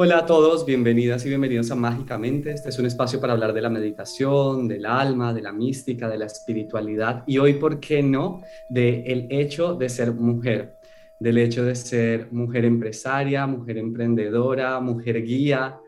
Hola 0.00 0.18
a 0.18 0.26
todos, 0.26 0.64
bienvenidas 0.64 1.26
y 1.26 1.28
bienvenidos 1.28 1.72
a 1.72 1.74
Mágicamente. 1.74 2.52
Este 2.52 2.68
es 2.68 2.78
un 2.78 2.86
espacio 2.86 3.20
para 3.20 3.32
hablar 3.32 3.52
de 3.52 3.60
la 3.60 3.68
meditación, 3.68 4.68
del 4.68 4.86
alma, 4.86 5.34
de 5.34 5.42
la 5.42 5.50
mística, 5.50 6.08
de 6.08 6.18
la 6.18 6.26
espiritualidad 6.26 7.24
y 7.26 7.38
hoy, 7.38 7.54
¿por 7.54 7.80
qué 7.80 8.00
no?, 8.00 8.40
del 8.68 9.02
el 9.04 9.26
hecho 9.28 9.74
de 9.74 9.88
ser 9.88 10.12
mujer, 10.12 10.76
del 11.18 11.38
hecho 11.38 11.64
de 11.64 11.74
ser 11.74 12.28
mujer 12.30 12.64
empresaria, 12.64 13.44
mujer 13.48 13.76
emprendedora, 13.78 14.78
mujer 14.78 15.20
guía, 15.24 15.80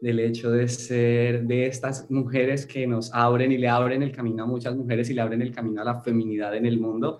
del 0.00 0.20
hecho 0.20 0.50
de 0.50 0.66
ser 0.68 1.42
de 1.42 1.66
estas 1.66 2.10
mujeres 2.10 2.64
que 2.64 2.86
nos 2.86 3.12
abren 3.12 3.52
y 3.52 3.58
le 3.58 3.68
abren 3.68 4.02
el 4.02 4.12
camino 4.12 4.44
a 4.44 4.46
muchas 4.46 4.74
mujeres 4.74 5.10
y 5.10 5.12
le 5.12 5.20
abren 5.20 5.42
el 5.42 5.54
camino 5.54 5.82
a 5.82 5.84
la 5.84 6.00
feminidad 6.00 6.56
en 6.56 6.64
el 6.64 6.80
mundo. 6.80 7.18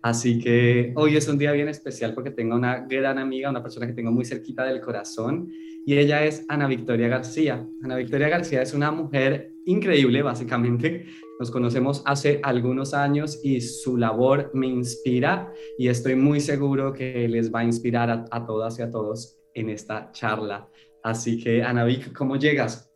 Así 0.00 0.38
que 0.38 0.92
hoy 0.96 1.16
es 1.16 1.28
un 1.28 1.36
día 1.36 1.52
bien 1.52 1.68
especial 1.68 2.14
porque 2.14 2.30
tengo 2.30 2.56
una 2.56 2.86
gran 2.86 3.18
amiga, 3.18 3.50
una 3.50 3.62
persona 3.62 3.86
que 3.86 3.92
tengo 3.92 4.10
muy 4.12 4.24
cerquita 4.24 4.64
del 4.64 4.80
corazón 4.80 5.50
y 5.86 5.98
ella 5.98 6.24
es 6.24 6.44
Ana 6.48 6.66
Victoria 6.66 7.08
García. 7.08 7.66
Ana 7.82 7.96
Victoria 7.96 8.28
García 8.28 8.62
es 8.62 8.72
una 8.72 8.90
mujer 8.90 9.52
increíble, 9.66 10.22
básicamente. 10.22 11.06
Nos 11.38 11.50
conocemos 11.50 12.02
hace 12.06 12.40
algunos 12.42 12.94
años 12.94 13.40
y 13.42 13.60
su 13.60 13.96
labor 13.96 14.50
me 14.54 14.66
inspira 14.66 15.52
y 15.78 15.88
estoy 15.88 16.14
muy 16.14 16.40
seguro 16.40 16.92
que 16.92 17.28
les 17.28 17.52
va 17.52 17.60
a 17.60 17.64
inspirar 17.64 18.26
a, 18.30 18.46
todas 18.46 18.78
y 18.78 18.82
a 18.82 18.90
todos 18.90 19.38
en 19.54 19.68
esta 19.68 20.10
charla. 20.12 20.68
Así 21.02 21.42
que, 21.42 21.62
Ana 21.62 21.84
Vic, 21.84 22.12
¿cómo 22.12 22.36
llegas? 22.36 22.90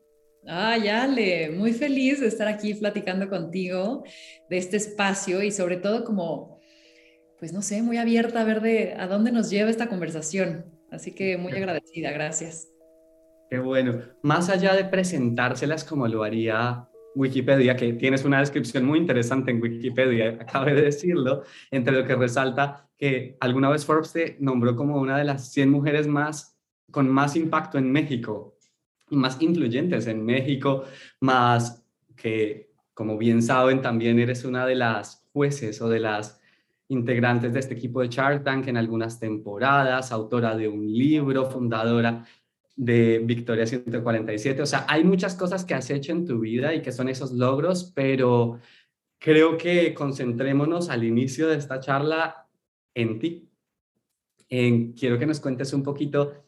Ay, 0.46 0.88
Ale, 0.88 1.50
muy 1.50 1.72
feliz 1.72 2.20
de 2.20 2.28
estar 2.28 2.48
aquí 2.48 2.72
platicando 2.74 3.28
contigo 3.28 4.04
de 4.48 4.56
este 4.56 4.78
espacio 4.78 5.42
y 5.42 5.50
sobre 5.50 5.76
todo 5.76 6.04
como 6.04 6.58
pues 7.38 7.52
no 7.52 7.62
sé, 7.62 7.82
muy 7.82 7.98
abierta 7.98 8.40
a 8.40 8.44
ver 8.44 8.60
de 8.60 8.94
a 8.94 9.06
dónde 9.06 9.30
nos 9.30 9.48
lleva 9.48 9.70
esta 9.70 9.88
conversación. 9.88 10.64
Así 10.90 11.12
que 11.14 11.36
muy 11.36 11.52
agradecida, 11.52 12.10
gracias. 12.10 12.68
Qué 13.50 13.58
bueno. 13.58 14.00
Más 14.22 14.48
allá 14.48 14.74
de 14.74 14.84
presentárselas 14.84 15.84
como 15.84 16.06
lo 16.06 16.22
haría 16.22 16.88
Wikipedia, 17.14 17.76
que 17.76 17.94
tienes 17.94 18.24
una 18.24 18.40
descripción 18.40 18.84
muy 18.84 18.98
interesante 18.98 19.50
en 19.50 19.62
Wikipedia, 19.62 20.28
acabé 20.40 20.74
de 20.74 20.82
decirlo, 20.82 21.42
entre 21.70 21.94
lo 21.94 22.06
que 22.06 22.14
resalta 22.14 22.88
que 22.96 23.36
alguna 23.40 23.70
vez 23.70 23.84
Forbes 23.84 24.12
te 24.12 24.36
nombró 24.40 24.76
como 24.76 25.00
una 25.00 25.16
de 25.16 25.24
las 25.24 25.52
100 25.52 25.70
mujeres 25.70 26.06
más 26.06 26.56
con 26.90 27.08
más 27.08 27.36
impacto 27.36 27.78
en 27.78 27.92
México 27.92 28.58
más 29.10 29.40
influyentes 29.40 30.06
en 30.06 30.24
México, 30.24 30.84
más 31.20 31.84
que, 32.16 32.70
como 32.94 33.16
bien 33.16 33.42
saben, 33.42 33.80
también 33.82 34.18
eres 34.18 34.44
una 34.44 34.66
de 34.66 34.74
las 34.74 35.26
jueces 35.32 35.80
o 35.80 35.88
de 35.88 36.00
las 36.00 36.40
integrantes 36.88 37.52
de 37.52 37.60
este 37.60 37.74
equipo 37.74 38.00
de 38.00 38.08
Shark 38.08 38.44
Tank 38.44 38.66
en 38.68 38.76
algunas 38.76 39.20
temporadas, 39.20 40.10
autora 40.10 40.56
de 40.56 40.68
un 40.68 40.90
libro, 40.90 41.50
fundadora 41.50 42.24
de 42.78 43.18
Victoria 43.24 43.66
147. 43.66 44.62
O 44.62 44.66
sea, 44.66 44.86
hay 44.88 45.02
muchas 45.02 45.34
cosas 45.34 45.64
que 45.64 45.74
has 45.74 45.90
hecho 45.90 46.12
en 46.12 46.24
tu 46.24 46.38
vida 46.38 46.72
y 46.74 46.80
que 46.80 46.92
son 46.92 47.08
esos 47.08 47.32
logros, 47.32 47.92
pero 47.92 48.60
creo 49.18 49.58
que 49.58 49.92
concentrémonos 49.94 50.88
al 50.88 51.02
inicio 51.02 51.48
de 51.48 51.56
esta 51.56 51.80
charla 51.80 52.46
en 52.94 53.18
ti. 53.18 53.48
En, 54.48 54.92
quiero 54.92 55.18
que 55.18 55.26
nos 55.26 55.40
cuentes 55.40 55.72
un 55.72 55.82
poquito 55.82 56.44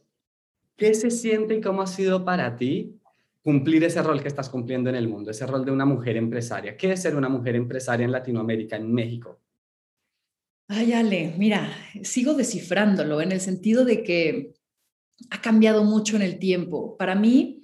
qué 0.76 0.94
se 0.94 1.10
siente 1.10 1.56
y 1.56 1.60
cómo 1.60 1.82
ha 1.82 1.88
sido 1.88 2.24
para 2.24 2.56
ti 2.56 2.96
cumplir 3.42 3.82
ese 3.82 4.00
rol 4.00 4.22
que 4.22 4.28
estás 4.28 4.48
cumpliendo 4.48 4.88
en 4.88 4.96
el 4.96 5.08
mundo, 5.08 5.32
ese 5.32 5.48
rol 5.48 5.64
de 5.64 5.72
una 5.72 5.84
mujer 5.84 6.16
empresaria. 6.16 6.76
¿Qué 6.76 6.92
es 6.92 7.02
ser 7.02 7.16
una 7.16 7.28
mujer 7.28 7.56
empresaria 7.56 8.04
en 8.04 8.12
Latinoamérica, 8.12 8.76
en 8.76 8.92
México? 8.92 9.40
Ay, 10.68 10.92
Ale, 10.92 11.34
mira, 11.36 11.68
sigo 12.04 12.34
descifrándolo 12.34 13.20
en 13.20 13.32
el 13.32 13.40
sentido 13.40 13.84
de 13.84 14.04
que 14.04 14.59
ha 15.30 15.40
cambiado 15.40 15.84
mucho 15.84 16.16
en 16.16 16.22
el 16.22 16.38
tiempo. 16.38 16.96
Para 16.96 17.14
mí, 17.14 17.60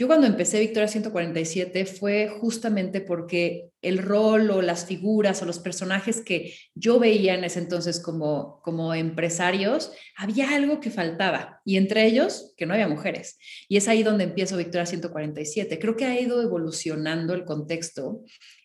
yo 0.00 0.06
cuando 0.06 0.26
empecé 0.26 0.60
Victoria 0.60 0.88
147 0.88 1.84
fue 1.84 2.28
justamente 2.40 3.02
porque 3.02 3.68
el 3.82 3.98
rol 3.98 4.50
o 4.50 4.62
las 4.62 4.86
figuras 4.86 5.42
o 5.42 5.44
los 5.44 5.58
personajes 5.58 6.22
que 6.22 6.54
yo 6.74 6.98
veía 6.98 7.34
en 7.34 7.44
ese 7.44 7.58
entonces 7.58 8.00
como, 8.00 8.62
como 8.62 8.94
empresarios, 8.94 9.92
había 10.16 10.54
algo 10.54 10.80
que 10.80 10.88
faltaba 10.88 11.60
y 11.66 11.76
entre 11.76 12.06
ellos 12.06 12.54
que 12.56 12.64
no 12.64 12.72
había 12.72 12.88
mujeres. 12.88 13.36
Y 13.68 13.76
es 13.76 13.88
ahí 13.88 14.02
donde 14.02 14.24
empiezo 14.24 14.56
Victoria 14.56 14.86
147. 14.86 15.78
Creo 15.78 15.96
que 15.96 16.06
ha 16.06 16.18
ido 16.18 16.40
evolucionando 16.40 17.34
el 17.34 17.44
contexto 17.44 18.22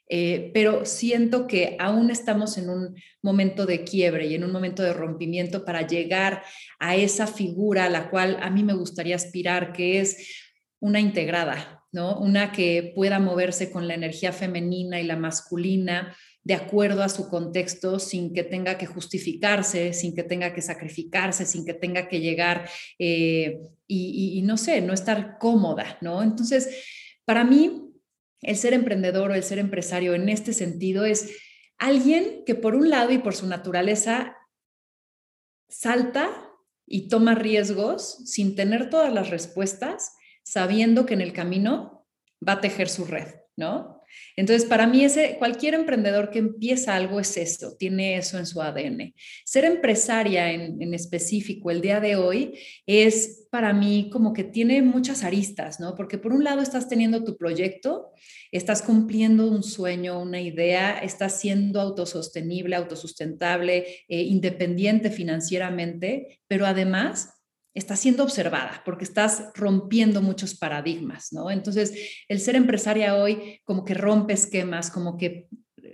eh, 0.07 0.51
pero 0.53 0.85
siento 0.85 1.47
que 1.47 1.75
aún 1.79 2.11
estamos 2.11 2.57
en 2.57 2.69
un 2.69 2.95
momento 3.21 3.65
de 3.65 3.83
quiebre 3.83 4.27
y 4.27 4.35
en 4.35 4.43
un 4.43 4.51
momento 4.51 4.83
de 4.83 4.93
rompimiento 4.93 5.65
para 5.65 5.87
llegar 5.87 6.43
a 6.79 6.95
esa 6.95 7.25
figura 7.25 7.85
a 7.85 7.89
la 7.89 8.09
cual 8.09 8.37
a 8.41 8.49
mí 8.49 8.63
me 8.63 8.73
gustaría 8.73 9.15
aspirar, 9.15 9.73
que 9.73 9.99
es 9.99 10.43
una 10.79 10.99
integrada, 10.99 11.83
¿no? 11.91 12.19
Una 12.19 12.51
que 12.51 12.91
pueda 12.95 13.19
moverse 13.19 13.71
con 13.71 13.87
la 13.87 13.95
energía 13.95 14.31
femenina 14.31 15.01
y 15.01 15.05
la 15.05 15.15
masculina 15.15 16.15
de 16.43 16.53
acuerdo 16.53 17.01
a 17.01 17.09
su 17.09 17.27
contexto, 17.27 17.97
sin 17.97 18.31
que 18.31 18.43
tenga 18.43 18.77
que 18.77 18.85
justificarse, 18.85 19.93
sin 19.93 20.13
que 20.13 20.21
tenga 20.21 20.53
que 20.53 20.61
sacrificarse, 20.61 21.43
sin 21.43 21.65
que 21.65 21.73
tenga 21.73 22.07
que 22.07 22.19
llegar 22.19 22.69
eh, 22.99 23.61
y, 23.87 24.37
y 24.37 24.41
no 24.43 24.55
sé, 24.55 24.81
no 24.81 24.93
estar 24.93 25.39
cómoda, 25.39 25.97
¿no? 26.01 26.21
Entonces, 26.21 26.69
para 27.25 27.43
mí, 27.43 27.84
el 28.45 28.55
ser 28.57 28.73
emprendedor 28.73 29.31
o 29.31 29.33
el 29.33 29.43
ser 29.43 29.59
empresario 29.59 30.13
en 30.13 30.29
este 30.29 30.53
sentido 30.53 31.05
es 31.05 31.35
alguien 31.77 32.43
que 32.45 32.55
por 32.55 32.75
un 32.75 32.89
lado 32.89 33.11
y 33.11 33.17
por 33.17 33.35
su 33.35 33.47
naturaleza 33.47 34.37
salta 35.67 36.29
y 36.85 37.09
toma 37.09 37.33
riesgos 37.33 38.19
sin 38.25 38.55
tener 38.55 38.89
todas 38.89 39.11
las 39.11 39.31
respuestas, 39.31 40.15
sabiendo 40.43 41.05
que 41.05 41.15
en 41.15 41.21
el 41.21 41.33
camino 41.33 42.07
va 42.47 42.53
a 42.53 42.61
tejer 42.61 42.87
su 42.87 43.05
red, 43.05 43.27
¿no? 43.57 43.94
Entonces, 44.35 44.67
para 44.67 44.87
mí, 44.87 45.03
ese, 45.03 45.35
cualquier 45.37 45.73
emprendedor 45.73 46.29
que 46.29 46.39
empieza 46.39 46.95
algo 46.95 47.19
es 47.19 47.37
esto, 47.37 47.75
tiene 47.77 48.17
eso 48.17 48.37
en 48.37 48.45
su 48.45 48.61
ADN. 48.61 49.13
Ser 49.45 49.65
empresaria 49.65 50.51
en, 50.51 50.81
en 50.81 50.93
específico 50.93 51.71
el 51.71 51.81
día 51.81 51.99
de 51.99 52.15
hoy 52.15 52.59
es 52.85 53.47
para 53.49 53.71
mí 53.73 54.09
como 54.11 54.33
que 54.33 54.43
tiene 54.43 54.81
muchas 54.81 55.23
aristas, 55.23 55.79
¿no? 55.79 55.95
Porque 55.95 56.17
por 56.17 56.33
un 56.33 56.43
lado 56.43 56.61
estás 56.61 56.89
teniendo 56.89 57.23
tu 57.23 57.37
proyecto, 57.37 58.11
estás 58.51 58.81
cumpliendo 58.81 59.49
un 59.49 59.63
sueño, 59.63 60.21
una 60.21 60.41
idea, 60.41 60.99
estás 60.99 61.39
siendo 61.39 61.79
autosostenible, 61.79 62.75
autosustentable, 62.75 63.85
eh, 64.09 64.21
independiente 64.23 65.09
financieramente, 65.09 66.41
pero 66.47 66.65
además 66.65 67.34
estás 67.75 67.99
siendo 67.99 68.23
observada 68.23 68.81
porque 68.85 69.03
estás 69.03 69.49
rompiendo 69.53 70.21
muchos 70.21 70.55
paradigmas, 70.55 71.31
¿no? 71.31 71.51
Entonces, 71.51 71.93
el 72.27 72.39
ser 72.39 72.55
empresaria 72.55 73.15
hoy 73.15 73.59
como 73.65 73.83
que 73.83 73.93
rompe 73.93 74.33
esquemas, 74.33 74.89
como 74.89 75.17
que 75.17 75.47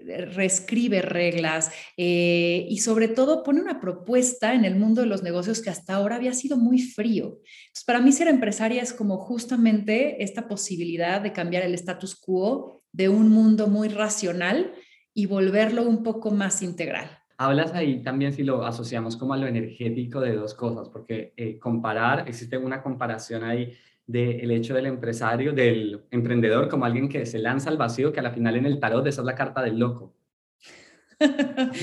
eh, 0.08 0.26
reescribe 0.26 1.02
reglas 1.02 1.72
eh, 1.98 2.66
y 2.70 2.80
sobre 2.80 3.08
todo 3.08 3.44
pone 3.44 3.62
una 3.62 3.82
propuesta 3.82 4.54
en 4.54 4.64
el 4.64 4.76
mundo 4.76 5.02
de 5.02 5.08
los 5.08 5.24
negocios 5.24 5.62
que 5.62 5.72
hasta 5.72 5.96
ahora 5.96 6.18
había 6.18 6.34
sido 6.34 6.56
muy 6.56 6.80
frío. 6.82 7.40
Para 7.86 8.00
mí 8.00 8.12
ser 8.12 8.28
empresaria 8.28 8.82
es 8.82 8.94
como 8.94 9.18
justamente 9.18 10.24
esta 10.24 10.48
posibilidad 10.48 11.20
de 11.20 11.34
cambiar 11.34 11.64
el 11.64 11.74
status 11.74 12.16
quo 12.16 12.84
de 12.92 13.10
un 13.10 13.30
mundo 13.30 13.68
muy 13.68 13.90
racional 13.90 14.74
y 15.14 15.26
volverlo 15.26 15.84
un 15.88 16.04
poco 16.04 16.32
más 16.32 16.62
integral. 16.62 17.21
Hablas 17.42 17.74
ahí 17.74 18.04
también 18.04 18.34
si 18.34 18.44
lo 18.44 18.64
asociamos 18.64 19.18
como 19.18 19.34
a 19.34 19.38
lo 19.38 19.48
energético 19.48 20.20
de 20.20 20.36
dos 20.36 20.54
cosas, 20.54 20.90
porque 20.90 21.34
eh, 21.36 21.58
comparar, 21.58 22.30
existe 22.30 22.56
una 22.56 22.84
comparación 22.84 23.44
ahí 23.44 23.74
del 24.06 24.52
hecho 24.52 24.76
del 24.76 24.86
empresario, 24.86 25.52
del 25.52 26.04
emprendedor 26.12 26.70
como 26.70 26.86
alguien 26.86 27.10
que 27.10 27.26
se 27.26 27.40
lanza 27.40 27.72
al 27.72 27.78
vacío, 27.78 28.14
que 28.14 28.20
a 28.20 28.24
la 28.24 28.30
final 28.30 28.58
en 28.58 28.68
el 28.68 28.80
tarot 28.80 29.08
esa 29.08 29.22
es 29.22 29.26
la 29.26 29.34
carta 29.34 29.64
del 29.64 29.80
loco. 29.80 30.14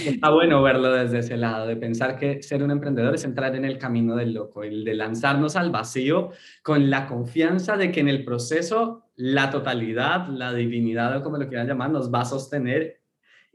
Está 0.06 0.30
bueno 0.30 0.62
verlo 0.62 0.92
desde 0.92 1.18
ese 1.18 1.36
lado, 1.36 1.66
de 1.66 1.74
pensar 1.74 2.16
que 2.16 2.40
ser 2.40 2.62
un 2.62 2.70
emprendedor 2.70 3.16
es 3.16 3.24
entrar 3.24 3.56
en 3.56 3.64
el 3.64 3.78
camino 3.78 4.14
del 4.14 4.34
loco, 4.34 4.62
el 4.62 4.84
de 4.84 4.94
lanzarnos 4.94 5.56
al 5.56 5.72
vacío 5.72 6.30
con 6.62 6.88
la 6.88 7.08
confianza 7.08 7.76
de 7.76 7.90
que 7.90 7.98
en 7.98 8.08
el 8.08 8.24
proceso 8.24 9.10
la 9.16 9.50
totalidad, 9.50 10.28
la 10.28 10.54
divinidad 10.54 11.16
o 11.16 11.22
como 11.24 11.36
lo 11.36 11.48
quieran 11.48 11.66
llamar, 11.66 11.90
nos 11.90 12.14
va 12.14 12.20
a 12.20 12.26
sostener 12.26 12.97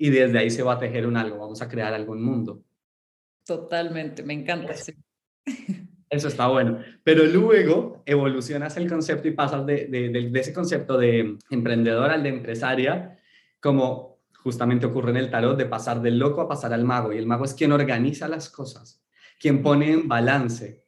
y 0.03 0.09
desde 0.09 0.37
ahí 0.37 0.49
se 0.49 0.63
va 0.63 0.73
a 0.73 0.79
tejer 0.79 1.07
un 1.07 1.15
algo, 1.15 1.37
vamos 1.37 1.61
a 1.61 1.69
crear 1.69 1.93
algún 1.93 2.21
mundo. 2.21 2.61
Totalmente, 3.45 4.21
me 4.21 4.33
encanta. 4.33 4.73
Eso 6.09 6.27
está 6.27 6.47
bueno. 6.47 6.79
Pero 7.05 7.23
luego 7.23 8.03
evolucionas 8.05 8.75
el 8.75 8.89
concepto 8.89 9.29
y 9.29 9.31
pasas 9.31 9.65
de, 9.65 9.87
de, 9.87 10.29
ese 10.37 10.53
concepto 10.53 10.97
de 10.97 11.37
emprendedor 11.49 12.11
al 12.11 12.21
de 12.21 12.27
empresaria, 12.27 13.17
como 13.61 14.19
justamente 14.39 14.87
ocurre 14.87 15.11
en 15.11 15.17
el 15.17 15.31
tarot, 15.31 15.57
de 15.57 15.67
pasar 15.67 16.01
del 16.01 16.19
loco 16.19 16.41
a 16.41 16.49
pasar 16.49 16.73
al 16.73 16.83
mago. 16.83 17.13
Y 17.13 17.17
el 17.17 17.25
mago 17.25 17.45
es 17.45 17.53
quien 17.53 17.71
organiza 17.71 18.27
las 18.27 18.49
cosas, 18.49 19.01
quien 19.39 19.63
pone 19.63 19.89
en 19.93 20.09
balance. 20.09 20.83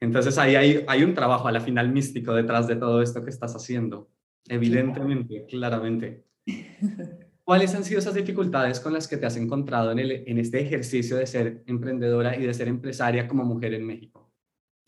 Entonces 0.00 0.36
ahí 0.36 0.56
hay, 0.56 0.84
hay 0.88 1.04
un 1.04 1.14
trabajo 1.14 1.46
a 1.46 1.52
la 1.52 1.60
final 1.60 1.92
místico 1.92 2.34
detrás 2.34 2.66
de 2.66 2.74
todo 2.74 3.02
esto 3.02 3.22
que 3.22 3.30
estás 3.30 3.54
haciendo. 3.54 4.10
Evidentemente, 4.48 5.46
claramente. 5.48 6.24
¿Cuáles 7.44 7.74
han 7.74 7.84
sido 7.84 7.98
esas 7.98 8.14
dificultades 8.14 8.78
con 8.78 8.92
las 8.92 9.08
que 9.08 9.16
te 9.16 9.26
has 9.26 9.36
encontrado 9.36 9.90
en, 9.90 9.98
el, 9.98 10.10
en 10.26 10.38
este 10.38 10.60
ejercicio 10.60 11.16
de 11.16 11.26
ser 11.26 11.64
emprendedora 11.66 12.36
y 12.36 12.46
de 12.46 12.54
ser 12.54 12.68
empresaria 12.68 13.26
como 13.26 13.44
mujer 13.44 13.74
en 13.74 13.84
México? 13.84 14.32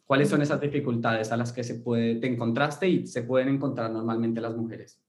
¿Cuáles 0.07 0.29
son 0.29 0.43
esas 0.43 0.61
dificultades 0.61 1.33
a 1.33 1.37
las 1.37 1.53
que 1.53 1.65
se 1.65 1.77
puede, 1.77 2.17
te 2.17 2.27
encontraste 2.27 2.89
y 2.89 3.07
se 3.07 3.23
pueden 3.23 3.49
encontrar 3.49 3.91
normalmente 3.91 4.41
las 4.41 4.55
mujeres? 4.55 5.01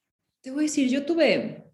Te 0.41 0.51
voy 0.51 0.63
a 0.63 0.67
decir, 0.67 0.89
yo 0.89 1.05
tuve, 1.05 1.65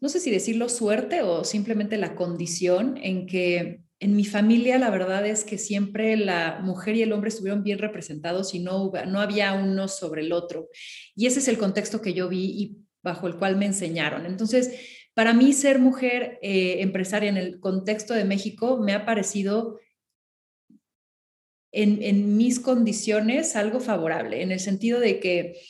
no 0.00 0.08
sé 0.08 0.20
si 0.20 0.30
decirlo 0.30 0.68
suerte 0.68 1.22
o 1.22 1.42
simplemente 1.42 1.96
la 1.96 2.14
condición 2.14 2.98
en 2.98 3.26
que 3.26 3.82
en 3.98 4.14
mi 4.14 4.26
familia 4.26 4.78
la 4.78 4.90
verdad 4.90 5.26
es 5.26 5.42
que 5.42 5.56
siempre 5.56 6.16
la 6.18 6.60
mujer 6.62 6.96
y 6.96 7.02
el 7.02 7.12
hombre 7.12 7.30
estuvieron 7.30 7.62
bien 7.62 7.78
representados 7.78 8.54
y 8.54 8.60
no, 8.60 8.92
no 9.08 9.20
había 9.20 9.54
uno 9.54 9.88
sobre 9.88 10.20
el 10.20 10.32
otro. 10.32 10.68
Y 11.14 11.26
ese 11.26 11.38
es 11.38 11.48
el 11.48 11.56
contexto 11.56 12.02
que 12.02 12.12
yo 12.12 12.28
vi 12.28 12.44
y 12.44 12.85
bajo 13.06 13.28
el 13.28 13.36
cual 13.36 13.56
me 13.56 13.66
enseñaron. 13.66 14.26
Entonces, 14.26 14.72
para 15.14 15.32
mí 15.32 15.52
ser 15.52 15.78
mujer 15.78 16.40
eh, 16.42 16.78
empresaria 16.80 17.30
en 17.30 17.36
el 17.36 17.60
contexto 17.60 18.12
de 18.14 18.24
México 18.24 18.78
me 18.78 18.92
ha 18.94 19.06
parecido 19.06 19.78
en, 21.72 22.02
en 22.02 22.36
mis 22.36 22.58
condiciones 22.58 23.54
algo 23.54 23.78
favorable, 23.78 24.42
en 24.42 24.50
el 24.50 24.58
sentido 24.58 24.98
de 24.98 25.20
que 25.20 25.60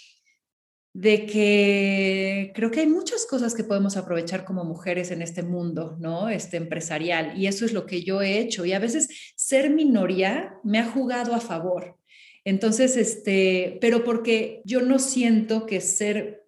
de 0.95 1.27
que 1.27 2.53
creo 2.55 2.71
que 2.71 2.81
hay 2.81 2.87
muchas 2.87 3.27
cosas 3.27 3.55
que 3.55 3.65
podemos 3.65 3.99
aprovechar 3.99 4.47
como 4.47 4.65
mujeres 4.65 5.11
en 5.11 5.21
este 5.21 5.43
mundo, 5.43 5.99
¿no? 6.01 6.31
Este 6.31 6.57
empresarial. 6.57 7.39
Y 7.39 7.49
eso 7.49 7.67
es 7.67 7.75
lo 7.75 7.85
que 7.85 8.03
yo 8.03 8.23
he 8.23 8.39
hecho. 8.39 8.65
Y 8.65 8.73
a 8.73 8.79
veces 8.79 9.35
ser 9.37 9.69
minoría 9.69 10.55
me 10.65 10.79
ha 10.79 10.87
jugado 10.91 11.35
a 11.35 11.41
favor. 11.41 11.99
Entonces, 12.47 12.97
este, 12.97 13.77
pero 13.83 14.05
porque 14.05 14.63
yo 14.65 14.81
no 14.81 14.99
siento 14.99 15.67
que 15.67 15.83
ser, 15.83 16.46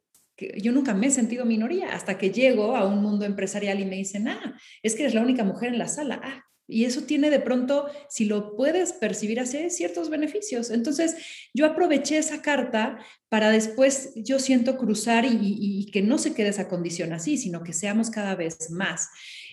yo 0.56 0.72
nunca 0.72 0.94
me 0.94 1.08
he 1.08 1.10
sentido 1.10 1.44
minoría 1.44 1.94
hasta 1.94 2.18
que 2.18 2.30
llego 2.30 2.76
a 2.76 2.86
un 2.86 3.02
mundo 3.02 3.24
empresarial 3.24 3.80
y 3.80 3.84
me 3.84 3.96
dicen, 3.96 4.28
ah, 4.28 4.58
es 4.82 4.94
que 4.94 5.02
eres 5.02 5.14
la 5.14 5.22
única 5.22 5.44
mujer 5.44 5.70
en 5.72 5.78
la 5.78 5.88
sala. 5.88 6.20
Ah, 6.22 6.44
y 6.70 6.84
eso 6.84 7.02
tiene 7.02 7.30
de 7.30 7.40
pronto, 7.40 7.86
si 8.10 8.26
lo 8.26 8.54
puedes 8.54 8.92
percibir 8.92 9.40
así, 9.40 9.70
ciertos 9.70 10.10
beneficios. 10.10 10.70
Entonces, 10.70 11.16
yo 11.54 11.64
aproveché 11.64 12.18
esa 12.18 12.42
carta 12.42 12.98
para 13.30 13.50
después, 13.50 14.12
yo 14.16 14.38
siento 14.38 14.76
cruzar 14.76 15.24
y, 15.24 15.90
que 15.90 16.02
no 16.02 16.18
se 16.18 16.34
quede 16.34 16.50
esa 16.50 16.68
condición 16.68 17.14
así, 17.14 17.38
sino 17.38 17.64
que 17.64 17.72
seamos 17.72 18.10
cada 18.10 18.34
vez 18.34 18.70
más. 18.70 19.08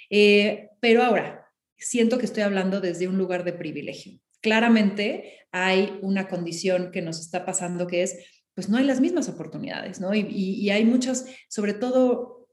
Eh, 0.09 0.71
pero 0.81 1.03
ahora, 1.03 1.45
siento 1.77 2.17
que 2.17 2.25
estoy 2.25 2.43
hablando 2.43 2.81
desde 2.81 3.07
un 3.07 3.17
lugar 3.17 3.45
de 3.45 3.53
privilegio. 3.53 4.19
Claramente 4.41 5.47
hay 5.53 5.97
una 6.01 6.27
condición 6.27 6.91
que 6.91 7.01
nos 7.01 7.21
está 7.21 7.45
pasando 7.45 7.87
que 7.87 8.03
es, 8.03 8.17
pues 8.55 8.69
no 8.69 8.77
hay 8.77 8.85
las 8.85 9.01
mismas 9.01 9.29
oportunidades, 9.29 9.99
¿no? 9.99 10.15
Y, 10.15 10.69
hay 10.69 10.85
muchas, 10.85 11.27
sobre 11.49 11.73
todo 11.73 12.47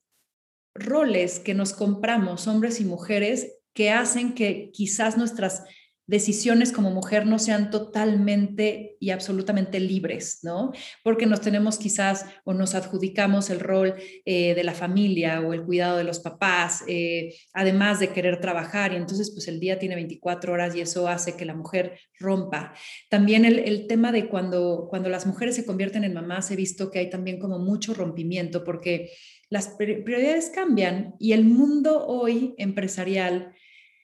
roles 0.75 1.39
que 1.39 1.55
nos 1.55 1.73
compramos, 1.73 2.49
hombres 2.49 2.81
y 2.81 2.85
mujeres, 2.85 3.59
que 3.73 3.91
hacen 3.91 4.35
que 4.35 4.71
quizás 4.73 5.17
nuestras 5.17 5.65
decisiones 6.13 6.73
como 6.73 6.91
mujer 6.91 7.25
no 7.25 7.39
sean 7.39 7.71
totalmente 7.71 8.97
y 9.01 9.09
absolutamente 9.09 9.81
libres, 9.81 10.41
¿no? 10.43 10.71
Porque 11.03 11.25
nos 11.25 11.41
tenemos 11.41 11.79
quizás 11.79 12.27
o 12.45 12.53
nos 12.53 12.75
adjudicamos 12.75 13.49
el 13.49 13.61
rol 13.61 13.95
eh, 14.27 14.55
de 14.55 14.63
la 14.63 14.75
familia 14.75 15.41
o 15.41 15.55
el 15.55 15.65
cuidado 15.65 15.97
de 15.97 16.05
los 16.05 16.21
papás, 16.21 16.85
eh, 16.87 17.35
además 17.55 17.99
de 17.99 18.11
querer 18.11 18.43
trabajar 18.43 18.93
y 18.93 18.97
entonces 18.97 19.31
pues 19.31 19.49
el 19.49 19.59
día 19.59 19.79
tiene 19.79 19.95
24 19.95 20.53
horas 20.53 20.77
y 20.77 20.83
eso 20.83 21.09
hace 21.09 21.35
que 21.35 21.47
la 21.47 21.55
mujer 21.55 21.99
rompa. 22.21 22.75
También 23.09 23.47
el, 23.47 23.61
el 23.61 23.87
tema 23.87 24.13
de 24.13 24.29
cuando, 24.29 24.89
cuando 24.91 25.09
las 25.09 25.25
mujeres 25.25 25.57
se 25.57 25.65
convierten 25.65 26.05
en 26.05 26.13
mamás, 26.13 26.51
he 26.51 26.57
visto 26.57 26.91
que 26.91 26.99
hay 26.99 27.09
también 27.09 27.39
como 27.39 27.59
mucho 27.59 27.95
rompimiento 27.95 28.65
porque 28.65 29.13
las 29.49 29.69
prioridades 29.69 30.51
cambian 30.51 31.15
y 31.19 31.33
el 31.33 31.45
mundo 31.45 32.07
hoy 32.07 32.55
empresarial 32.59 33.55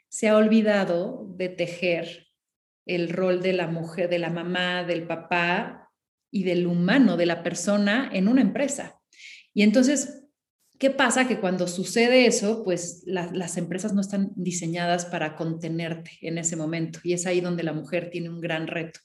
se 0.08 0.28
ha 0.28 0.36
olvidado 0.36 1.26
de 1.36 1.48
tejer 1.48 2.28
el 2.86 3.10
rol 3.10 3.42
de 3.42 3.52
la 3.52 3.66
mujer, 3.66 4.08
de 4.08 4.18
la 4.18 4.30
mamá, 4.30 4.84
del 4.84 5.06
papá 5.06 5.90
y 6.30 6.44
del 6.44 6.66
humano, 6.66 7.16
de 7.16 7.26
la 7.26 7.42
persona 7.42 8.10
en 8.12 8.28
una 8.28 8.40
empresa. 8.40 8.98
Y 9.52 9.62
entonces, 9.62 10.24
¿qué 10.78 10.90
pasa? 10.90 11.28
Que 11.28 11.38
cuando 11.38 11.68
sucede 11.68 12.26
eso, 12.26 12.64
pues 12.64 13.02
las 13.04 13.56
empresas 13.58 13.92
no 13.92 14.00
están 14.00 14.30
diseñadas 14.36 15.04
para 15.04 15.36
contenerte 15.36 16.12
en 16.22 16.38
ese 16.38 16.56
momento. 16.56 17.00
Y 17.02 17.12
es 17.12 17.26
ahí 17.26 17.40
donde 17.40 17.62
la 17.62 17.74
mujer 17.74 18.08
tiene 18.10 18.30
un 18.30 18.40
gran 18.40 18.66
reto, 18.66 19.00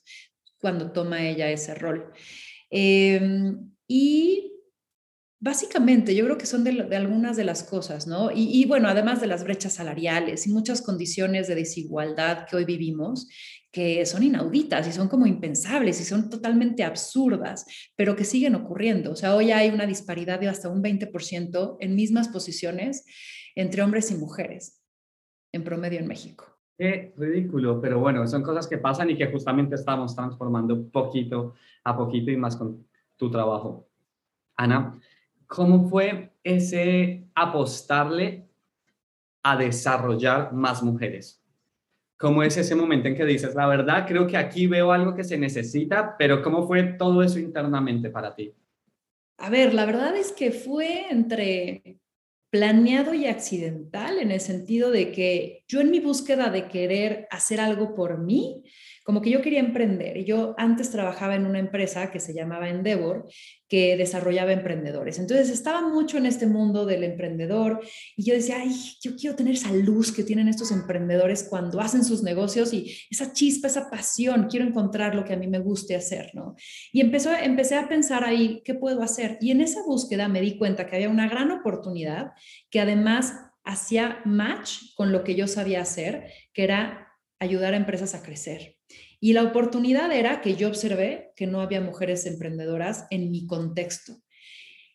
cuando 0.60 0.92
toma 0.92 1.28
ella 1.28 1.50
ese 1.50 1.76
rol. 1.76 2.14
Em, 2.70 3.72
y 3.88 4.53
Básicamente, 5.44 6.16
yo 6.16 6.24
creo 6.24 6.38
que 6.38 6.46
son 6.46 6.64
de, 6.64 6.96
algunas 6.96 7.36
de 7.36 7.44
las 7.44 7.64
cosas, 7.64 8.08
¿no? 8.08 8.30
Y, 8.34 8.64
bueno, 8.64 8.88
además 8.88 9.20
de 9.20 9.28
las 9.28 9.44
brechas 9.44 9.74
salariales 9.74 10.48
y 10.48 10.54
muchas 10.54 10.82
condiciones 10.82 11.50
de 11.50 11.56
desigualdad 11.56 12.46
que 12.48 12.56
hoy 12.56 12.64
vivimos, 12.64 13.28
que 13.70 14.06
son 14.06 14.24
inauditas 14.24 14.88
y 14.88 14.94
son 14.94 15.10
como 15.10 15.26
impensables 15.26 16.00
y 16.00 16.06
son 16.06 16.30
totalmente 16.30 16.86
absurdas, 16.86 17.66
pero 17.98 18.16
que 18.16 18.24
siguen 18.24 18.56
ocurriendo. 18.56 19.12
O 19.12 19.16
sea, 19.18 19.36
hoy 19.36 19.52
hay 19.52 19.70
una 19.70 19.86
disparidad 19.86 20.40
de 20.40 20.48
hasta 20.48 20.70
un 20.70 20.82
20% 20.82 21.76
en 21.82 21.94
mismas 21.94 22.30
posiciones 22.30 23.04
entre 23.54 23.84
hombres 23.84 24.12
y 24.12 24.16
mujeres, 24.16 24.82
en 25.52 25.66
promedio 25.66 26.00
en 26.00 26.08
México. 26.08 26.46
Qué 26.78 27.14
ridículo, 27.18 27.82
pero 27.82 28.00
bueno, 28.00 28.26
son 28.28 28.44
cosas 28.44 28.66
que 28.66 28.78
pasan 28.78 29.10
y 29.10 29.18
que 29.18 29.30
justamente 29.30 29.76
estamos 29.76 30.16
transformando 30.16 30.90
poquito 30.90 31.56
a 31.84 31.98
poquito 31.98 32.32
y 32.32 32.38
más 32.38 32.56
con 32.56 32.88
tu 33.18 33.30
trabajo. 33.30 33.90
Ana, 34.56 34.98
¿Cómo 35.48 35.88
fue 35.90 36.34
ese 36.44 37.28
apostarle 37.36 38.48
a 39.44 39.58
desarrollar 39.58 40.54
más 40.54 40.82
mujeres? 40.82 41.42
¿Cómo 42.18 42.44
es 42.44 42.56
ese 42.58 42.76
momento 42.76 43.08
en 43.08 43.16
que 43.16 43.26
dices, 43.26 43.54
la 43.54 43.68
verdad, 43.68 44.06
creo 44.08 44.26
que 44.26 44.38
aquí 44.38 44.68
veo 44.68 44.92
algo 44.92 45.14
que 45.14 45.24
se 45.24 45.38
necesita, 45.38 46.16
pero 46.18 46.42
cómo 46.42 46.66
fue 46.66 46.84
todo 46.84 47.22
eso 47.22 47.38
internamente 47.40 48.10
para 48.10 48.34
ti? 48.34 48.54
A 49.38 49.50
ver, 49.50 49.74
la 49.74 49.86
verdad 49.86 50.16
es 50.16 50.32
que 50.32 50.52
fue 50.52 51.08
entre 51.10 52.00
planeado 52.50 53.16
y 53.16 53.26
accidental 53.26 54.20
en 54.20 54.32
el 54.32 54.40
sentido 54.40 54.92
de 54.92 55.12
que 55.12 55.66
yo 55.68 55.82
en 55.82 55.90
mi 55.90 56.00
búsqueda 56.00 56.50
de 56.50 56.68
querer 56.68 57.28
hacer 57.32 57.60
algo 57.60 57.96
por 57.96 58.20
mí, 58.20 58.64
como 59.04 59.22
que 59.22 59.30
yo 59.30 59.42
quería 59.42 59.60
emprender. 59.60 60.18
Y 60.18 60.26
yo 60.26 60.56
antes 60.58 60.90
trabajaba 60.90 61.36
en 61.36 61.46
una 61.46 61.60
empresa 61.60 62.10
que 62.10 62.20
se 62.20 62.34
llamaba 62.34 62.70
Endeavor, 62.70 63.26
que 63.68 63.98
desarrollaba 63.98 64.54
emprendedores. 64.54 65.20
Entonces 65.20 65.50
estaba 65.50 65.82
mucho 65.82 66.18
en 66.18 66.26
este 66.26 66.46
mundo 66.46 66.86
del 66.86 67.04
emprendedor 67.04 67.82
y 68.16 68.24
yo 68.24 68.34
decía, 68.34 68.58
ay, 68.62 68.72
yo 69.02 69.16
quiero 69.16 69.36
tener 69.36 69.56
esa 69.56 69.74
luz 69.74 70.12
que 70.12 70.24
tienen 70.24 70.48
estos 70.48 70.72
emprendedores 70.72 71.48
cuando 71.50 71.82
hacen 71.82 72.04
sus 72.04 72.24
negocios 72.24 72.74
y 72.74 72.96
esa 73.10 73.34
chispa, 73.34 73.68
esa 73.68 73.90
pasión, 73.90 74.48
quiero 74.50 74.66
encontrar 74.66 75.16
lo 75.16 75.26
que 75.26 75.34
a 75.34 75.38
mí 75.38 75.48
me 75.48 75.60
guste 75.60 75.96
hacer, 75.96 76.32
¿no? 76.34 76.56
Y 76.92 77.02
empezó, 77.02 77.34
empecé 77.34 77.76
a 77.76 77.88
pensar 77.88 78.24
ahí, 78.24 78.62
¿qué 78.64 78.74
puedo 78.74 79.02
hacer? 79.02 79.38
Y 79.42 79.52
en 79.52 79.62
esa 79.62 79.82
búsqueda 79.84 80.28
me 80.28 80.42
di 80.42 80.58
cuenta 80.58 80.88
que 80.88 80.96
había 80.96 81.10
una 81.10 81.28
gran 81.28 81.52
oportunidad 81.52 82.32
que 82.70 82.80
además 82.80 83.34
hacía 83.64 84.22
match 84.26 84.94
con 84.96 85.12
lo 85.12 85.24
que 85.24 85.36
yo 85.36 85.48
sabía 85.48 85.82
hacer, 85.82 86.32
que 86.54 86.64
era 86.64 87.08
ayudar 87.40 87.74
a 87.74 87.78
empresas 87.78 88.16
a 88.16 88.24
crecer. 88.24 88.78
Y 89.24 89.32
la 89.32 89.44
oportunidad 89.44 90.12
era 90.12 90.42
que 90.42 90.58
yo 90.58 90.68
observé 90.68 91.32
que 91.38 91.48
no 91.48 91.62
había 91.62 91.80
mujeres 91.80 92.26
emprendedoras 92.26 93.08
en 93.10 93.32
mi 93.32 93.48
contexto. 93.48 94.18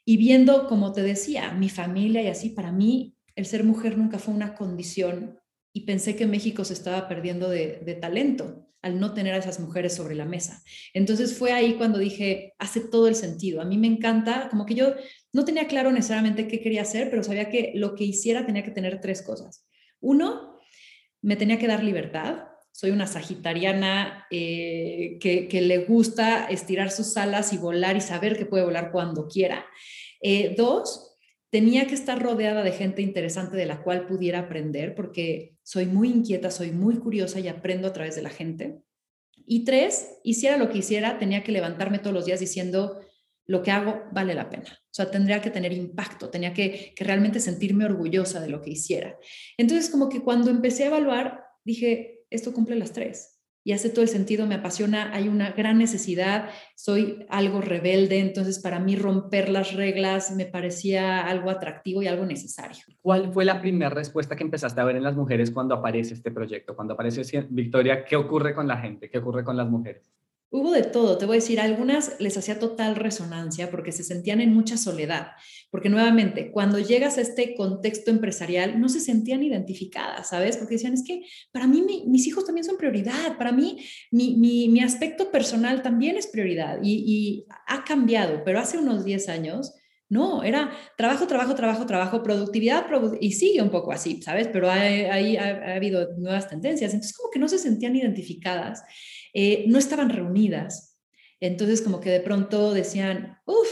Y 0.04 0.18
viendo, 0.18 0.66
como 0.66 0.92
te 0.92 1.00
decía, 1.00 1.52
mi 1.52 1.70
familia 1.70 2.20
y 2.20 2.26
así, 2.26 2.50
para 2.50 2.70
mí 2.70 3.16
el 3.36 3.46
ser 3.46 3.64
mujer 3.64 3.96
nunca 3.96 4.18
fue 4.18 4.34
una 4.34 4.54
condición 4.54 5.40
y 5.72 5.86
pensé 5.86 6.14
que 6.14 6.26
México 6.26 6.62
se 6.66 6.74
estaba 6.74 7.08
perdiendo 7.08 7.48
de, 7.48 7.98
talento 8.02 8.68
al 8.82 9.00
no 9.00 9.14
tener 9.14 9.32
a 9.32 9.38
esas 9.38 9.60
mujeres 9.60 9.94
sobre 9.94 10.14
la 10.14 10.26
mesa. 10.26 10.62
Entonces 10.92 11.38
fue 11.38 11.52
ahí 11.52 11.76
cuando 11.76 11.98
dije, 11.98 12.52
hace 12.58 12.80
todo 12.80 13.08
el 13.08 13.14
sentido. 13.14 13.62
A 13.62 13.64
mí 13.64 13.78
me 13.78 13.86
encanta, 13.86 14.50
como 14.50 14.66
que 14.66 14.74
yo 14.74 14.92
no 15.32 15.46
tenía 15.46 15.66
claro 15.68 15.90
necesariamente 15.90 16.48
qué 16.48 16.60
quería 16.60 16.82
hacer, 16.82 17.08
pero 17.08 17.24
sabía 17.24 17.48
que 17.48 17.72
lo 17.76 17.94
que 17.94 18.04
hiciera 18.04 18.44
tenía 18.44 18.62
que 18.62 18.72
tener 18.72 19.00
tres 19.00 19.22
cosas. 19.22 19.66
Uno, 20.00 20.60
me 21.22 21.36
tenía 21.36 21.58
que 21.58 21.66
dar 21.66 21.82
libertad, 21.82 22.47
soy 22.78 22.92
una 22.92 23.08
sagitariana 23.08 24.28
eh, 24.30 25.18
que, 25.20 25.60
le 25.60 25.78
gusta 25.78 26.44
estirar 26.44 26.92
sus 26.92 27.16
alas 27.16 27.52
y 27.52 27.58
volar 27.58 27.96
y 27.96 28.00
saber 28.00 28.38
que 28.38 28.46
puede 28.46 28.62
volar 28.62 28.92
cuando 28.92 29.26
quiera. 29.26 29.66
Eh, 30.22 30.54
dos, 30.56 31.16
tenía 31.50 31.88
que 31.88 31.96
estar 31.96 32.22
rodeada 32.22 32.62
de 32.62 32.70
gente 32.70 33.02
interesante 33.02 33.56
de 33.56 33.66
la 33.66 33.82
cual 33.82 34.06
pudiera 34.06 34.38
aprender, 34.38 34.94
porque 34.94 35.56
soy 35.64 35.86
muy 35.86 36.08
inquieta, 36.08 36.52
soy 36.52 36.70
muy 36.70 36.98
curiosa 36.98 37.40
y 37.40 37.48
aprendo 37.48 37.88
a 37.88 37.92
través 37.92 38.14
de 38.14 38.22
la 38.22 38.30
gente. 38.30 38.78
Y 39.44 39.64
tres, 39.64 40.20
hiciera 40.22 40.56
lo 40.56 40.70
que 40.70 40.78
hiciera, 40.78 41.18
tenía 41.18 41.42
que 41.42 41.50
levantarme 41.50 41.98
todos 41.98 42.14
los 42.14 42.26
días 42.26 42.38
diciendo, 42.38 43.00
lo 43.44 43.64
que 43.64 43.72
hago 43.72 44.04
vale 44.12 44.34
la 44.34 44.50
pena. 44.50 44.70
O 44.70 44.94
sea, 44.94 45.10
tendría 45.10 45.42
que 45.42 45.50
tener 45.50 45.72
impacto, 45.72 46.30
tenía 46.30 46.54
que, 46.54 46.92
que 46.94 47.02
realmente 47.02 47.40
sentirme 47.40 47.86
orgullosa 47.86 48.40
de 48.40 48.50
lo 48.50 48.62
que 48.62 48.70
hiciera. 48.70 49.18
Entonces, 49.56 49.90
como 49.90 50.08
que 50.08 50.20
cuando 50.20 50.48
empecé 50.48 50.84
a 50.84 50.88
evaluar, 50.88 51.42
dije, 51.64 52.17
esto 52.30 52.52
cumple 52.52 52.76
las 52.76 52.92
tres. 52.92 53.34
y 53.64 53.72
hace 53.72 53.90
todo 53.90 54.00
el 54.00 54.08
sentido, 54.08 54.46
me 54.46 54.54
apasiona, 54.54 55.12
hay 55.12 55.28
una 55.28 55.50
gran 55.50 55.76
necesidad, 55.76 56.48
soy 56.74 57.26
algo 57.28 57.60
rebelde, 57.60 58.18
entonces 58.18 58.60
para 58.60 58.78
mí 58.78 58.96
romper 58.96 59.50
las 59.50 59.74
reglas 59.74 60.34
me 60.34 60.46
parecía 60.46 61.20
algo 61.20 61.50
atractivo 61.50 62.02
y 62.02 62.06
algo 62.06 62.24
necesario. 62.24 62.78
¿Cuál 63.02 63.30
fue 63.30 63.44
la 63.44 63.60
primera 63.60 63.90
respuesta 63.90 64.36
que 64.36 64.44
empezaste 64.44 64.80
a 64.80 64.84
ver 64.84 64.96
en 64.96 65.02
las 65.02 65.16
mujeres 65.16 65.50
cuando 65.50 65.74
aparece 65.74 66.14
este 66.14 66.30
proyecto? 66.30 66.74
Cuando 66.74 66.94
aparece 66.94 67.46
Victoria, 67.50 68.06
¿qué 68.06 68.16
ocurre 68.16 68.54
con 68.54 68.66
la 68.66 68.78
gente? 68.78 69.10
¿Qué 69.10 69.18
ocurre 69.18 69.44
con 69.44 69.56
las 69.58 69.68
mujeres? 69.68 70.17
Hubo 70.50 70.72
de 70.72 70.82
todo, 70.82 71.18
te 71.18 71.26
voy 71.26 71.36
a 71.36 71.40
decir, 71.40 71.60
algunas 71.60 72.18
les 72.20 72.38
hacía 72.38 72.58
total 72.58 72.96
resonancia 72.96 73.70
porque 73.70 73.92
se 73.92 74.02
sentían 74.02 74.40
en 74.40 74.54
mucha 74.54 74.78
soledad, 74.78 75.32
porque 75.70 75.90
nuevamente, 75.90 76.50
cuando 76.50 76.78
llegas 76.78 77.18
a 77.18 77.20
este 77.20 77.54
contexto 77.54 78.10
empresarial, 78.10 78.80
no 78.80 78.88
se 78.88 79.00
sentían 79.00 79.42
identificadas, 79.42 80.30
¿sabes? 80.30 80.56
Porque 80.56 80.76
decían, 80.76 80.94
es 80.94 81.04
que 81.04 81.20
para 81.52 81.66
mí 81.66 81.84
mis 82.06 82.26
hijos 82.26 82.46
también 82.46 82.64
son 82.64 82.78
prioridad, 82.78 83.36
para 83.36 83.52
mí 83.52 83.84
mi, 84.10 84.80
aspecto 84.80 85.30
personal 85.30 85.82
también 85.82 86.16
es 86.16 86.26
prioridad 86.26 86.78
y, 86.82 87.44
ha 87.66 87.84
cambiado, 87.84 88.42
pero 88.44 88.58
hace 88.58 88.78
unos 88.78 89.04
10 89.04 89.28
años... 89.28 89.74
No, 90.10 90.42
era 90.42 90.70
trabajo, 90.96 91.26
trabajo, 91.26 91.54
trabajo, 91.54 91.84
trabajo, 91.84 92.22
productividad, 92.22 92.86
y 93.20 93.32
sigue 93.32 93.60
un 93.60 93.70
poco 93.70 93.92
así, 93.92 94.22
¿sabes? 94.22 94.48
Pero 94.48 94.70
ahí 94.70 95.36
ha 95.36 95.74
habido 95.74 96.16
nuevas 96.16 96.48
tendencias. 96.48 96.94
Entonces, 96.94 97.16
como 97.16 97.30
que 97.30 97.38
no 97.38 97.48
se 97.48 97.58
sentían 97.58 97.94
identificadas. 97.94 98.82
Eh, 99.34 99.64
no 99.68 99.78
estaban 99.78 100.08
reunidas. 100.08 100.98
Entonces, 101.40 101.82
como 101.82 102.00
que 102.00 102.10
de 102.10 102.20
pronto 102.20 102.72
decían, 102.72 103.38
uff, 103.44 103.68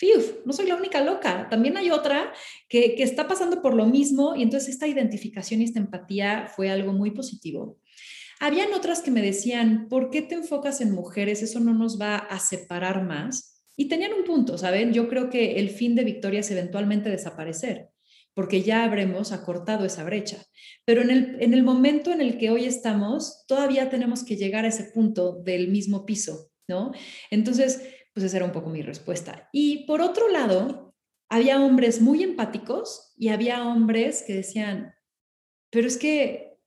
fiuf, 0.00 0.46
no 0.46 0.52
soy 0.52 0.66
la 0.66 0.76
única 0.76 1.02
loca, 1.02 1.48
también 1.50 1.76
hay 1.76 1.90
otra 1.90 2.32
que, 2.68 2.94
que 2.94 3.02
está 3.02 3.28
pasando 3.28 3.60
por 3.60 3.74
lo 3.74 3.84
mismo 3.84 4.34
y 4.34 4.42
entonces 4.42 4.70
esta 4.70 4.86
identificación 4.86 5.60
y 5.60 5.64
esta 5.64 5.78
empatía 5.78 6.50
fue 6.56 6.70
algo 6.70 6.94
muy 6.94 7.10
positivo. 7.10 7.78
Habían 8.40 8.72
otras 8.72 9.02
que 9.02 9.10
me 9.10 9.20
decían, 9.20 9.88
¿por 9.90 10.08
qué 10.08 10.22
te 10.22 10.34
enfocas 10.34 10.80
en 10.80 10.92
mujeres? 10.92 11.42
Eso 11.42 11.60
no 11.60 11.74
nos 11.74 12.00
va 12.00 12.16
a 12.16 12.38
separar 12.38 13.04
más. 13.04 13.59
Y 13.80 13.88
tenían 13.88 14.12
un 14.12 14.24
punto, 14.24 14.58
¿saben? 14.58 14.92
Yo 14.92 15.08
creo 15.08 15.30
que 15.30 15.58
el 15.58 15.70
fin 15.70 15.94
de 15.94 16.04
Victoria 16.04 16.40
es 16.40 16.50
eventualmente 16.50 17.08
desaparecer 17.08 17.88
porque 18.34 18.60
ya 18.60 18.84
habremos 18.84 19.32
acortado 19.32 19.86
esa 19.86 20.04
brecha. 20.04 20.44
Pero 20.84 21.00
en 21.00 21.08
el, 21.08 21.36
en 21.40 21.54
el 21.54 21.62
momento 21.62 22.12
en 22.12 22.20
el 22.20 22.36
que 22.36 22.50
hoy 22.50 22.66
estamos, 22.66 23.46
todavía 23.48 23.88
tenemos 23.88 24.22
que 24.22 24.36
llegar 24.36 24.66
a 24.66 24.68
ese 24.68 24.84
punto 24.84 25.40
del 25.42 25.68
mismo 25.68 26.04
piso, 26.04 26.50
¿no? 26.68 26.92
Entonces, 27.30 27.82
pues 28.12 28.26
esa 28.26 28.36
era 28.36 28.44
un 28.44 28.52
poco 28.52 28.68
mi 28.68 28.82
respuesta. 28.82 29.48
Y 29.50 29.86
por 29.86 30.02
otro 30.02 30.28
lado, 30.28 30.94
había 31.30 31.64
hombres 31.64 32.02
muy 32.02 32.22
empáticos 32.22 33.14
y 33.16 33.30
había 33.30 33.66
hombres 33.66 34.24
que 34.26 34.34
decían, 34.34 34.92
pero 35.70 35.88
es 35.88 35.96
que 35.96 36.58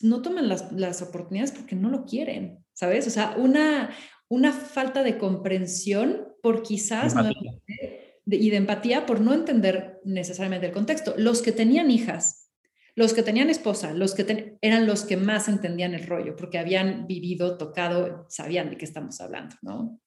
no 0.00 0.22
toman 0.22 0.48
las, 0.48 0.72
las 0.72 1.02
oportunidades 1.02 1.52
porque 1.52 1.76
no 1.76 1.90
lo 1.90 2.06
quieren, 2.06 2.64
¿sabes? 2.72 3.06
O 3.06 3.10
sea, 3.10 3.36
una, 3.36 3.94
una 4.30 4.54
falta 4.54 5.02
de 5.02 5.18
comprensión 5.18 6.27
por 6.42 6.62
quizás 6.62 7.14
y 8.26 8.50
de 8.50 8.56
empatía 8.56 9.06
por 9.06 9.20
no 9.20 9.32
entender 9.32 10.00
necesariamente 10.04 10.66
el 10.66 10.72
contexto. 10.72 11.14
Los 11.16 11.42
que 11.42 11.52
tenían 11.52 11.90
hijas, 11.90 12.50
los 12.94 13.14
que 13.14 13.22
tenían 13.22 13.48
esposa, 13.48 13.94
los 13.94 14.14
que 14.14 14.58
eran 14.60 14.86
los 14.86 15.04
que 15.04 15.16
más 15.16 15.48
entendían 15.48 15.94
el 15.94 16.06
rollo, 16.06 16.36
porque 16.36 16.58
habían 16.58 17.06
vivido, 17.06 17.56
tocado, 17.56 18.26
sabían 18.28 18.70
de 18.70 18.76
qué 18.76 18.84
estamos 18.84 19.20
hablando, 19.20 19.56
¿no? 19.62 20.00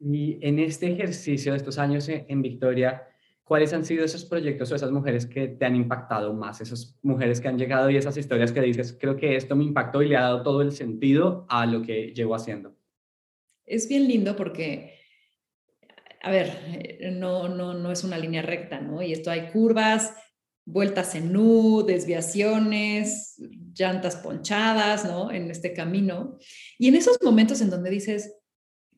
Y 0.00 0.38
en 0.46 0.58
este 0.58 0.92
ejercicio 0.92 1.52
de 1.52 1.58
estos 1.58 1.78
años 1.78 2.08
en, 2.08 2.42
Victoria, 2.42 3.04
¿cuáles 3.44 3.72
han 3.72 3.84
sido 3.84 4.04
esos 4.04 4.24
proyectos 4.24 4.70
o 4.70 4.74
esas 4.74 4.90
mujeres 4.90 5.26
que 5.26 5.48
te 5.48 5.64
han 5.64 5.76
impactado 5.76 6.34
más? 6.34 6.60
Esas 6.60 6.98
mujeres 7.02 7.40
que 7.40 7.48
han 7.48 7.56
llegado 7.56 7.88
y 7.88 7.96
esas 7.96 8.16
historias 8.16 8.52
que 8.52 8.60
dices, 8.60 8.98
creo 9.00 9.16
que 9.16 9.36
esto 9.36 9.56
me 9.56 9.64
impactó 9.64 10.02
y 10.02 10.08
le 10.08 10.16
ha 10.16 10.22
dado 10.22 10.42
todo 10.42 10.60
el 10.60 10.72
sentido 10.72 11.46
a 11.48 11.64
lo 11.64 11.80
que 11.82 12.12
llevo 12.12 12.34
haciendo. 12.34 12.73
Es 13.66 13.88
bien 13.88 14.06
lindo 14.08 14.36
porque 14.36 14.94
a 16.24 16.30
ver, 16.30 16.58
eh, 16.72 17.10
no, 17.12 17.48
no, 17.48 17.74
no 17.74 17.92
es 17.92 18.02
una 18.02 18.16
línea 18.16 18.40
recta, 18.40 18.80
¿no? 18.80 19.02
Y 19.02 19.12
esto 19.12 19.30
hay 19.30 19.50
curvas, 19.52 20.14
vueltas 20.64 21.14
en 21.14 21.32
nu, 21.32 21.84
desviaciones, 21.86 23.36
llantas 23.74 24.16
ponchadas, 24.16 25.04
¿no? 25.04 25.30
En 25.30 25.50
este 25.50 25.74
camino. 25.74 26.38
Y 26.78 26.88
en 26.88 26.94
esos 26.94 27.18
momentos 27.22 27.60
en 27.60 27.68
donde 27.68 27.90
dices, 27.90 28.32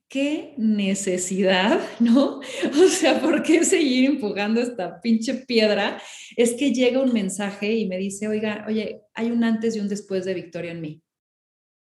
qué 0.09 0.55
necesidad, 0.57 1.81
¿no? 1.99 2.39
O 2.39 2.89
sea, 2.89 3.21
¿por 3.21 3.43
qué 3.43 3.65
seguir 3.65 4.09
empujando 4.09 4.61
esta 4.61 5.01
pinche 5.01 5.35
piedra? 5.35 6.01
Es 6.37 6.55
que 6.55 6.73
llega 6.73 7.03
un 7.03 7.13
mensaje 7.13 7.73
y 7.73 7.89
me 7.89 7.99
dice, 7.99 8.29
oiga, 8.29 8.65
oye, 8.69 9.03
hay 9.15 9.33
un 9.33 9.43
antes 9.43 9.75
y 9.75 9.81
un 9.81 9.89
después 9.89 10.25
de 10.25 10.35
Victoria 10.35 10.71
en 10.71 10.81
mí. 10.81 11.03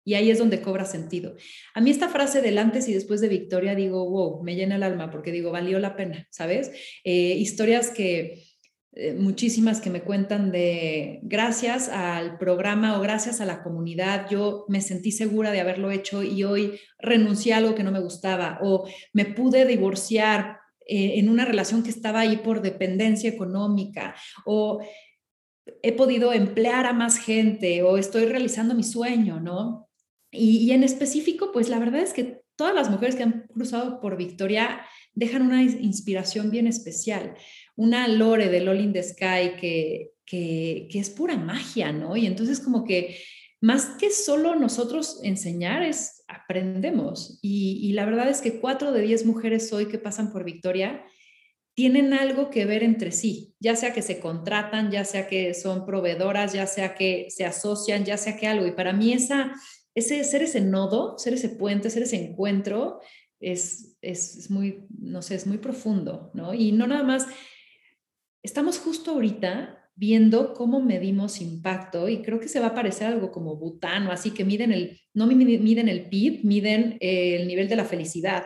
Y 0.06 0.14
ahí 0.14 0.30
es 0.30 0.38
donde 0.38 0.62
cobra 0.62 0.86
sentido. 0.86 1.34
A 1.74 1.82
mí 1.82 1.90
esta 1.90 2.08
frase 2.08 2.40
del 2.40 2.56
antes 2.56 2.88
y 2.88 2.94
después 2.94 3.20
de 3.20 3.28
Victoria, 3.28 3.74
digo, 3.74 4.08
wow, 4.08 4.42
me 4.42 4.54
llena 4.54 4.76
el 4.76 4.84
alma 4.84 5.10
porque 5.10 5.32
digo, 5.32 5.50
valió 5.50 5.78
la 5.78 5.96
pena, 5.96 6.26
¿sabes? 6.30 6.70
Eh, 7.04 7.34
historias 7.36 7.90
que, 7.90 8.44
eh, 8.98 9.12
muchísimas 9.12 9.82
que 9.82 9.90
me 9.90 10.00
cuentan 10.00 10.50
de 10.50 11.20
gracias 11.22 11.90
al 11.90 12.38
programa 12.38 12.96
o 12.96 13.02
gracias 13.02 13.42
a 13.42 13.44
la 13.44 13.62
comunidad, 13.62 14.26
yo 14.30 14.64
me 14.68 14.80
sentí 14.80 15.12
segura 15.12 15.50
de 15.50 15.60
haberlo 15.60 15.90
hecho 15.90 16.22
y 16.22 16.44
hoy 16.44 16.80
renuncié 16.98 17.52
a 17.52 17.58
algo 17.58 17.74
que 17.74 17.82
no 17.82 17.92
me 17.92 18.00
gustaba 18.00 18.58
o 18.62 18.88
me 19.12 19.26
pude 19.26 19.66
divorciar 19.66 20.60
eh, 20.86 21.18
en 21.18 21.28
una 21.28 21.44
relación 21.44 21.82
que 21.82 21.90
estaba 21.90 22.20
ahí 22.20 22.38
por 22.38 22.62
dependencia 22.62 23.28
económica 23.28 24.14
o 24.46 24.80
he 25.82 25.92
podido 25.92 26.32
emplear 26.32 26.86
a 26.86 26.94
más 26.94 27.18
gente 27.18 27.82
o 27.82 27.98
estoy 27.98 28.24
realizando 28.24 28.74
mi 28.74 28.82
sueño, 28.82 29.40
¿no? 29.40 29.85
Y, 30.36 30.70
en 30.72 30.84
específico, 30.84 31.50
pues 31.52 31.68
la 31.68 31.78
verdad 31.78 32.00
es 32.00 32.12
que 32.12 32.42
todas 32.56 32.74
las 32.74 32.90
mujeres 32.90 33.16
que 33.16 33.22
han 33.22 33.46
cruzado 33.48 34.00
por 34.00 34.16
Victoria 34.16 34.80
dejan 35.14 35.42
una 35.42 35.62
inspiración 35.62 36.50
bien 36.50 36.66
especial. 36.66 37.34
Una 37.76 38.08
Lore 38.08 38.48
de 38.48 38.60
Lolin 38.60 38.92
the 38.92 39.02
Sky 39.02 39.56
que, 39.60 40.12
que, 40.24 40.88
es 40.92 41.10
pura 41.10 41.36
magia, 41.36 41.92
¿no? 41.92 42.16
Y 42.16 42.26
entonces 42.26 42.60
como 42.60 42.84
que 42.84 43.18
más 43.60 43.86
que 43.98 44.10
solo 44.10 44.54
nosotros 44.54 45.20
enseñar 45.22 45.82
es 45.82 46.24
aprendemos. 46.28 47.38
Y, 47.42 47.80
y 47.82 47.92
la 47.92 48.04
verdad 48.04 48.28
es 48.28 48.40
que 48.40 48.60
cuatro 48.60 48.92
de 48.92 49.02
diez 49.02 49.24
mujeres 49.24 49.72
hoy 49.72 49.86
que 49.86 49.98
pasan 49.98 50.32
por 50.32 50.44
Victoria 50.44 51.04
tienen 51.76 52.14
algo 52.14 52.48
que 52.48 52.64
ver 52.64 52.82
entre 52.82 53.12
sí, 53.12 53.54
ya 53.60 53.76
sea 53.76 53.92
que 53.92 54.00
se 54.00 54.18
contratan, 54.18 54.90
ya 54.90 55.04
sea 55.04 55.28
que 55.28 55.52
son 55.52 55.84
proveedoras, 55.84 56.54
ya 56.54 56.66
sea 56.66 56.94
que 56.94 57.26
se 57.28 57.44
asocian, 57.44 58.06
ya 58.06 58.16
sea 58.16 58.38
que 58.38 58.46
algo. 58.46 58.66
Y 58.66 58.72
para 58.72 58.94
mí 58.94 59.12
esa 59.12 59.52
ese, 59.96 60.22
ser 60.24 60.42
ese 60.42 60.60
nodo, 60.60 61.18
ser 61.18 61.32
ese 61.32 61.48
puente, 61.48 61.90
ser 61.90 62.02
ese 62.02 62.22
encuentro, 62.22 63.00
es, 63.40 63.96
es, 64.02 64.50
muy, 64.50 64.84
no 64.90 65.22
sé, 65.22 65.34
es 65.34 65.46
muy 65.46 65.58
profundo, 65.58 66.30
¿no? 66.34 66.54
Y 66.54 66.72
no 66.72 66.86
nada 66.86 67.02
más, 67.02 67.26
estamos 68.42 68.78
justo 68.78 69.12
ahorita 69.12 69.90
viendo 69.94 70.52
cómo 70.52 70.82
medimos 70.82 71.40
impacto 71.40 72.10
y 72.10 72.20
creo 72.20 72.38
que 72.38 72.48
se 72.48 72.60
va 72.60 72.66
a 72.66 72.74
parecer 72.74 73.06
algo 73.06 73.32
como 73.32 73.56
Bután 73.56 74.06
o 74.06 74.12
así 74.12 74.32
que 74.32 74.44
miden 74.44 74.70
el, 74.70 75.00
no 75.14 75.26
miden 75.26 75.88
el 75.88 76.10
PIB, 76.10 76.44
miden 76.44 76.98
el 77.00 77.48
nivel 77.48 77.66
de 77.66 77.76
la 77.76 77.86
felicidad. 77.86 78.44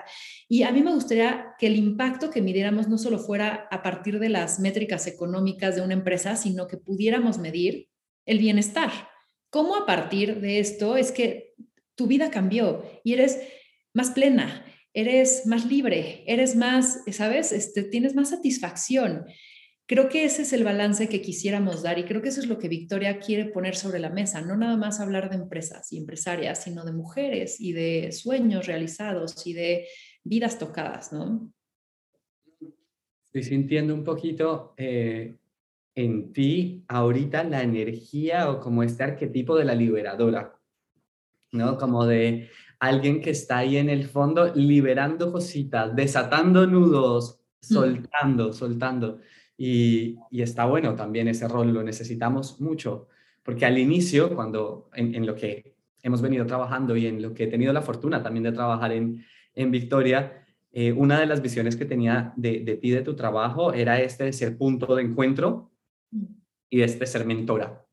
Y 0.48 0.62
a 0.62 0.70
mí 0.70 0.82
me 0.82 0.94
gustaría 0.94 1.54
que 1.58 1.66
el 1.66 1.74
impacto 1.74 2.30
que 2.30 2.42
midiéramos 2.42 2.86
no 2.86 2.96
solo 2.96 3.18
fuera 3.18 3.66
a 3.72 3.82
partir 3.82 4.20
de 4.20 4.28
las 4.28 4.60
métricas 4.60 5.08
económicas 5.08 5.74
de 5.74 5.82
una 5.82 5.94
empresa, 5.94 6.36
sino 6.36 6.68
que 6.68 6.76
pudiéramos 6.76 7.38
medir 7.38 7.88
el 8.24 8.38
bienestar 8.38 8.92
cómo 9.50 9.76
a 9.76 9.84
partir 9.84 10.40
de 10.40 10.60
esto 10.60 10.96
es 10.96 11.12
que 11.12 11.54
tu 11.94 12.06
vida 12.06 12.30
cambió 12.30 12.84
y 13.04 13.12
eres 13.12 13.40
más 13.92 14.12
plena, 14.12 14.64
eres 14.94 15.46
más 15.46 15.66
libre, 15.66 16.24
eres 16.26 16.56
más, 16.56 17.02
¿sabes? 17.12 17.52
Este, 17.52 17.82
tienes 17.82 18.14
más 18.14 18.30
satisfacción. 18.30 19.26
Creo 19.86 20.08
que 20.08 20.24
ese 20.24 20.42
es 20.42 20.52
el 20.52 20.62
balance 20.62 21.08
que 21.08 21.20
quisiéramos 21.20 21.82
dar 21.82 21.98
y 21.98 22.04
creo 22.04 22.22
que 22.22 22.28
eso 22.28 22.40
es 22.40 22.46
lo 22.46 22.58
que 22.58 22.68
Victoria 22.68 23.18
quiere 23.18 23.46
poner 23.46 23.74
sobre 23.74 23.98
la 23.98 24.08
mesa, 24.08 24.40
no 24.40 24.56
nada 24.56 24.76
más 24.76 25.00
hablar 25.00 25.28
de 25.30 25.36
empresas 25.36 25.92
y 25.92 25.98
empresarias, 25.98 26.62
sino 26.62 26.84
de 26.84 26.92
mujeres 26.92 27.60
y 27.60 27.72
de 27.72 28.12
sueños 28.12 28.66
realizados 28.66 29.44
y 29.46 29.52
de 29.52 29.88
vidas 30.22 30.58
tocadas, 30.58 31.12
¿no? 31.12 31.52
Estoy 33.24 33.42
sintiendo 33.42 33.94
un 33.94 34.04
poquito 34.04 34.74
eh, 34.76 35.36
en 35.94 36.32
ti 36.32 36.84
ahorita 36.88 37.44
la 37.44 37.62
energía 37.62 38.50
o 38.50 38.60
como 38.60 38.82
este 38.82 39.02
arquetipo 39.02 39.56
de 39.56 39.64
la 39.64 39.74
liberadora, 39.74 40.56
¿no? 41.52 41.76
Como 41.76 42.06
de 42.06 42.48
alguien 42.78 43.20
que 43.20 43.30
está 43.30 43.58
ahí 43.58 43.76
en 43.76 43.90
el 43.90 44.06
fondo 44.06 44.52
liberando 44.54 45.32
cositas, 45.32 45.94
desatando 45.94 46.66
nudos, 46.66 47.40
mm. 47.62 47.74
soltando, 47.74 48.52
soltando. 48.52 49.18
Y, 49.56 50.16
está 50.30 50.64
bueno 50.64 50.94
también 50.94 51.28
ese 51.28 51.46
rol, 51.46 51.72
lo 51.72 51.82
necesitamos 51.82 52.60
mucho, 52.60 53.08
porque 53.42 53.66
al 53.66 53.76
inicio, 53.78 54.34
cuando 54.34 54.88
en, 54.94 55.26
lo 55.26 55.34
que 55.34 55.74
hemos 56.02 56.22
venido 56.22 56.46
trabajando 56.46 56.96
y 56.96 57.06
en 57.06 57.20
lo 57.20 57.34
que 57.34 57.44
he 57.44 57.46
tenido 57.46 57.72
la 57.72 57.82
fortuna 57.82 58.22
también 58.22 58.44
de 58.44 58.52
trabajar 58.52 58.92
en, 58.92 59.22
en 59.54 59.70
Victoria, 59.70 60.46
eh, 60.72 60.92
una 60.92 61.20
de 61.20 61.26
las 61.26 61.42
visiones 61.42 61.76
que 61.76 61.84
tenía 61.84 62.32
de, 62.36 62.60
de 62.60 62.76
ti, 62.76 62.90
de 62.90 63.02
tu 63.02 63.14
trabajo, 63.14 63.74
era 63.74 64.00
este 64.00 64.24
de 64.24 64.32
ser 64.32 64.56
punto 64.56 64.94
de 64.96 65.02
encuentro 65.02 65.69
y 66.70 66.82
este 66.82 67.06
ser 67.06 67.26
mentora. 67.26 67.84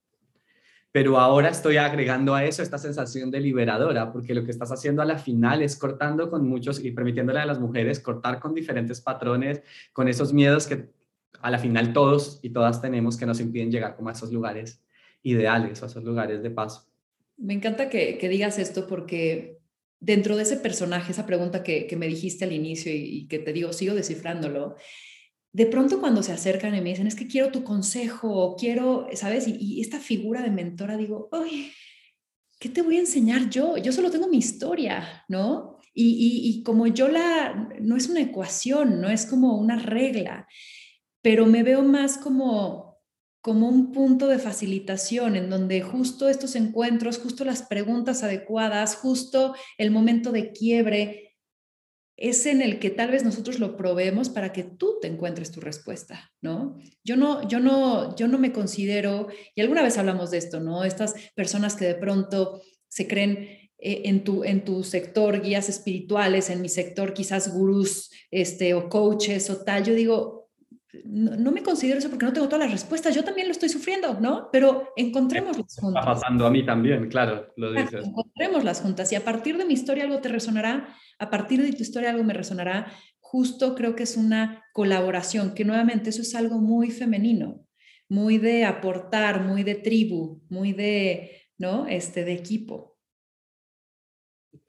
pero 0.91 1.19
ahora 1.19 1.49
estoy 1.49 1.77
agregando 1.77 2.33
a 2.33 2.43
eso 2.45 2.63
esta 2.63 2.79
sensación 2.79 3.29
de 3.29 3.39
liberadora, 3.39 4.11
porque 4.11 4.33
lo 4.33 4.43
que 4.43 4.51
estás 4.51 4.71
haciendo 4.71 5.01
a 5.01 5.05
la 5.05 5.19
final 5.19 5.61
es 5.61 5.75
cortando 5.75 6.31
con 6.31 6.47
muchos 6.47 6.83
y 6.83 6.91
permitiéndole 6.91 7.39
a 7.39 7.45
las 7.45 7.59
mujeres 7.59 7.99
cortar 7.99 8.39
con 8.39 8.55
diferentes 8.55 8.99
patrones, 9.01 9.61
con 9.93 10.07
esos 10.07 10.33
miedos 10.33 10.65
que 10.65 10.89
a 11.41 11.51
la 11.51 11.59
final 11.59 11.93
todos 11.93 12.39
y 12.41 12.49
todas 12.49 12.81
tenemos 12.81 13.17
que 13.17 13.25
nos 13.27 13.39
impiden 13.39 13.71
llegar 13.71 13.95
como 13.95 14.09
a 14.09 14.13
esos 14.13 14.31
lugares 14.31 14.81
ideales 15.21 15.81
o 15.81 15.85
a 15.85 15.87
esos 15.87 16.03
lugares 16.03 16.41
de 16.41 16.49
paso. 16.49 16.87
Me 17.37 17.53
encanta 17.53 17.89
que, 17.89 18.17
digas 18.27 18.57
esto 18.57 18.87
porque 18.87 19.59
dentro 19.99 20.35
de 20.35 20.43
ese 20.43 20.57
personaje, 20.57 21.11
esa 21.11 21.27
pregunta 21.27 21.61
que, 21.61 21.95
me 21.97 22.07
dijiste 22.07 22.45
al 22.45 22.53
inicio 22.53 22.91
y, 22.91 23.03
y, 23.03 23.27
que 23.27 23.39
te 23.39 23.53
digo, 23.53 23.73
sigo 23.73 23.93
descifrándolo, 23.93 24.75
de 25.57 25.65
pronto 25.65 25.99
cuando 25.99 26.21
se 26.21 26.31
acercan 26.31 26.75
y 26.75 26.81
me 26.81 26.91
dicen, 26.91 27.07
es 27.07 27.15
que 27.15 27.25
quiero 27.25 27.51
tu 27.51 27.63
consejo, 27.63 28.55
quiero, 28.59 29.07
¿sabes? 29.13 29.47
Y, 29.47 29.81
esta 29.81 29.99
figura 29.99 30.43
de 30.43 30.51
mentora, 30.51 30.97
digo, 30.97 31.29
oye, 31.31 31.73
¿qué 32.59 32.69
te 32.69 32.83
voy 32.83 32.97
a 32.97 32.99
enseñar 32.99 33.49
yo? 33.49 33.75
Yo 33.75 33.91
solo 33.91 34.11
tengo 34.11 34.27
mi 34.27 34.37
historia, 34.37 35.25
¿no? 35.27 35.79
Y, 35.95 36.43
y, 36.43 36.61
como 36.61 36.85
yo 36.85 37.07
la, 37.07 37.71
no 37.81 37.97
es 37.97 38.07
una 38.07 38.21
ecuación, 38.21 39.01
no 39.01 39.09
es 39.09 39.25
como 39.25 39.57
una 39.57 39.79
regla, 39.79 40.47
pero 41.23 41.47
me 41.47 41.63
veo 41.63 41.81
más 41.81 42.19
como, 42.19 42.99
como 43.41 43.67
un 43.67 43.91
punto 43.91 44.27
de 44.27 44.37
facilitación 44.37 45.35
en 45.35 45.49
donde 45.49 45.81
justo 45.81 46.29
estos 46.29 46.55
encuentros, 46.55 47.17
justo 47.17 47.43
las 47.43 47.63
preguntas 47.63 48.21
adecuadas, 48.21 48.95
justo 48.95 49.55
el 49.79 49.89
momento 49.89 50.31
de 50.31 50.51
quiebre, 50.51 51.26
es 52.17 52.47
en 52.47 52.63
el 52.63 52.79
que 52.79 52.89
tal 52.89 53.11
vez 53.11 53.23
nosotros 53.23 53.59
lo 53.59 53.77
probemos 53.77 54.29
para 54.29 54.51
que 54.51 54.63
tú 54.63 54.97
te 54.99 55.07
encuentres 55.07 55.51
tu 55.51 55.61
respuesta, 55.61 56.31
¿no? 56.41 56.79
Yo 57.03 57.15
no, 57.15 57.47
yo 57.47 57.59
no, 57.59 58.15
yo 58.15 58.27
no 58.27 58.39
me 58.39 58.51
considero, 58.51 59.27
y 59.55 59.61
alguna 59.61 59.83
vez 59.83 59.99
hablamos 59.99 60.31
de 60.31 60.39
esto, 60.39 60.59
¿no? 60.59 60.83
Estas 60.83 61.13
personas 61.35 61.75
que 61.75 61.85
de 61.85 61.95
pronto 61.95 62.61
se 62.89 63.07
creen 63.07 63.69
eh, 63.77 64.01
en, 64.05 64.23
tu, 64.23 64.43
en 64.43 64.65
tu 64.65 64.83
sector 64.83 65.41
guías 65.41 65.69
espirituales, 65.69 66.49
en 66.49 66.61
mi 66.61 66.69
sector 66.69 67.13
quizás 67.13 67.53
gurús 67.53 68.09
este, 68.31 68.73
o 68.73 68.89
coaches 68.89 69.51
o 69.51 69.63
tal, 69.63 69.83
yo 69.83 69.93
digo, 69.93 70.36
no, 71.05 71.51
me 71.51 71.63
considero 71.63 71.99
eso 71.99 72.09
porque 72.09 72.25
no 72.25 72.33
tengo 72.33 72.47
todas 72.47 72.65
las 72.65 72.71
respuestas, 72.71 73.15
yo 73.15 73.23
también 73.23 73.47
lo 73.47 73.51
estoy 73.51 73.69
sufriendo, 73.69 74.19
¿no? 74.19 74.49
Pero 74.51 74.93
encontremos 74.95 75.57
las 75.57 75.75
juntas. 75.79 76.01
Está 76.01 76.13
pasando 76.13 76.45
a 76.45 76.51
mí 76.51 76.65
también, 76.65 77.09
claro, 77.09 77.53
lo 77.55 77.71
dices. 77.71 78.05
Encontremos 78.05 78.63
las 78.63 78.81
juntas 78.81 79.11
y 79.11 79.15
a 79.15 79.23
partir 79.23 79.57
de 79.57 79.65
mi 79.65 79.73
historia 79.73 80.03
algo 80.03 80.19
te 80.19 80.29
resonará 80.29 80.95
a 81.19 81.29
partir 81.29 81.61
de 81.61 81.73
tu 81.73 81.81
historia 81.81 82.11
algo 82.11 82.23
me 82.23 82.33
resonará, 82.33 82.91
justo 83.19 83.75
creo 83.75 83.95
que 83.95 84.03
es 84.03 84.17
una 84.17 84.63
colaboración, 84.73 85.53
que 85.53 85.65
nuevamente 85.65 86.09
eso 86.09 86.21
es 86.21 86.35
algo 86.35 86.59
muy 86.59 86.91
femenino, 86.91 87.65
muy 88.07 88.37
de 88.37 88.65
aportar, 88.65 89.43
muy 89.43 89.63
de 89.63 89.75
tribu, 89.75 90.41
muy 90.49 90.73
de, 90.73 91.41
¿no? 91.57 91.87
Este, 91.87 92.23
de 92.23 92.33
equipo. 92.33 92.97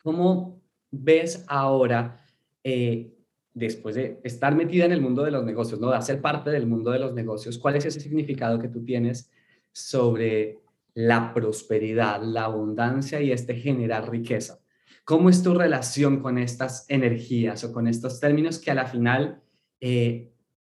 ¿Cómo 0.03 0.63
ves 0.91 1.45
ahora, 1.49 2.17
eh, 2.65 3.15
después 3.59 3.95
de 3.95 4.21
estar 4.23 4.55
metida 4.55 4.85
en 4.85 4.93
el 4.93 5.01
mundo 5.01 5.25
de 5.25 5.31
los 5.31 5.45
negocios, 5.45 5.81
¿no? 5.81 5.91
de 5.91 5.97
hacer 5.97 6.21
parte 6.21 6.51
del 6.51 6.67
mundo 6.67 6.91
de 6.91 6.99
los 6.99 7.13
negocios, 7.13 7.59
cuál 7.59 7.77
es 7.77 7.85
ese 7.85 8.01
significado 8.01 8.59
que 8.59 8.69
tú 8.69 8.85
tienes 8.85 9.31
sobre 9.73 10.59
la 10.95 11.33
prosperidad, 11.35 12.23
la 12.23 12.45
abundancia 12.45 13.21
y 13.21 13.33
este 13.33 13.55
generar 13.55 14.11
riqueza? 14.11 14.61
¿Cómo 15.05 15.31
es 15.31 15.43
tu 15.43 15.55
relación 15.55 16.21
con 16.21 16.39
estas 16.39 16.85
energías 16.89 17.65
o 17.65 17.73
con 17.73 17.87
estos 17.87 18.21
términos 18.21 18.59
que 18.59 18.71
a 18.71 18.75
la 18.75 18.87
final 18.87 19.41
eh, 19.81 20.31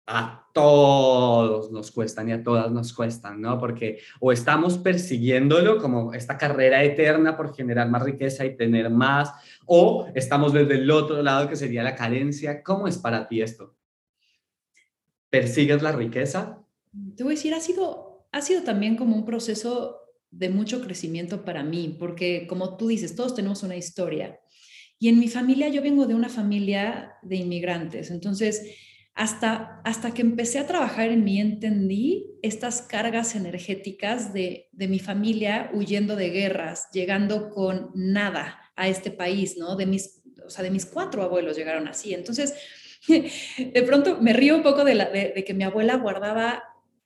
a 0.08 0.50
todos 0.54 1.72
nos 1.72 1.92
cuestan 1.92 2.30
y 2.30 2.32
a 2.34 2.44
todas 2.44 2.72
nos 2.72 2.94
cuestan, 2.94 3.42
¿no? 3.42 3.58
Porque 3.58 4.00
o 4.20 4.32
estamos 4.32 4.78
persiguiéndolo 4.78 5.78
como 5.78 6.14
esta 6.14 6.38
carrera 6.38 6.84
eterna 6.84 7.38
por 7.38 7.56
generar 7.56 7.90
más 7.90 8.04
riqueza 8.04 8.46
y 8.46 8.58
tener 8.58 8.90
más, 8.90 9.32
o 9.66 10.08
estamos 10.14 10.54
desde 10.54 10.76
el 10.76 10.92
otro 10.92 11.22
lado 11.22 11.48
que 11.48 11.56
sería 11.56 11.84
la 11.84 11.96
carencia. 11.96 12.64
¿Cómo 12.64 12.88
es 12.88 12.98
para 12.98 13.28
ti 13.28 13.42
esto? 13.42 13.76
¿Persigues 15.30 15.82
la 15.82 15.94
riqueza? 15.94 16.62
Te 17.16 17.24
voy 17.24 17.34
a 17.34 17.36
decir, 17.36 17.54
ha 17.54 17.62
sido, 17.62 18.28
ha 18.32 18.42
sido 18.42 18.64
también 18.64 18.98
como 18.98 19.16
un 19.16 19.26
proceso 19.26 19.98
de 20.30 20.50
mucho 20.50 20.82
crecimiento 20.82 21.46
para 21.46 21.64
mí, 21.64 21.96
porque 21.98 22.48
como 22.48 22.76
tú 22.76 22.88
dices, 22.88 23.16
todos 23.16 23.36
tenemos 23.36 23.64
una 23.64 23.78
historia. 23.78 24.40
Y 25.00 25.10
en 25.10 25.20
mi 25.20 25.30
familia, 25.30 25.70
yo 25.70 25.82
vengo 25.82 26.06
de 26.06 26.16
una 26.16 26.30
familia 26.30 27.14
de 27.22 27.38
inmigrantes, 27.38 28.12
entonces 28.12 28.76
hasta, 29.14 29.82
hasta 29.84 30.14
que 30.14 30.22
empecé 30.22 30.60
a 30.60 30.68
trabajar 30.68 31.10
en 31.10 31.24
mí 31.24 31.40
entendí 31.40 32.28
estas 32.42 32.82
cargas 32.82 33.36
energéticas 33.36 34.34
de, 34.34 34.70
de 34.72 34.88
mi 34.88 35.00
familia 35.00 35.70
huyendo 35.74 36.16
de 36.16 36.30
guerras, 36.30 36.88
llegando 36.92 37.50
con 37.50 37.92
nada 37.94 38.60
a 38.76 38.88
este 38.88 39.12
país, 39.12 39.58
¿no? 39.58 39.76
De 39.76 39.86
mis, 39.86 40.22
o 40.46 40.50
sea, 40.50 40.64
de 40.64 40.72
mis 40.72 40.86
cuatro 40.86 41.24
abuelos 41.24 41.58
llegaron 41.58 41.88
así. 41.88 42.14
Entonces, 42.14 42.56
de 43.08 43.84
pronto 43.86 44.20
me 44.22 44.34
río 44.34 44.56
un 44.56 44.64
poco 44.64 44.84
de, 44.84 44.96
la, 44.96 45.10
de 45.10 45.44
que 45.46 45.54
mi 45.54 45.64
abuela 45.64 45.96
guardaba 45.98 46.64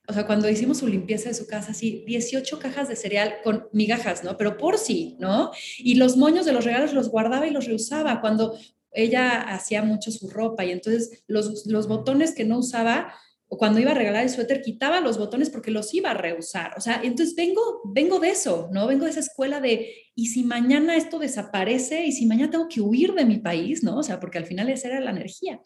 o 0.08 0.12
sea, 0.12 0.26
cuando 0.26 0.48
hicimos 0.48 0.78
su 0.78 0.86
limpieza 0.86 1.28
de 1.28 1.34
su 1.34 1.46
casa, 1.46 1.72
así, 1.72 2.04
18 2.06 2.58
cajas 2.60 2.88
de 2.88 2.96
cereal 2.96 3.38
con 3.42 3.68
migajas, 3.72 4.22
¿no? 4.22 4.36
Pero 4.36 4.56
por 4.56 4.78
sí, 4.78 5.16
¿no? 5.18 5.50
Y 5.78 5.96
los 5.96 6.16
moños 6.16 6.46
de 6.46 6.52
los 6.52 6.64
regalos 6.64 6.92
los 6.92 7.10
guardaba 7.10 7.46
y 7.46 7.50
los 7.50 7.66
reusaba 7.66 8.20
cuando 8.20 8.56
ella 8.96 9.42
hacía 9.42 9.82
mucho 9.82 10.10
su 10.10 10.28
ropa 10.28 10.64
y 10.64 10.72
entonces 10.72 11.22
los, 11.28 11.66
los 11.66 11.86
botones 11.86 12.34
que 12.34 12.44
no 12.44 12.58
usaba, 12.58 13.14
o 13.48 13.58
cuando 13.58 13.78
iba 13.78 13.92
a 13.92 13.94
regalar 13.94 14.24
el 14.24 14.30
suéter, 14.30 14.62
quitaba 14.62 15.00
los 15.00 15.18
botones 15.18 15.50
porque 15.50 15.70
los 15.70 15.94
iba 15.94 16.10
a 16.10 16.14
reusar. 16.14 16.72
O 16.76 16.80
sea, 16.80 17.00
entonces 17.04 17.36
vengo, 17.36 17.82
vengo 17.84 18.18
de 18.18 18.30
eso, 18.30 18.68
¿no? 18.72 18.86
Vengo 18.86 19.04
de 19.04 19.10
esa 19.10 19.20
escuela 19.20 19.60
de, 19.60 19.94
¿y 20.14 20.28
si 20.28 20.42
mañana 20.42 20.96
esto 20.96 21.18
desaparece? 21.18 22.06
¿Y 22.06 22.12
si 22.12 22.26
mañana 22.26 22.50
tengo 22.50 22.68
que 22.68 22.80
huir 22.80 23.12
de 23.12 23.24
mi 23.24 23.38
país? 23.38 23.84
¿No? 23.84 23.98
O 23.98 24.02
sea, 24.02 24.18
porque 24.18 24.38
al 24.38 24.46
final 24.46 24.68
esa 24.70 24.88
era 24.88 25.00
la 25.00 25.10
energía. 25.10 25.60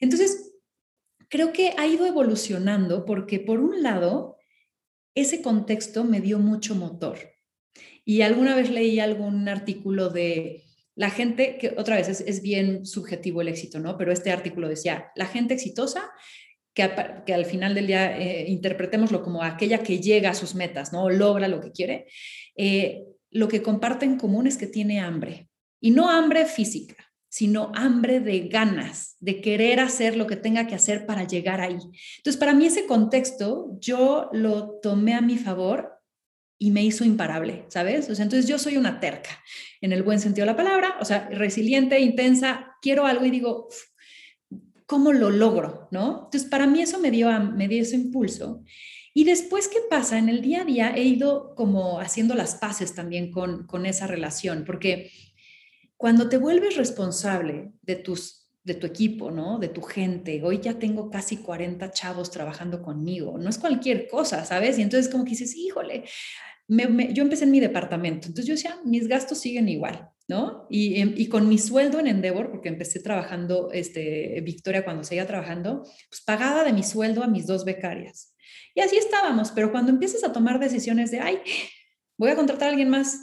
Entonces, 0.00 0.52
creo 1.28 1.52
que 1.52 1.72
ha 1.78 1.86
ido 1.86 2.06
evolucionando 2.06 3.04
porque 3.04 3.40
por 3.40 3.58
un 3.58 3.82
lado, 3.82 4.36
ese 5.14 5.42
contexto 5.42 6.04
me 6.04 6.20
dio 6.20 6.38
mucho 6.38 6.74
motor. 6.74 7.18
Y 8.04 8.20
alguna 8.20 8.54
vez 8.54 8.70
leí 8.70 9.00
algún 9.00 9.48
artículo 9.48 10.10
de 10.10 10.65
la 10.96 11.10
gente, 11.10 11.58
que 11.58 11.74
otra 11.76 11.96
vez 11.96 12.08
es, 12.08 12.42
bien 12.42 12.86
subjetivo 12.86 13.42
el 13.42 13.48
éxito, 13.48 13.78
¿no? 13.78 13.98
Pero 13.98 14.12
este 14.12 14.32
artículo 14.32 14.66
decía, 14.66 15.12
la 15.14 15.26
gente 15.26 15.54
exitosa, 15.54 16.10
que, 16.72 16.90
que 17.26 17.34
al 17.34 17.44
final 17.44 17.74
del 17.74 17.86
día 17.86 18.18
eh, 18.18 18.46
interpretémoslo 18.48 19.22
como 19.22 19.42
aquella 19.42 19.82
que 19.82 20.00
llega 20.00 20.30
a 20.30 20.34
sus 20.34 20.54
metas, 20.54 20.94
¿no? 20.94 21.10
Logra 21.10 21.48
lo 21.48 21.60
que 21.60 21.70
quiere, 21.70 22.06
eh, 22.56 23.04
lo 23.30 23.46
que 23.46 23.62
comparte 23.62 24.06
en 24.06 24.16
común 24.16 24.46
es 24.46 24.56
que 24.56 24.66
tiene 24.66 25.00
hambre. 25.00 25.48
Y 25.80 25.90
no 25.90 26.08
hambre 26.08 26.46
física, 26.46 26.96
sino 27.28 27.70
hambre 27.74 28.20
de 28.20 28.48
ganas, 28.48 29.16
de 29.20 29.42
querer 29.42 29.80
hacer 29.80 30.16
lo 30.16 30.26
que 30.26 30.36
tenga 30.36 30.66
que 30.66 30.74
hacer 30.74 31.04
para 31.04 31.26
llegar 31.26 31.60
ahí. 31.60 31.76
Entonces, 32.16 32.38
para 32.38 32.54
mí 32.54 32.64
ese 32.64 32.86
contexto 32.86 33.76
yo 33.78 34.30
lo 34.32 34.78
tomé 34.80 35.12
a 35.12 35.20
mi 35.20 35.36
favor 35.36 35.95
y 36.58 36.70
me 36.70 36.84
hizo 36.84 37.04
imparable, 37.04 37.66
¿sabes? 37.68 38.08
O 38.08 38.14
sea, 38.14 38.24
entonces 38.24 38.48
yo 38.48 38.58
soy 38.58 38.76
una 38.76 39.00
terca, 39.00 39.30
en 39.80 39.92
el 39.92 40.02
buen 40.02 40.20
sentido 40.20 40.46
de 40.46 40.52
la 40.52 40.56
palabra, 40.56 40.96
o 41.00 41.04
sea, 41.04 41.28
resiliente, 41.30 42.00
intensa, 42.00 42.76
quiero 42.80 43.06
algo 43.06 43.24
y 43.26 43.30
digo, 43.30 43.68
¿cómo 44.86 45.12
lo 45.12 45.30
logro? 45.30 45.88
¿No? 45.90 46.24
Entonces, 46.24 46.48
para 46.48 46.66
mí 46.66 46.80
eso 46.80 46.98
me 46.98 47.10
dio, 47.10 47.28
me 47.40 47.68
dio 47.68 47.82
ese 47.82 47.96
impulso. 47.96 48.62
Y 49.12 49.24
después, 49.24 49.68
¿qué 49.68 49.78
pasa? 49.88 50.18
En 50.18 50.28
el 50.28 50.42
día 50.42 50.62
a 50.62 50.64
día 50.64 50.94
he 50.94 51.04
ido 51.04 51.54
como 51.54 52.00
haciendo 52.00 52.34
las 52.34 52.56
paces 52.56 52.94
también 52.94 53.30
con, 53.30 53.66
con 53.66 53.86
esa 53.86 54.06
relación, 54.06 54.64
porque 54.66 55.10
cuando 55.96 56.28
te 56.28 56.36
vuelves 56.36 56.76
responsable 56.76 57.72
de 57.82 57.96
tus 57.96 58.45
de 58.66 58.74
tu 58.74 58.86
equipo, 58.86 59.30
¿no? 59.30 59.60
De 59.60 59.68
tu 59.68 59.80
gente. 59.80 60.42
Hoy 60.42 60.58
ya 60.60 60.74
tengo 60.74 61.08
casi 61.08 61.36
40 61.36 61.92
chavos 61.92 62.32
trabajando 62.32 62.82
conmigo. 62.82 63.38
No 63.38 63.48
es 63.48 63.58
cualquier 63.58 64.08
cosa, 64.08 64.44
¿sabes? 64.44 64.76
Y 64.78 64.82
entonces 64.82 65.10
como 65.10 65.22
que 65.22 65.30
dices, 65.30 65.54
híjole, 65.56 66.02
yo 66.68 67.22
empecé 67.22 67.44
en 67.44 67.52
mi 67.52 67.60
departamento. 67.60 68.26
Entonces 68.26 68.46
yo 68.46 68.54
decía, 68.54 68.76
mis 68.84 69.06
gastos 69.06 69.38
siguen 69.38 69.68
igual, 69.68 70.10
¿no? 70.26 70.66
Y, 70.68 71.00
em, 71.00 71.14
y, 71.16 71.28
con 71.28 71.48
mi 71.48 71.58
sueldo 71.58 72.00
en 72.00 72.08
Endeavor, 72.08 72.50
porque 72.50 72.68
empecé 72.68 72.98
trabajando, 72.98 73.70
este, 73.72 74.40
Victoria 74.40 74.84
cuando 74.84 75.04
seguía 75.04 75.28
trabajando, 75.28 75.84
pues 76.10 76.22
pagaba 76.26 76.64
de 76.64 76.72
mi 76.72 76.82
sueldo 76.82 77.22
a 77.22 77.28
mis 77.28 77.46
dos 77.46 77.64
becarias. 77.64 78.34
Y 78.74 78.80
así 78.80 78.96
estábamos, 78.96 79.52
pero 79.52 79.70
cuando 79.70 79.92
empiezas 79.92 80.24
a 80.24 80.32
tomar 80.32 80.58
decisiones 80.58 81.12
de, 81.12 81.20
ay, 81.20 81.38
voy 82.18 82.30
a 82.30 82.34
contratar 82.34 82.66
a 82.66 82.70
alguien 82.72 82.88
más, 82.88 83.20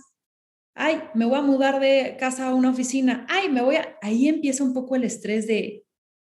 ay, 0.75 1.01
me 1.13 1.25
voy 1.25 1.37
a 1.37 1.41
mudar 1.41 1.79
de 1.79 2.15
casa 2.19 2.47
a 2.47 2.55
una 2.55 2.71
oficina, 2.71 3.25
ay, 3.29 3.49
me 3.49 3.61
voy 3.61 3.75
a... 3.75 3.97
Ahí 4.01 4.27
empieza 4.27 4.63
un 4.63 4.73
poco 4.73 4.95
el 4.95 5.03
estrés 5.03 5.47
de, 5.47 5.85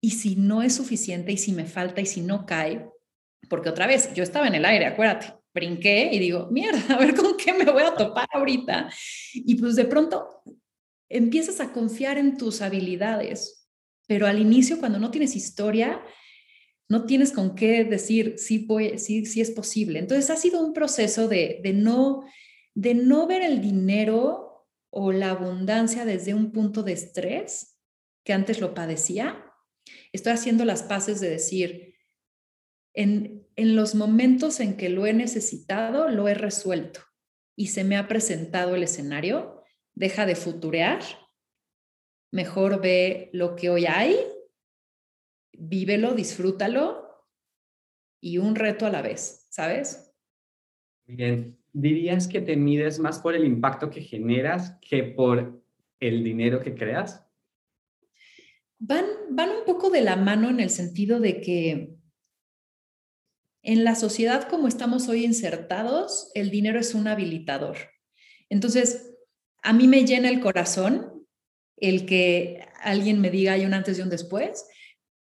¿y 0.01 0.11
si 0.11 0.37
no 0.37 0.63
es 0.63 0.75
suficiente? 0.75 1.33
¿Y 1.33 1.39
si 1.39 1.53
me 1.53 1.67
falta? 1.67 2.01
¿Y 2.01 2.07
si 2.07 2.21
no 2.21 2.47
cae? 2.47 2.89
Porque 3.49 3.69
otra 3.69 3.87
vez, 3.87 4.13
yo 4.15 4.23
estaba 4.23 4.47
en 4.47 4.55
el 4.55 4.65
aire, 4.65 4.87
acuérdate, 4.87 5.35
brinqué 5.55 6.11
y 6.13 6.19
digo, 6.19 6.49
mierda, 6.51 6.81
a 6.95 6.99
ver 6.99 7.15
con 7.15 7.37
qué 7.37 7.53
me 7.53 7.65
voy 7.65 7.83
a 7.83 7.95
topar 7.95 8.29
ahorita. 8.33 8.91
Y 9.35 9.55
pues 9.57 9.77
de 9.77 9.85
pronto 9.85 10.43
empiezas 11.09 11.61
a 11.61 11.73
confiar 11.73 12.19
en 12.19 12.37
tus 12.37 12.61
habilidades, 12.61 13.69
pero 14.07 14.27
al 14.27 14.39
inicio 14.39 14.79
cuando 14.79 14.99
no 14.99 15.11
tienes 15.11 15.37
historia, 15.37 16.03
no 16.89 17.05
tienes 17.05 17.33
con 17.33 17.55
qué 17.55 17.85
decir 17.85 18.35
sí, 18.39 18.67
sí, 18.97 19.27
sí 19.27 19.41
es 19.41 19.51
posible. 19.51 19.99
Entonces 19.99 20.31
ha 20.31 20.37
sido 20.37 20.65
un 20.65 20.73
proceso 20.73 21.29
de, 21.29 21.61
de 21.63 21.73
no 21.73 22.25
de 22.79 22.95
no 22.95 23.27
ver 23.27 23.43
el 23.43 23.61
dinero 23.61 24.69
o 24.91 25.11
la 25.11 25.31
abundancia 25.31 26.05
desde 26.05 26.33
un 26.33 26.53
punto 26.53 26.85
de 26.85 26.93
estrés 26.93 27.77
que 28.25 28.33
antes 28.33 28.61
lo 28.61 28.73
padecía. 28.73 29.53
Estoy 30.13 30.35
haciendo 30.35 30.65
las 30.65 30.85
paces 30.85 31.21
de 31.21 31.29
decir, 31.29 31.97
en, 32.95 33.49
en 33.57 33.75
los 33.75 33.97
momentos 33.97 34.61
en 34.61 34.77
que 34.77 34.91
lo 34.91 35.07
he 35.07 35.13
necesitado, 35.13 36.09
lo 36.09 36.29
he 36.29 36.35
resuelto 36.35 37.01
y 37.57 37.67
se 37.69 37.83
me 37.83 37.97
ha 37.97 38.07
presentado 38.07 38.77
el 38.77 38.85
escenario, 38.85 39.65
deja 39.95 40.25
de 40.25 40.37
futurear, 40.37 41.03
mejor 42.31 42.81
ve 42.81 43.29
lo 43.33 43.57
que 43.57 43.71
hoy 43.71 43.87
hay, 43.87 44.17
vívelo, 45.53 46.15
disfrútalo 46.15 47.27
y 48.23 48.39
un 48.39 48.55
reto 48.55 48.87
a 48.87 48.91
la 48.91 49.03
vez, 49.03 49.49
¿sabes? 49.51 50.15
Bien, 51.07 51.58
¿dirías 51.73 52.29
que 52.29 52.41
te 52.41 52.57
mides 52.57 52.99
más 52.99 53.19
por 53.19 53.35
el 53.35 53.45
impacto 53.45 53.91
que 53.91 54.03
generas 54.03 54.79
que 54.81 55.03
por 55.03 55.63
el 56.01 56.25
dinero 56.25 56.61
que 56.61 56.75
creas? 56.75 57.25
Van, 58.79 59.05
van 59.31 59.51
un 59.51 59.65
poco 59.65 59.91
de 59.91 60.03
la 60.03 60.17
mano 60.17 60.49
en 60.51 60.61
el 60.61 60.71
sentido 60.71 61.21
de 61.21 61.41
que 61.41 61.99
en 63.63 63.85
la 63.85 63.95
sociedad 63.95 64.49
como 64.49 64.69
estamos 64.69 65.09
hoy 65.09 65.25
insertados, 65.25 66.31
el 66.35 66.51
dinero 66.51 66.79
es 66.79 66.95
un 66.95 67.09
habilitador. 67.09 67.77
Entonces, 68.49 69.15
a 69.63 69.73
mí 69.73 69.89
me 69.89 70.05
llena 70.05 70.29
el 70.29 70.41
corazón 70.41 71.27
el 71.77 72.07
que 72.07 72.67
alguien 72.81 73.21
me 73.21 73.31
diga 73.31 73.53
hay 73.53 73.65
un 73.65 73.75
antes 73.75 73.99
y 73.99 74.03
un 74.03 74.11
después, 74.11 74.67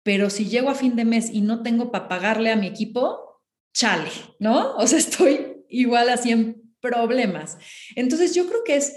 pero 0.03 0.29
si 0.29 0.47
llego 0.47 0.69
a 0.69 0.75
fin 0.75 0.95
de 0.95 1.05
mes 1.05 1.29
y 1.31 1.41
no 1.41 1.63
tengo 1.63 1.91
para 1.91 2.07
pagarle 2.07 2.51
a 2.51 2.55
mi 2.55 2.67
equipo, 2.67 3.41
chale, 3.73 4.09
¿no? 4.39 4.75
O 4.77 4.87
sea, 4.87 4.99
estoy 4.99 5.56
igual 5.69 6.09
así 6.09 6.31
en 6.31 6.73
problemas. 6.79 7.57
Entonces, 7.95 8.33
yo 8.35 8.47
creo 8.47 8.63
que 8.63 8.75
es 8.75 8.93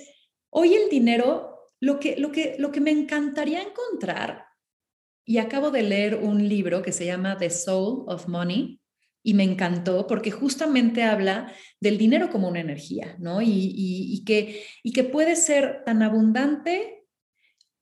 hoy 0.50 0.74
el 0.74 0.88
dinero, 0.90 1.70
lo 1.80 1.98
que, 1.98 2.16
lo 2.16 2.32
que, 2.32 2.56
lo 2.58 2.72
que 2.72 2.80
me 2.80 2.90
encantaría 2.90 3.62
encontrar, 3.62 4.44
y 5.24 5.38
acabo 5.38 5.70
de 5.70 5.82
leer 5.82 6.16
un 6.16 6.48
libro 6.48 6.82
que 6.82 6.92
se 6.92 7.06
llama 7.06 7.38
The 7.38 7.50
Soul 7.50 8.04
of 8.08 8.26
Money, 8.26 8.80
y 9.22 9.34
me 9.34 9.44
encantó 9.44 10.06
porque 10.06 10.30
justamente 10.30 11.02
habla 11.02 11.52
del 11.80 11.98
dinero 11.98 12.30
como 12.30 12.48
una 12.48 12.60
energía, 12.60 13.16
¿no? 13.18 13.42
Y, 13.42 14.22
que, 14.24 14.64
y 14.82 14.92
que 14.92 15.04
puede 15.04 15.36
ser 15.36 15.82
tan 15.84 16.02
abundante 16.02 17.04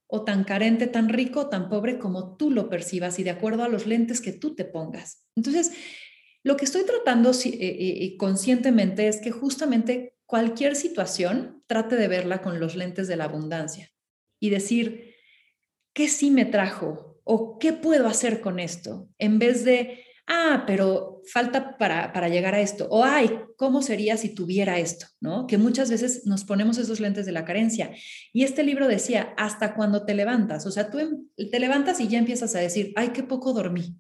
o 0.09 0.25
tan 0.25 0.43
carente, 0.45 0.87
tan 0.87 1.09
rico, 1.09 1.49
tan 1.49 1.69
pobre 1.69 1.99
como 1.99 2.37
tú 2.37 2.51
lo 2.51 2.69
percibas 2.69 3.19
y 3.19 3.25
de 3.25 3.31
acuerdo 3.31 3.63
a 3.63 3.69
los 3.69 3.87
lentes 3.87 4.21
que 4.21 4.33
tú 4.33 4.55
te 4.55 4.65
pongas. 4.65 5.25
Entonces, 5.37 5.73
lo 6.43 6.57
que 6.57 6.65
estoy 6.65 6.85
tratando 6.85 7.31
eh, 7.31 7.43
eh, 7.45 8.05
eh, 8.05 8.17
conscientemente 8.17 9.09
es 9.09 9.21
que 9.21 9.31
justamente 9.31 10.17
cualquier 10.27 10.77
situación 10.77 11.63
trate 11.67 11.97
de 11.97 12.09
verla 12.09 12.43
con 12.43 12.61
los 12.61 12.77
lentes 12.77 13.09
de 13.09 13.17
la 13.17 13.25
abundancia 13.25 13.91
y 14.41 14.51
decir, 14.51 15.15
¿qué 15.93 16.09
sí 16.09 16.31
me 16.31 16.45
trajo? 16.45 17.21
¿O 17.25 17.59
qué 17.59 17.73
puedo 17.73 18.07
hacer 18.07 18.41
con 18.41 18.61
esto? 18.61 19.09
En 19.19 19.39
vez 19.39 19.65
de 19.65 20.05
ah, 20.29 20.65
pero 20.67 21.23
falta 21.33 21.77
para, 21.79 22.29
llegar 22.29 22.55
a 22.55 22.61
esto, 22.61 22.87
o 22.91 23.03
ay, 23.03 23.41
¿cómo 23.57 23.83
sería 23.83 24.17
si 24.17 24.35
tuviera 24.35 24.79
esto? 24.79 25.07
¿No? 25.21 25.47
Que 25.47 25.59
muchas 25.59 25.91
veces 25.91 26.27
nos 26.27 26.45
ponemos 26.45 26.79
esos 26.79 27.01
lentes 27.01 27.27
de 27.27 27.33
la 27.33 27.45
carencia. 27.45 27.91
Y 28.33 28.45
este 28.45 28.63
libro 28.63 28.87
decía, 28.87 29.35
hasta 29.37 29.75
cuando 29.75 30.05
te 30.05 30.15
levantas, 30.15 30.67
o 30.67 30.71
sea, 30.71 30.91
tú 30.91 30.99
em, 30.99 31.27
te 31.51 31.59
levantas 31.59 32.01
y 32.01 32.09
ya 32.09 32.19
empiezas 32.19 32.55
a 32.55 32.61
decir, 32.61 32.93
ay, 32.95 33.09
qué 33.09 33.23
poco 33.23 33.53
dormí. 33.53 33.97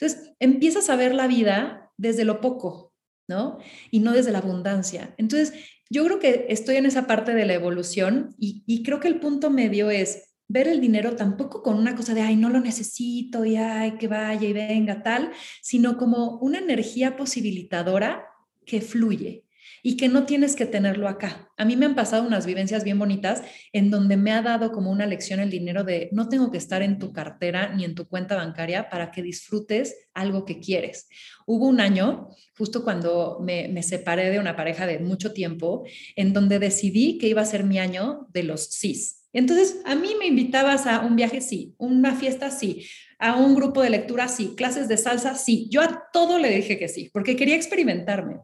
Entonces, 0.00 0.32
empiezas 0.38 0.90
a 0.90 0.96
ver 0.96 1.14
la 1.14 1.26
vida 1.26 1.90
desde 1.96 2.24
lo 2.24 2.40
poco, 2.40 2.94
¿no? 3.28 3.58
Y 3.90 4.00
no 4.00 4.12
desde 4.12 4.30
la 4.30 4.38
abundancia. 4.38 5.14
Entonces, 5.18 5.52
yo 5.90 6.04
creo 6.04 6.18
que 6.18 6.46
estoy 6.50 6.76
en 6.76 6.86
esa 6.86 7.06
parte 7.06 7.34
de 7.34 7.46
la 7.46 7.54
evolución 7.54 8.34
y, 8.38 8.82
creo 8.84 9.00
que 9.00 9.08
el 9.08 9.20
punto 9.20 9.50
medio 9.50 9.90
es 9.90 10.34
ver 10.46 10.68
el 10.68 10.80
dinero 10.80 11.16
tampoco 11.16 11.62
con 11.62 11.76
una 11.76 11.94
cosa 11.94 12.14
de, 12.14 12.20
ay, 12.20 12.36
no 12.36 12.48
lo 12.48 12.60
necesito 12.60 13.44
y 13.44 13.56
ay, 13.56 13.98
que 13.98 14.08
vaya 14.08 14.48
y 14.48 14.52
venga, 14.52 15.02
tal, 15.02 15.32
sino 15.62 15.98
como 15.98 16.38
una 16.38 16.58
energía 16.58 17.16
posibilitadora 17.16 18.26
que 18.64 18.80
fluye 18.80 19.47
y 19.88 19.96
que 19.96 20.10
no 20.10 20.26
tienes 20.26 20.54
que 20.54 20.66
tenerlo 20.66 21.08
acá. 21.08 21.50
A 21.56 21.64
mí 21.64 21.74
me 21.74 21.86
han 21.86 21.94
pasado 21.94 22.26
unas 22.26 22.44
vivencias 22.44 22.84
bien 22.84 22.98
bonitas 22.98 23.40
en 23.72 23.90
donde 23.90 24.18
me 24.18 24.32
ha 24.32 24.42
dado 24.42 24.70
como 24.70 24.90
una 24.90 25.06
lección 25.06 25.40
el 25.40 25.48
dinero 25.48 25.82
de 25.82 26.10
no 26.12 26.28
tengo 26.28 26.50
que 26.50 26.58
estar 26.58 26.82
en 26.82 26.98
tu 26.98 27.10
cartera 27.14 27.74
ni 27.74 27.86
en 27.86 27.94
tu 27.94 28.06
cuenta 28.06 28.36
bancaria 28.36 28.90
para 28.90 29.10
que 29.10 29.22
disfrutes 29.22 29.96
algo 30.12 30.44
que 30.44 30.60
quieres. 30.60 31.08
Hubo 31.46 31.66
un 31.66 31.80
año, 31.80 32.28
justo 32.54 32.84
cuando 32.84 33.38
me, 33.40 33.68
me 33.68 33.82
separé 33.82 34.28
de 34.28 34.38
una 34.38 34.56
pareja 34.56 34.86
de 34.86 34.98
mucho 34.98 35.32
tiempo, 35.32 35.86
en 36.16 36.34
donde 36.34 36.58
decidí 36.58 37.16
que 37.16 37.28
iba 37.28 37.40
a 37.40 37.46
ser 37.46 37.64
mi 37.64 37.78
año 37.78 38.26
de 38.28 38.42
los 38.42 38.68
CIS, 38.68 39.18
entonces, 39.32 39.80
a 39.84 39.94
mí 39.94 40.14
me 40.18 40.26
invitabas 40.26 40.86
a 40.86 41.00
un 41.00 41.14
viaje, 41.14 41.40
sí, 41.40 41.74
una 41.76 42.14
fiesta, 42.14 42.50
sí, 42.50 42.86
a 43.18 43.36
un 43.36 43.54
grupo 43.54 43.82
de 43.82 43.90
lectura, 43.90 44.26
sí, 44.26 44.54
clases 44.56 44.88
de 44.88 44.96
salsa, 44.96 45.34
sí. 45.34 45.68
Yo 45.70 45.82
a 45.82 46.08
todo 46.12 46.38
le 46.38 46.48
dije 46.50 46.78
que 46.78 46.88
sí, 46.88 47.10
porque 47.12 47.36
quería 47.36 47.54
experimentarme. 47.54 48.36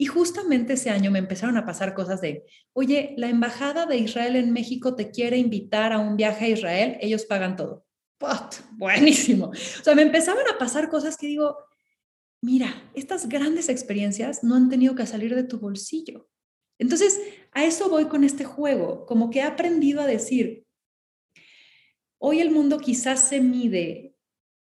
Y 0.00 0.06
justamente 0.06 0.72
ese 0.72 0.88
año 0.88 1.10
me 1.10 1.18
empezaron 1.18 1.58
a 1.58 1.66
pasar 1.66 1.92
cosas 1.92 2.22
de, 2.22 2.46
oye, 2.72 3.12
la 3.18 3.28
Embajada 3.28 3.84
de 3.84 3.98
Israel 3.98 4.34
en 4.34 4.50
México 4.50 4.96
te 4.96 5.10
quiere 5.10 5.36
invitar 5.36 5.92
a 5.92 5.98
un 5.98 6.16
viaje 6.16 6.46
a 6.46 6.48
Israel, 6.48 6.96
ellos 7.02 7.26
pagan 7.26 7.54
todo. 7.54 7.84
Buenísimo. 8.78 9.48
O 9.48 9.84
sea, 9.84 9.94
me 9.94 10.00
empezaban 10.00 10.46
a 10.48 10.56
pasar 10.56 10.88
cosas 10.88 11.18
que 11.18 11.26
digo, 11.26 11.58
mira, 12.40 12.90
estas 12.94 13.28
grandes 13.28 13.68
experiencias 13.68 14.42
no 14.42 14.54
han 14.54 14.70
tenido 14.70 14.94
que 14.94 15.04
salir 15.04 15.34
de 15.34 15.44
tu 15.44 15.58
bolsillo. 15.58 16.30
Entonces, 16.78 17.20
a 17.52 17.66
eso 17.66 17.90
voy 17.90 18.06
con 18.06 18.24
este 18.24 18.44
juego, 18.44 19.04
como 19.04 19.28
que 19.28 19.40
he 19.40 19.42
aprendido 19.42 20.00
a 20.00 20.06
decir, 20.06 20.64
hoy 22.16 22.40
el 22.40 22.50
mundo 22.50 22.78
quizás 22.78 23.28
se 23.28 23.42
mide 23.42 24.16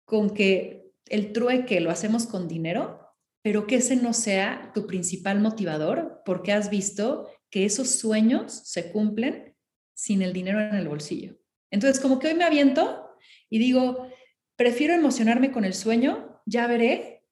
con 0.04 0.30
que 0.30 0.92
el 1.06 1.32
trueque 1.32 1.80
lo 1.80 1.90
hacemos 1.90 2.28
con 2.28 2.46
dinero, 2.46 3.05
pero 3.46 3.68
que 3.68 3.76
ese 3.76 3.94
no 3.94 4.12
sea 4.12 4.72
tu 4.74 4.88
principal 4.88 5.38
motivador, 5.38 6.20
porque 6.24 6.50
has 6.50 6.68
visto 6.68 7.30
que 7.48 7.64
esos 7.64 7.90
sueños 7.90 8.52
se 8.64 8.90
cumplen 8.90 9.54
sin 9.94 10.20
el 10.22 10.32
dinero 10.32 10.60
en 10.60 10.74
el 10.74 10.88
bolsillo. 10.88 11.36
Entonces, 11.70 12.02
como 12.02 12.18
que 12.18 12.26
hoy 12.26 12.34
me 12.34 12.42
aviento 12.42 13.08
y 13.48 13.60
digo, 13.60 14.08
prefiero 14.56 14.94
emocionarme 14.94 15.52
con 15.52 15.64
el 15.64 15.74
sueño, 15.74 16.42
ya 16.44 16.66
veré 16.66 17.22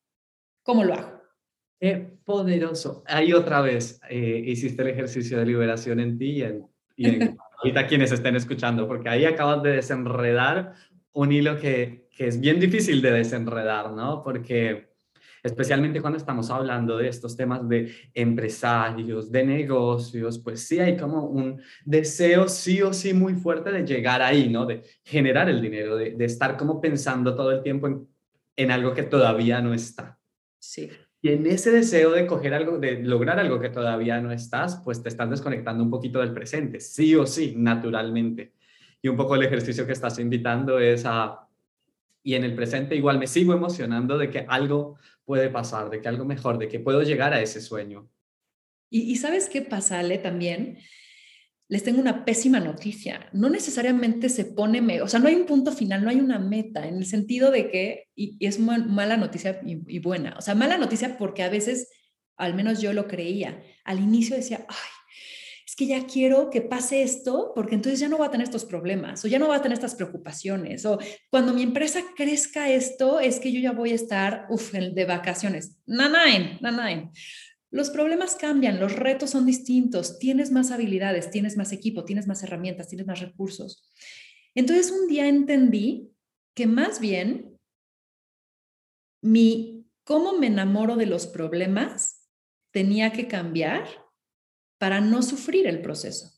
cómo 0.63 0.85
lo 0.85 0.95
hago. 0.95 1.21
Qué 1.81 2.17
poderoso. 2.25 3.03
Ahí 3.09 3.33
otra 3.33 3.61
vez 3.61 4.01
eh, 4.09 4.41
hiciste 4.47 4.83
el 4.83 4.91
ejercicio 4.91 5.41
de 5.41 5.47
liberación 5.47 5.99
en 5.99 6.17
ti 6.17 6.45
y 6.97 7.09
en, 7.09 7.37
ahorita 7.59 7.89
quienes 7.89 8.13
estén 8.13 8.37
escuchando, 8.37 8.87
porque 8.87 9.09
ahí 9.09 9.25
acabas 9.25 9.65
de 9.65 9.73
desenredar 9.73 10.75
un 11.13 11.33
hilo 11.33 11.59
que, 11.59 12.07
que 12.17 12.29
es 12.29 12.39
bien 12.39 12.61
difícil 12.61 13.03
de 13.03 13.11
desenredar, 13.11 13.91
¿no? 13.91 14.23
Porque 14.23 14.94
especialmente 15.45 16.01
cuando 16.01 16.17
estamos 16.17 16.51
hablando 16.51 16.97
de 16.97 17.09
estos 17.09 17.37
temas 17.37 17.69
de 17.69 17.93
empresarios, 18.15 19.31
de 19.31 19.45
negocios, 19.45 20.39
pues 20.39 20.67
sí 20.67 20.81
hay 20.81 20.97
como 20.97 21.27
un 21.27 21.61
deseo 21.85 22.49
sí 22.49 22.81
o 22.81 22.95
sí 22.95 23.13
muy 23.13 23.35
fuerte 23.35 23.71
de 23.71 23.85
llegar 23.85 24.23
ahí, 24.23 24.49
¿no? 24.49 24.65
De 24.65 24.83
generar 25.05 25.51
el 25.51 25.61
dinero, 25.61 25.97
de, 25.97 26.13
de 26.13 26.25
estar 26.25 26.57
como 26.57 26.81
pensando 26.81 27.37
todo 27.37 27.53
el 27.53 27.63
tiempo 27.63 27.87
en, 27.87 28.09
en 28.57 28.71
algo 28.71 28.95
que 28.95 29.03
todavía 29.03 29.61
no 29.61 29.75
está. 29.75 30.19
Sí. 30.59 30.91
Y 31.21 31.29
en 31.31 31.47
ese 31.47 31.71
deseo 31.71 32.11
de 32.11 32.27
coger 32.27 32.55
algo, 32.55 32.79
de 32.79 33.03
lograr 33.03 33.39
algo 33.39 33.61
que 33.61 33.69
todavía 33.69 34.21
no 34.21 34.33
estás, 34.33 34.81
pues 34.83 35.03
te 35.03 35.11
estás 35.11 35.29
desconectando 35.29 35.85
un 35.85 35.91
poquito 35.91 36.21
del 36.21 36.33
presente, 36.33 36.81
sí 36.81 37.15
o 37.15 37.27
sí, 37.27 37.55
naturalmente. 37.57 38.55
Y 39.03 39.09
un 39.09 39.17
poco 39.17 39.35
el 39.35 39.43
ejercicio 39.43 39.87
que 39.87 39.93
estás 39.93 40.19
invitando 40.19 40.79
es 40.79 41.05
a, 41.05 41.44
y 42.25 42.35
en 42.35 42.43
el 42.43 42.57
presente 42.57 42.97
igual 42.97 43.21
me 43.21 43.29
sigo 43.29 43.53
emocionando 43.53 44.19
de 44.19 44.31
que 44.31 44.47
algo 44.49 44.99
puede 45.25 45.51
pasar, 45.51 45.91
de 45.91 46.01
que 46.01 46.09
algo 46.09 46.25
mejor, 46.25 46.59
de 46.59 46.67
que 46.67 46.81
puedo 46.81 47.03
llegar 47.03 47.33
a 47.33 47.41
ese 47.41 47.61
sueño. 47.61 48.11
Y, 48.91 49.03
y 49.03 49.17
sabes 49.17 49.49
qué 49.49 49.63
pasa, 49.63 50.01
Ale, 50.01 50.19
también 50.19 50.79
les 51.69 51.83
tengo 51.83 52.01
una 52.01 52.25
pésima 52.25 52.61
noticia. 52.61 53.29
No 53.33 53.49
necesariamente 53.49 54.29
se 54.29 54.45
pone, 54.45 55.01
o 55.03 55.09
sea, 55.09 55.21
no 55.21 55.29
hay 55.29 55.35
un 55.35 55.47
punto 55.47 55.73
final, 55.73 56.05
no 56.05 56.11
hay 56.11 56.21
una 56.21 56.39
meta, 56.39 56.87
en 56.87 56.97
el 56.97 57.07
sentido 57.07 57.51
de 57.51 57.71
que, 57.71 58.09
y, 58.15 58.37
es 58.45 58.59
mala 58.59 59.17
noticia 59.17 59.61
y, 59.65 59.99
buena, 59.99 60.35
o 60.39 60.43
sea, 60.43 60.55
mala 60.55 60.79
noticia 60.79 61.17
porque 61.19 61.43
a 61.43 61.49
veces, 61.49 61.91
al 62.37 62.55
menos 62.55 62.81
yo 62.81 62.93
lo 62.93 63.07
creía, 63.07 63.63
al 63.85 64.01
inicio 64.01 64.37
decía, 64.37 64.67
ay, 64.69 64.77
es 65.75 65.77
que 65.77 65.87
ya 65.87 66.07
quiero 66.07 66.51
que 66.51 66.61
pase 66.61 67.03
esto 67.03 67.51
porque 67.53 67.75
entonces 67.75 67.99
ya 67.99 68.09
no 68.09 68.17
voy 68.17 68.29
a 68.29 68.31
tener 68.31 68.45
estos 68.45 68.65
problemas 68.65 69.25
o 69.25 69.29
ya 69.29 69.41
no 69.41 69.49
voy 69.49 69.57
a 69.57 69.63
tener 69.63 69.77
estas 69.77 69.97
preocupaciones 69.97 70.87
o 70.87 71.01
cuando 71.31 71.53
mi 71.53 71.65
empresa 71.65 72.01
crezca 72.17 72.71
esto 72.71 73.19
es 73.19 73.41
que 73.41 73.51
yo 73.51 73.59
ya 73.59 73.73
voy 73.73 73.91
a 73.91 73.97
estar, 73.97 74.47
uff, 74.51 74.73
de 74.73 75.05
vacaciones. 75.05 75.81
Nanain, 75.85 76.59
nanain. 76.61 77.11
Los 77.73 77.91
problemas 77.91 78.37
cambian, 78.37 78.79
los 78.79 78.95
retos 78.95 79.31
son 79.31 79.47
distintos, 79.47 80.21
tienes 80.21 80.53
más 80.53 80.71
habilidades, 80.71 81.33
tienes 81.33 81.57
más 81.57 81.73
equipo, 81.73 82.05
tienes 82.05 82.29
más 82.29 82.45
herramientas, 82.45 82.87
tienes 82.87 83.09
más 83.09 83.19
recursos. 83.19 83.93
Entonces 84.55 84.93
un 84.93 85.09
día 85.09 85.27
entendí 85.27 86.13
que 86.55 86.69
más 86.69 87.01
bien 87.01 87.59
mi 89.21 89.89
cómo 90.05 90.39
me 90.39 90.47
enamoro 90.47 90.95
de 90.95 91.07
los 91.07 91.27
problemas 91.27 92.29
tenía 92.71 93.13
que 93.13 93.27
cambiar 93.27 94.04
para 94.79 95.01
no 95.01 95.23
sufrir 95.23 95.67
el 95.67 95.81
proceso. 95.81 96.33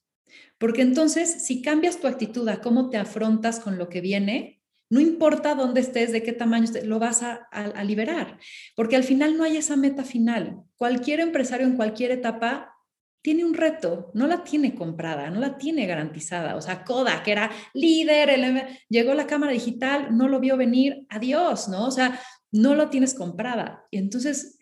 Porque 0.59 0.83
entonces, 0.83 1.45
si 1.45 1.63
cambias 1.63 2.01
tu 2.01 2.07
actitud 2.07 2.49
a 2.49 2.61
cómo 2.61 2.89
te 2.91 2.97
afrontas 2.97 3.61
con 3.61 3.79
lo 3.79 3.89
que 3.89 4.01
viene, 4.01 4.57
no 4.89 5.01
importa 5.01 5.55
dónde 5.55 5.81
estés, 5.81 6.13
de 6.13 6.23
qué 6.23 6.33
tamaño 6.33 6.65
estés, 6.65 6.87
lo 6.87 6.99
vas 6.99 7.23
a, 7.23 7.49
liberar. 7.85 8.39
Porque 8.75 8.97
al 8.97 9.05
final 9.05 9.37
no 9.37 9.45
hay 9.45 9.57
esa 9.57 9.77
meta 9.77 10.05
final. 10.05 10.63
Cualquier 10.77 11.21
empresario 11.21 11.67
en 11.67 11.77
cualquier 11.77 12.13
etapa 12.13 12.73
tiene 13.21 13.45
un 13.45 13.55
reto, 13.55 14.13
no 14.15 14.29
la 14.29 14.45
tiene 14.45 14.77
comprada, 14.77 15.29
no 15.31 15.41
la 15.41 15.59
tiene 15.59 15.87
garantizada. 15.87 16.55
O 16.55 16.63
sea, 16.63 16.85
Kodak, 16.85 17.25
que 17.25 17.33
era 17.33 17.51
líder, 17.75 18.69
llegó 18.89 19.15
la 19.15 19.27
cámara 19.27 19.53
digital, 19.53 20.17
no 20.17 20.29
lo 20.29 20.39
vio 20.39 20.57
venir, 20.57 21.05
adiós, 21.09 21.69
¿no? 21.69 21.87
O 21.87 21.91
sea, 21.91 22.21
no 22.53 22.77
lo 22.77 22.89
tienes 22.89 23.15
comprada. 23.15 23.85
Y 23.91 23.99
entonces, 23.99 24.59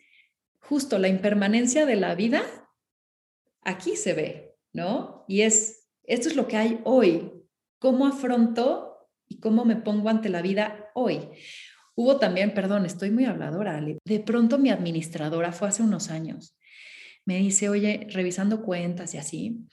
justo 0.59 0.97
la 0.97 1.07
impermanencia 1.07 1.85
de 1.85 1.95
la 1.95 2.15
vida, 2.15 2.41
aquí 3.65 3.97
se 3.97 4.13
ve, 4.13 4.55
¿no? 4.71 5.25
Y 5.27 5.41
es, 5.41 5.89
esto 6.03 6.29
es 6.29 6.37
lo 6.37 6.47
que 6.47 6.55
hay 6.55 6.79
hoy. 6.85 7.33
¿Cómo 7.79 8.07
afronto 8.07 9.09
y 9.27 9.39
cómo 9.39 9.65
me 9.65 9.75
pongo 9.75 10.07
ante 10.07 10.29
la 10.29 10.41
vida 10.41 10.89
hoy? 10.95 11.19
Hubo 11.95 12.17
también, 12.17 12.53
perdón, 12.53 12.85
estoy 12.85 13.11
muy 13.11 13.25
habladora, 13.25 13.81
de 13.81 14.19
pronto 14.21 14.57
mi 14.57 14.69
administradora 14.69 15.51
fue 15.51 15.67
hace 15.67 15.83
unos 15.83 16.09
años 16.09 16.57
me 17.25 17.39
dice, 17.39 17.69
oye, 17.69 18.07
revisando 18.11 18.61
cuentas 18.63 19.13
y 19.13 19.17
así, 19.17 19.67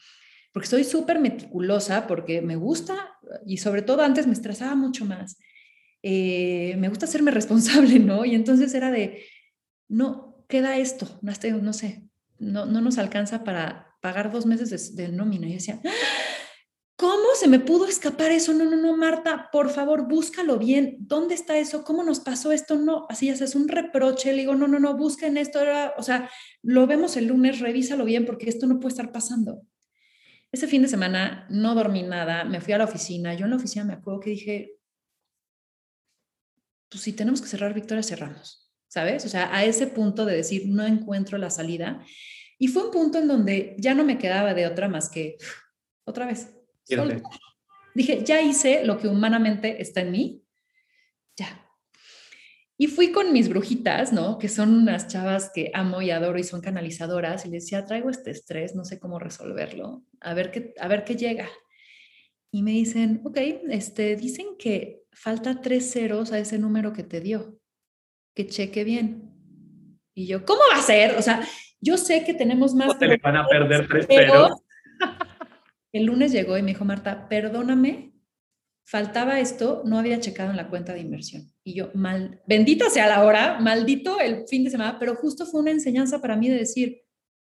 porque 0.52 0.68
soy 0.68 0.84
súper 0.84 1.20
meticulosa, 1.20 2.06
porque 2.06 2.42
me 2.42 2.56
gusta, 2.56 3.18
y 3.46 3.58
sobre 3.58 3.82
todo 3.82 4.02
antes 4.02 4.26
me 4.26 4.32
estresaba 4.32 4.74
mucho 4.74 5.04
más, 5.04 5.38
eh, 6.02 6.74
me 6.78 6.88
gusta 6.88 7.06
hacerme 7.06 7.30
responsable, 7.30 7.98
¿no? 7.98 8.24
Y 8.24 8.34
entonces 8.34 8.74
era 8.74 8.90
de, 8.90 9.24
no, 9.88 10.44
queda 10.48 10.78
esto, 10.78 11.20
no, 11.22 11.32
no 11.62 11.72
sé, 11.72 12.02
no, 12.42 12.66
no 12.66 12.80
nos 12.80 12.98
alcanza 12.98 13.44
para 13.44 13.96
pagar 14.00 14.30
dos 14.32 14.46
meses 14.46 14.96
de, 14.96 15.08
nómina. 15.08 15.48
Y 15.48 15.54
decía, 15.54 15.80
¿Cómo 16.96 17.34
se 17.34 17.48
me 17.48 17.58
pudo 17.58 17.86
escapar 17.86 18.30
eso? 18.30 18.52
No, 18.52 18.64
no, 18.64 18.76
no, 18.76 18.96
Marta, 18.96 19.48
por 19.50 19.70
favor, 19.70 20.06
búscalo 20.06 20.58
bien. 20.58 20.98
¿Dónde 21.00 21.34
está 21.34 21.58
eso? 21.58 21.82
¿Cómo 21.82 22.04
nos 22.04 22.20
pasó 22.20 22.52
esto? 22.52 22.76
No, 22.76 23.06
así 23.08 23.26
ya 23.26 23.32
es 23.32 23.54
un 23.56 23.66
reproche. 23.66 24.32
Le 24.32 24.40
digo, 24.40 24.54
no, 24.54 24.68
no, 24.68 24.78
no, 24.78 24.96
busquen 24.96 25.36
esto. 25.36 25.60
O 25.96 26.02
sea, 26.02 26.30
lo 26.62 26.86
vemos 26.86 27.16
el 27.16 27.26
lunes, 27.26 27.58
revísalo 27.58 28.04
bien 28.04 28.24
porque 28.24 28.48
esto 28.48 28.66
no 28.66 28.78
puede 28.78 28.92
estar 28.92 29.10
pasando. 29.10 29.62
Ese 30.52 30.68
fin 30.68 30.82
de 30.82 30.88
semana 30.88 31.46
no 31.50 31.74
dormí 31.74 32.02
nada, 32.02 32.44
me 32.44 32.60
fui 32.60 32.72
a 32.74 32.78
la 32.78 32.84
oficina. 32.84 33.34
Yo 33.34 33.46
en 33.46 33.50
la 33.50 33.56
oficina 33.56 33.84
me 33.84 33.94
acuerdo 33.94 34.20
que 34.20 34.30
dije, 34.30 34.78
pues 36.88 37.02
si 37.02 37.14
tenemos 37.14 37.40
que 37.40 37.48
cerrar 37.48 37.74
Victoria, 37.74 38.02
cerramos, 38.02 38.71
¿sabes? 38.92 39.24
O 39.24 39.28
sea, 39.30 39.48
a 39.56 39.64
ese 39.64 39.86
punto 39.86 40.26
de 40.26 40.36
decir, 40.36 40.64
no 40.66 40.84
encuentro 40.84 41.38
la 41.38 41.48
salida. 41.48 42.04
Y 42.58 42.68
fue 42.68 42.84
un 42.84 42.90
punto 42.90 43.18
en 43.18 43.26
donde 43.26 43.74
ya 43.78 43.94
no 43.94 44.04
me 44.04 44.18
quedaba 44.18 44.52
de 44.52 44.66
otra 44.66 44.86
más 44.86 45.08
que 45.08 45.38
otra 46.04 46.26
vez 46.26 46.52
Dije, 47.94 48.22
ya 48.22 48.42
hice 48.42 48.84
lo 48.84 48.98
que 48.98 49.08
humanamente 49.08 49.80
está 49.80 50.02
en 50.02 50.10
mí, 50.10 50.42
ya. 51.36 51.66
Y 52.76 52.88
fui 52.88 53.12
con 53.12 53.32
mis 53.32 53.48
brujitas, 53.48 54.12
¿no? 54.12 54.38
Que 54.38 54.48
son 54.48 54.74
unas 54.74 55.08
chavas 55.08 55.50
que 55.54 55.70
amo 55.72 56.02
y 56.02 56.10
adoro 56.10 56.38
y 56.38 56.44
son 56.44 56.60
canalizadoras. 56.60 57.46
Y 57.46 57.50
les 57.50 57.64
decía, 57.64 57.86
traigo 57.86 58.10
este 58.10 58.30
estrés, 58.30 58.74
no 58.74 58.84
sé 58.84 58.98
cómo 58.98 59.18
resolverlo, 59.18 60.04
a 60.20 60.34
ver 60.34 60.50
qué, 60.50 60.74
a 60.78 60.88
ver 60.88 61.04
qué 61.04 61.16
llega. 61.16 61.48
Y 62.50 62.62
me 62.62 62.72
dicen, 62.72 63.22
ok, 63.24 63.38
este, 63.70 64.16
dicen 64.16 64.56
que 64.58 65.02
falta 65.12 65.62
tres 65.62 65.90
ceros 65.92 66.32
a 66.32 66.38
ese 66.38 66.58
número 66.58 66.92
que 66.92 67.04
te 67.04 67.20
dio, 67.20 67.58
que 68.34 68.46
cheque 68.46 68.84
bien. 68.84 69.30
Y 70.14 70.26
yo, 70.26 70.44
¿cómo 70.44 70.60
va 70.72 70.78
a 70.78 70.82
ser? 70.82 71.16
O 71.16 71.22
sea, 71.22 71.46
yo 71.80 71.96
sé 71.96 72.24
que 72.24 72.34
tenemos 72.34 72.74
más... 72.74 72.98
te 72.98 73.06
le 73.06 73.16
van 73.16 73.36
a 73.36 73.46
perder 73.46 73.88
tres 73.88 74.06
ceros? 74.06 74.52
El 75.92 76.04
lunes 76.04 76.32
llegó 76.32 76.56
y 76.56 76.62
me 76.62 76.68
dijo, 76.68 76.84
Marta, 76.84 77.28
perdóname, 77.28 78.14
faltaba 78.84 79.40
esto, 79.40 79.82
no 79.84 79.98
había 79.98 80.20
checado 80.20 80.50
en 80.50 80.56
la 80.56 80.68
cuenta 80.68 80.94
de 80.94 81.00
inversión. 81.00 81.52
Y 81.64 81.74
yo, 81.74 81.90
mal, 81.94 82.40
bendita 82.46 82.88
sea 82.88 83.08
la 83.08 83.24
hora, 83.24 83.60
maldito 83.60 84.18
el 84.18 84.46
fin 84.48 84.64
de 84.64 84.70
semana, 84.70 84.98
pero 84.98 85.16
justo 85.16 85.44
fue 85.44 85.60
una 85.60 85.70
enseñanza 85.70 86.20
para 86.20 86.36
mí 86.36 86.48
de 86.48 86.58
decir, 86.58 87.02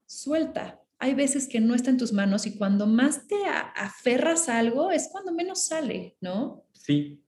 suelta. 0.07 0.81
Hay 1.01 1.15
veces 1.15 1.47
que 1.49 1.61
no 1.61 1.75
está 1.75 1.91
en 1.91 1.97
tus 1.97 2.13
manos 2.13 2.47
y 2.47 2.57
cuando 2.57 2.87
más 2.87 3.27
te 3.29 3.37
aferras 3.77 4.49
a 4.49 4.59
algo 4.59 4.91
es 4.91 5.09
cuando 5.11 5.33
menos 5.33 5.65
sale, 5.65 6.17
¿no? 6.21 6.65
Sí, 6.73 7.23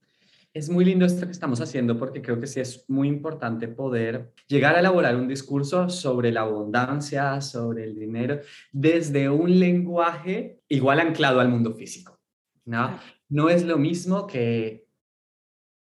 es 0.53 0.69
muy 0.69 0.83
lindo 0.83 1.05
esto 1.05 1.25
que 1.25 1.31
estamos 1.31 1.61
haciendo 1.61 1.97
porque 1.97 2.21
creo 2.21 2.39
que 2.39 2.47
sí 2.47 2.59
es 2.59 2.85
muy 2.89 3.07
importante 3.07 3.67
poder 3.67 4.33
llegar 4.47 4.75
a 4.75 4.79
elaborar 4.79 5.15
un 5.15 5.27
discurso 5.27 5.89
sobre 5.89 6.31
la 6.31 6.41
abundancia, 6.41 7.39
sobre 7.41 7.85
el 7.85 7.97
dinero, 7.97 8.39
desde 8.71 9.29
un 9.29 9.59
lenguaje 9.59 10.61
igual 10.67 10.99
anclado 10.99 11.39
al 11.39 11.49
mundo 11.49 11.73
físico. 11.73 12.19
¿no? 12.65 12.99
no 13.29 13.49
es 13.49 13.63
lo 13.63 13.77
mismo 13.77 14.27
que 14.27 14.87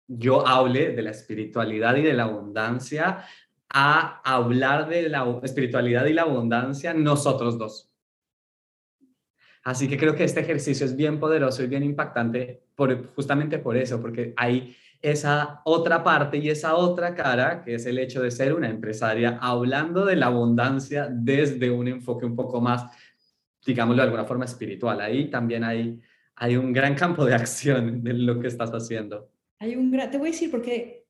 yo 0.09 0.47
hable 0.47 0.92
de 0.94 1.03
la 1.03 1.11
espiritualidad 1.11 1.97
y 1.97 2.03
de 2.03 2.14
la 2.14 2.25
abundancia 2.25 3.25
a 3.71 4.21
hablar 4.25 4.88
de 4.88 5.09
la 5.09 5.40
espiritualidad 5.42 6.07
y 6.07 6.14
la 6.14 6.23
abundancia 6.23 6.94
nosotros 6.94 7.59
dos. 7.59 7.92
Así 9.68 9.87
que 9.87 9.98
creo 9.98 10.14
que 10.14 10.24
este 10.24 10.40
ejercicio 10.40 10.87
es 10.87 10.96
bien 10.96 11.20
poderoso 11.20 11.62
y 11.62 11.66
bien 11.66 11.83
impactante 11.83 12.62
justamente 13.14 13.59
por 13.59 13.76
eso, 13.76 14.00
porque 14.00 14.33
hay 14.35 14.74
esa 15.02 15.61
otra 15.66 16.02
parte 16.02 16.38
y 16.38 16.48
esa 16.48 16.74
otra 16.74 17.14
cara, 17.14 17.62
que 17.62 17.74
es 17.74 17.85
el 17.85 17.98
hecho 17.98 18.22
de 18.22 18.31
ser 18.31 18.54
una 18.54 18.70
empresaria, 18.70 19.38
hablando 19.42 20.07
de 20.07 20.16
la 20.16 20.28
abundancia 20.28 21.07
desde 21.11 21.70
un 21.70 21.87
enfoque 21.87 22.24
un 22.24 22.35
poco 22.35 22.62
más, 22.62 22.90
digámoslo 23.66 24.00
de 24.00 24.07
alguna 24.07 24.24
forma, 24.24 24.46
espiritual. 24.46 25.02
Ahí 25.02 25.28
también 25.28 25.62
hay, 25.64 26.00
hay 26.37 26.57
un 26.57 26.72
gran 26.72 26.94
campo 26.94 27.26
de 27.26 27.35
acción 27.35 28.02
de 28.02 28.14
lo 28.14 28.40
que 28.40 28.46
estás 28.46 28.70
haciendo. 28.70 29.28
Hay 29.59 29.76
un 29.76 29.90
gran, 29.90 30.11
te 30.11 30.16
voy 30.16 30.31
a 30.31 30.33
decir 30.33 30.50
porque 30.50 31.04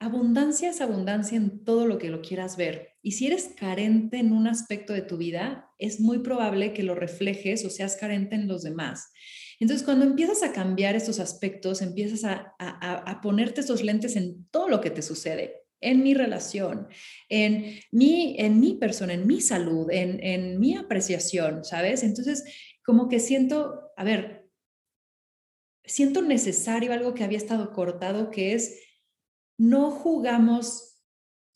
abundancia 0.00 0.68
es 0.68 0.82
abundancia 0.82 1.38
en 1.38 1.64
todo 1.64 1.86
lo 1.86 1.96
que 1.96 2.10
lo 2.10 2.20
quieras 2.20 2.58
ver. 2.58 2.91
Y 3.02 3.12
si 3.12 3.26
eres 3.26 3.50
carente 3.56 4.18
en 4.18 4.32
un 4.32 4.46
aspecto 4.46 4.92
de 4.92 5.02
tu 5.02 5.16
vida, 5.16 5.68
es 5.76 5.98
muy 5.98 6.20
probable 6.20 6.72
que 6.72 6.84
lo 6.84 6.94
reflejes 6.94 7.64
o 7.64 7.70
seas 7.70 7.96
carente 7.96 8.36
en 8.36 8.46
los 8.46 8.62
demás. 8.62 9.10
Entonces, 9.58 9.84
cuando 9.84 10.04
empiezas 10.04 10.42
a 10.44 10.52
cambiar 10.52 10.94
estos 10.94 11.18
aspectos, 11.18 11.82
empiezas 11.82 12.22
a, 12.24 13.20
ponerte 13.20 13.60
estos 13.60 13.82
lentes 13.82 14.14
en 14.16 14.46
todo 14.50 14.68
lo 14.68 14.80
que 14.80 14.90
te 14.90 15.02
sucede, 15.02 15.64
en 15.80 16.02
mi 16.04 16.14
relación, 16.14 16.86
en 17.28 17.80
mi, 17.90 18.36
en 18.38 18.60
mi 18.60 18.74
persona, 18.74 19.14
en 19.14 19.26
mi 19.26 19.40
salud, 19.40 19.90
en, 19.90 20.22
en 20.24 20.60
mi 20.60 20.76
apreciación, 20.76 21.64
¿sabes? 21.64 22.04
Entonces, 22.04 22.44
como 22.84 23.08
que 23.08 23.18
siento, 23.18 23.90
a 23.96 24.04
ver, 24.04 24.48
siento 25.84 26.22
necesario 26.22 26.92
algo 26.92 27.14
que 27.14 27.24
había 27.24 27.38
estado 27.38 27.72
cortado, 27.72 28.30
que 28.30 28.54
es 28.54 28.80
no 29.58 29.90
jugamos 29.90 31.00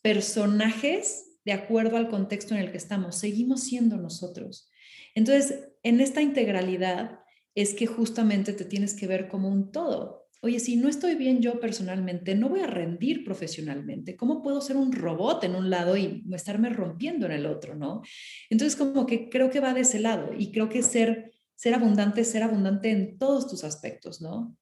personajes 0.01 1.26
de 1.47 1.53
acuerdo 1.53 1.95
al 1.95 2.09
contexto 2.09 2.53
en 2.53 2.59
el 2.59 2.71
que 2.71 2.77
estamos, 2.77 3.15
seguimos 3.15 3.63
siendo 3.63 3.95
nosotros. 3.95 4.69
Entonces, 5.15 5.69
en 5.81 6.01
esta 6.01 6.21
integralidad 6.21 7.21
es 7.55 7.73
que 7.73 7.87
justamente 7.87 8.51
te 8.51 8.65
tienes 8.65 8.93
que 8.93 9.07
ver 9.07 9.29
como 9.29 9.47
un 9.47 9.71
todo. 9.71 10.27
Oye, 10.41 10.59
si 10.59 10.75
no 10.75 10.89
estoy 10.89 11.15
bien 11.15 11.41
yo 11.41 11.61
personalmente, 11.61 12.35
no 12.35 12.49
voy 12.49 12.59
a 12.59 12.67
rendir 12.67 13.23
profesionalmente. 13.23 14.17
¿Cómo 14.17 14.43
puedo 14.43 14.59
ser 14.59 14.75
un 14.75 14.91
robot 14.91 15.45
en 15.45 15.55
un 15.55 15.69
lado 15.69 15.95
y 15.95 16.21
estarme 16.33 16.69
rompiendo 16.69 17.27
en 17.27 17.31
el 17.31 17.45
otro, 17.45 17.75
no? 17.75 18.01
Entonces, 18.49 18.75
como 18.75 19.05
que 19.05 19.29
creo 19.29 19.49
que 19.49 19.61
va 19.61 19.73
de 19.73 19.81
ese 19.81 20.01
lado 20.01 20.33
y 20.37 20.51
creo 20.51 20.67
que 20.67 20.83
ser 20.83 21.31
ser 21.55 21.73
abundante 21.73 22.25
ser 22.25 22.43
abundante 22.43 22.91
en 22.91 23.17
todos 23.17 23.47
tus 23.47 23.63
aspectos, 23.63 24.21
¿no? 24.21 24.53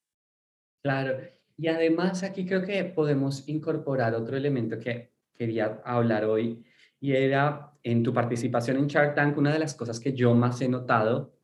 Claro. 0.84 1.17
Y 1.58 1.67
además 1.67 2.21
aquí 2.21 2.45
creo 2.45 2.63
que 2.63 2.84
podemos 2.86 3.50
incorporar 3.50 4.13
otro 4.13 4.38
elemento 4.38 4.80
que 4.80 5.15
quería 5.34 5.82
hablar 5.84 6.26
hoy 6.26 6.63
y 6.99 7.13
era 7.13 7.71
en 7.84 8.03
tu 8.03 8.13
participación 8.13 8.77
en 8.77 8.88
Shark 8.88 9.15
Tank, 9.15 9.38
una 9.38 9.53
de 9.53 9.60
las 9.60 9.75
cosas 9.75 9.99
que 9.99 10.13
yo 10.13 10.34
más 10.34 10.62
he 10.62 10.67
notado 10.67 11.36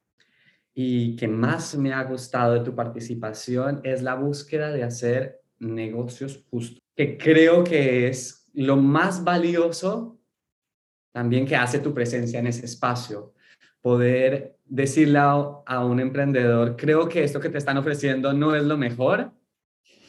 y 0.74 1.16
que 1.16 1.28
más 1.28 1.76
me 1.78 1.94
ha 1.94 2.04
gustado 2.04 2.54
de 2.54 2.62
tu 2.62 2.74
participación 2.76 3.82
es 3.84 4.02
la 4.02 4.16
búsqueda 4.16 4.72
de 4.72 4.84
hacer 4.84 5.42
negocios 5.60 6.46
justos, 6.50 6.80
que 6.96 7.18
creo 7.18 7.64
que 7.64 8.08
es 8.08 8.50
lo 8.54 8.78
más 8.78 9.24
valioso 9.24 10.20
también 11.12 11.46
que 11.46 11.56
hace 11.56 11.80
tu 11.80 11.94
presencia 11.94 12.40
en 12.40 12.48
ese 12.48 12.66
espacio. 12.66 13.34
Poder 13.82 14.58
decirle 14.66 15.20
a, 15.20 15.86
un 15.86 16.00
emprendedor, 16.00 16.76
creo 16.78 17.10
que 17.10 17.24
esto 17.24 17.40
que 17.40 17.50
te 17.50 17.58
están 17.58 17.78
ofreciendo 17.78 18.32
no 18.34 18.56
es 18.56 18.64
lo 18.64 18.78
mejor, 18.78 19.32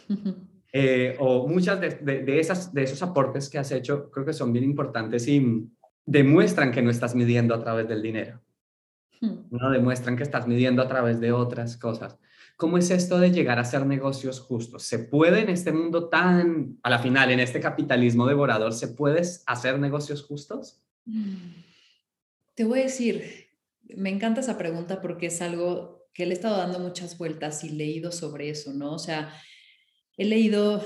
Eh, 0.75 1.17
o 1.19 1.47
muchas 1.47 1.81
de, 1.81 2.41
esas, 2.41 2.73
de 2.73 2.83
esos 2.83 3.03
aportes 3.03 3.51
que 3.51 3.59
has 3.59 3.71
hecho 3.73 4.11
creo 4.11 4.25
que 4.25 4.33
son 4.33 4.55
bien 4.55 4.65
importantes 4.65 5.29
y 5.29 5.69
demuestran 6.07 6.73
que 6.73 6.81
no 6.81 6.91
estás 6.91 7.15
midiendo 7.15 7.55
a 7.55 7.61
través 7.61 7.87
del 7.89 8.01
dinero. 8.01 8.41
Hmm. 9.21 9.49
No 9.51 9.71
demuestran 9.71 10.17
que 10.17 10.23
estás 10.23 10.49
midiendo 10.49 10.81
a 10.83 10.89
través 10.89 11.21
de 11.21 11.33
otras 11.33 11.77
cosas. 11.77 12.19
¿Cómo 12.57 12.79
es 12.79 12.91
esto 12.91 13.19
de 13.19 13.31
llegar 13.31 13.59
a 13.59 13.63
hacer 13.63 13.85
negocios 13.87 14.41
justos? 14.41 14.85
¿Se 14.85 14.99
puede 14.99 15.41
en 15.41 15.49
este 15.49 15.73
mundo 15.73 16.09
tan, 16.09 16.79
a 16.83 16.91
la 16.91 16.99
final, 16.99 17.31
en 17.31 17.41
este 17.41 17.61
capitalismo 17.61 18.27
devorador, 18.27 18.73
¿se 18.73 18.89
puede 18.89 19.21
hacer 19.47 19.79
negocios 19.79 20.23
justos? 20.23 20.81
Te 22.55 22.65
voy 22.65 22.81
a 22.81 22.85
decir, 22.85 23.49
me 23.97 24.11
encanta 24.11 24.41
esa 24.41 24.59
pregunta 24.59 25.01
porque 25.01 25.27
es 25.27 25.43
algo 25.43 26.07
que 26.15 26.27
le 26.27 26.33
he 26.33 26.35
estado 26.35 26.59
dando 26.59 26.79
muchas 26.79 27.19
vueltas 27.19 27.65
y 27.65 27.71
leído 27.71 28.13
sobre 28.13 28.51
eso, 28.51 28.73
¿no? 28.73 28.93
O 28.95 28.99
sea, 28.99 29.33
he 30.17 30.25
leído 30.25 30.85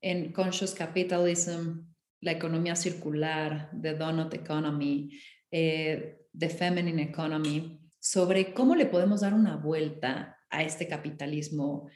en 0.00 0.32
Conscious 0.32 0.74
Capitalism, 0.74 1.82
la 2.20 2.32
economía 2.32 2.76
circular, 2.76 3.70
The 3.80 3.94
Donut 3.94 4.34
Economy, 4.34 5.10
eh, 5.50 6.18
The 6.36 6.48
Feminine 6.48 7.02
Economy, 7.02 7.80
sobre 7.98 8.52
cómo 8.52 8.74
le 8.74 8.86
podemos 8.86 9.20
dar 9.20 9.34
una 9.34 9.56
vuelta 9.56 10.38
a 10.50 10.62
este 10.62 10.86
capitalismo 10.86 11.88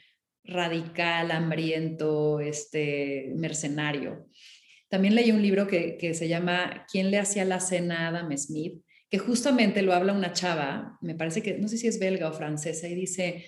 radical, 0.43 1.31
hambriento, 1.31 2.39
este, 2.39 3.31
mercenario. 3.35 4.27
También 4.89 5.15
leí 5.15 5.31
un 5.31 5.41
libro 5.41 5.67
que, 5.67 5.97
que 5.97 6.13
se 6.13 6.27
llama 6.27 6.85
¿Quién 6.91 7.11
le 7.11 7.19
hacía 7.19 7.45
la 7.45 7.59
cena 7.59 8.05
a 8.05 8.07
Adam 8.09 8.37
Smith? 8.37 8.83
que 9.11 9.19
justamente 9.19 9.81
lo 9.81 9.93
habla 9.93 10.13
una 10.13 10.31
chava, 10.31 10.97
me 11.01 11.15
parece 11.15 11.43
que, 11.43 11.57
no 11.57 11.67
sé 11.67 11.77
si 11.77 11.85
es 11.85 11.99
belga 11.99 12.29
o 12.29 12.33
francesa, 12.33 12.87
y 12.87 12.95
dice, 12.95 13.45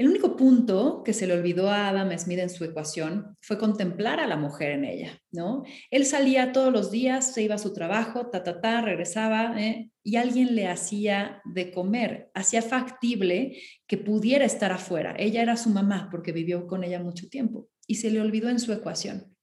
el 0.00 0.08
único 0.08 0.34
punto 0.34 1.02
que 1.04 1.12
se 1.12 1.26
le 1.26 1.34
olvidó 1.34 1.68
a 1.68 1.90
Adam 1.90 2.18
Smith 2.18 2.38
en 2.38 2.48
su 2.48 2.64
ecuación 2.64 3.36
fue 3.42 3.58
contemplar 3.58 4.18
a 4.18 4.26
la 4.26 4.38
mujer 4.38 4.70
en 4.70 4.86
ella, 4.86 5.20
¿no? 5.30 5.62
Él 5.90 6.06
salía 6.06 6.52
todos 6.52 6.72
los 6.72 6.90
días, 6.90 7.34
se 7.34 7.42
iba 7.42 7.56
a 7.56 7.58
su 7.58 7.74
trabajo, 7.74 8.30
ta, 8.30 8.42
ta, 8.42 8.62
ta, 8.62 8.80
regresaba, 8.80 9.60
¿eh? 9.60 9.90
y 10.02 10.16
alguien 10.16 10.54
le 10.54 10.68
hacía 10.68 11.42
de 11.44 11.70
comer, 11.70 12.30
hacía 12.32 12.62
factible 12.62 13.58
que 13.86 13.98
pudiera 13.98 14.46
estar 14.46 14.72
afuera. 14.72 15.14
Ella 15.18 15.42
era 15.42 15.58
su 15.58 15.68
mamá 15.68 16.08
porque 16.10 16.32
vivió 16.32 16.66
con 16.66 16.82
ella 16.82 17.02
mucho 17.02 17.28
tiempo 17.28 17.68
y 17.86 17.96
se 17.96 18.10
le 18.10 18.22
olvidó 18.22 18.48
en 18.48 18.58
su 18.58 18.72
ecuación. 18.72 19.36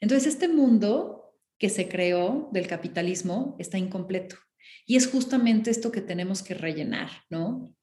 Entonces, 0.00 0.32
este 0.32 0.48
mundo 0.48 1.34
que 1.58 1.68
se 1.68 1.86
creó 1.86 2.48
del 2.50 2.66
capitalismo 2.66 3.56
está 3.58 3.76
incompleto. 3.76 4.36
Y 4.86 4.96
es 4.96 5.06
justamente 5.06 5.70
esto 5.70 5.92
que 5.92 6.00
tenemos 6.00 6.42
que 6.42 6.54
rellenar, 6.54 7.10
¿no? 7.28 7.74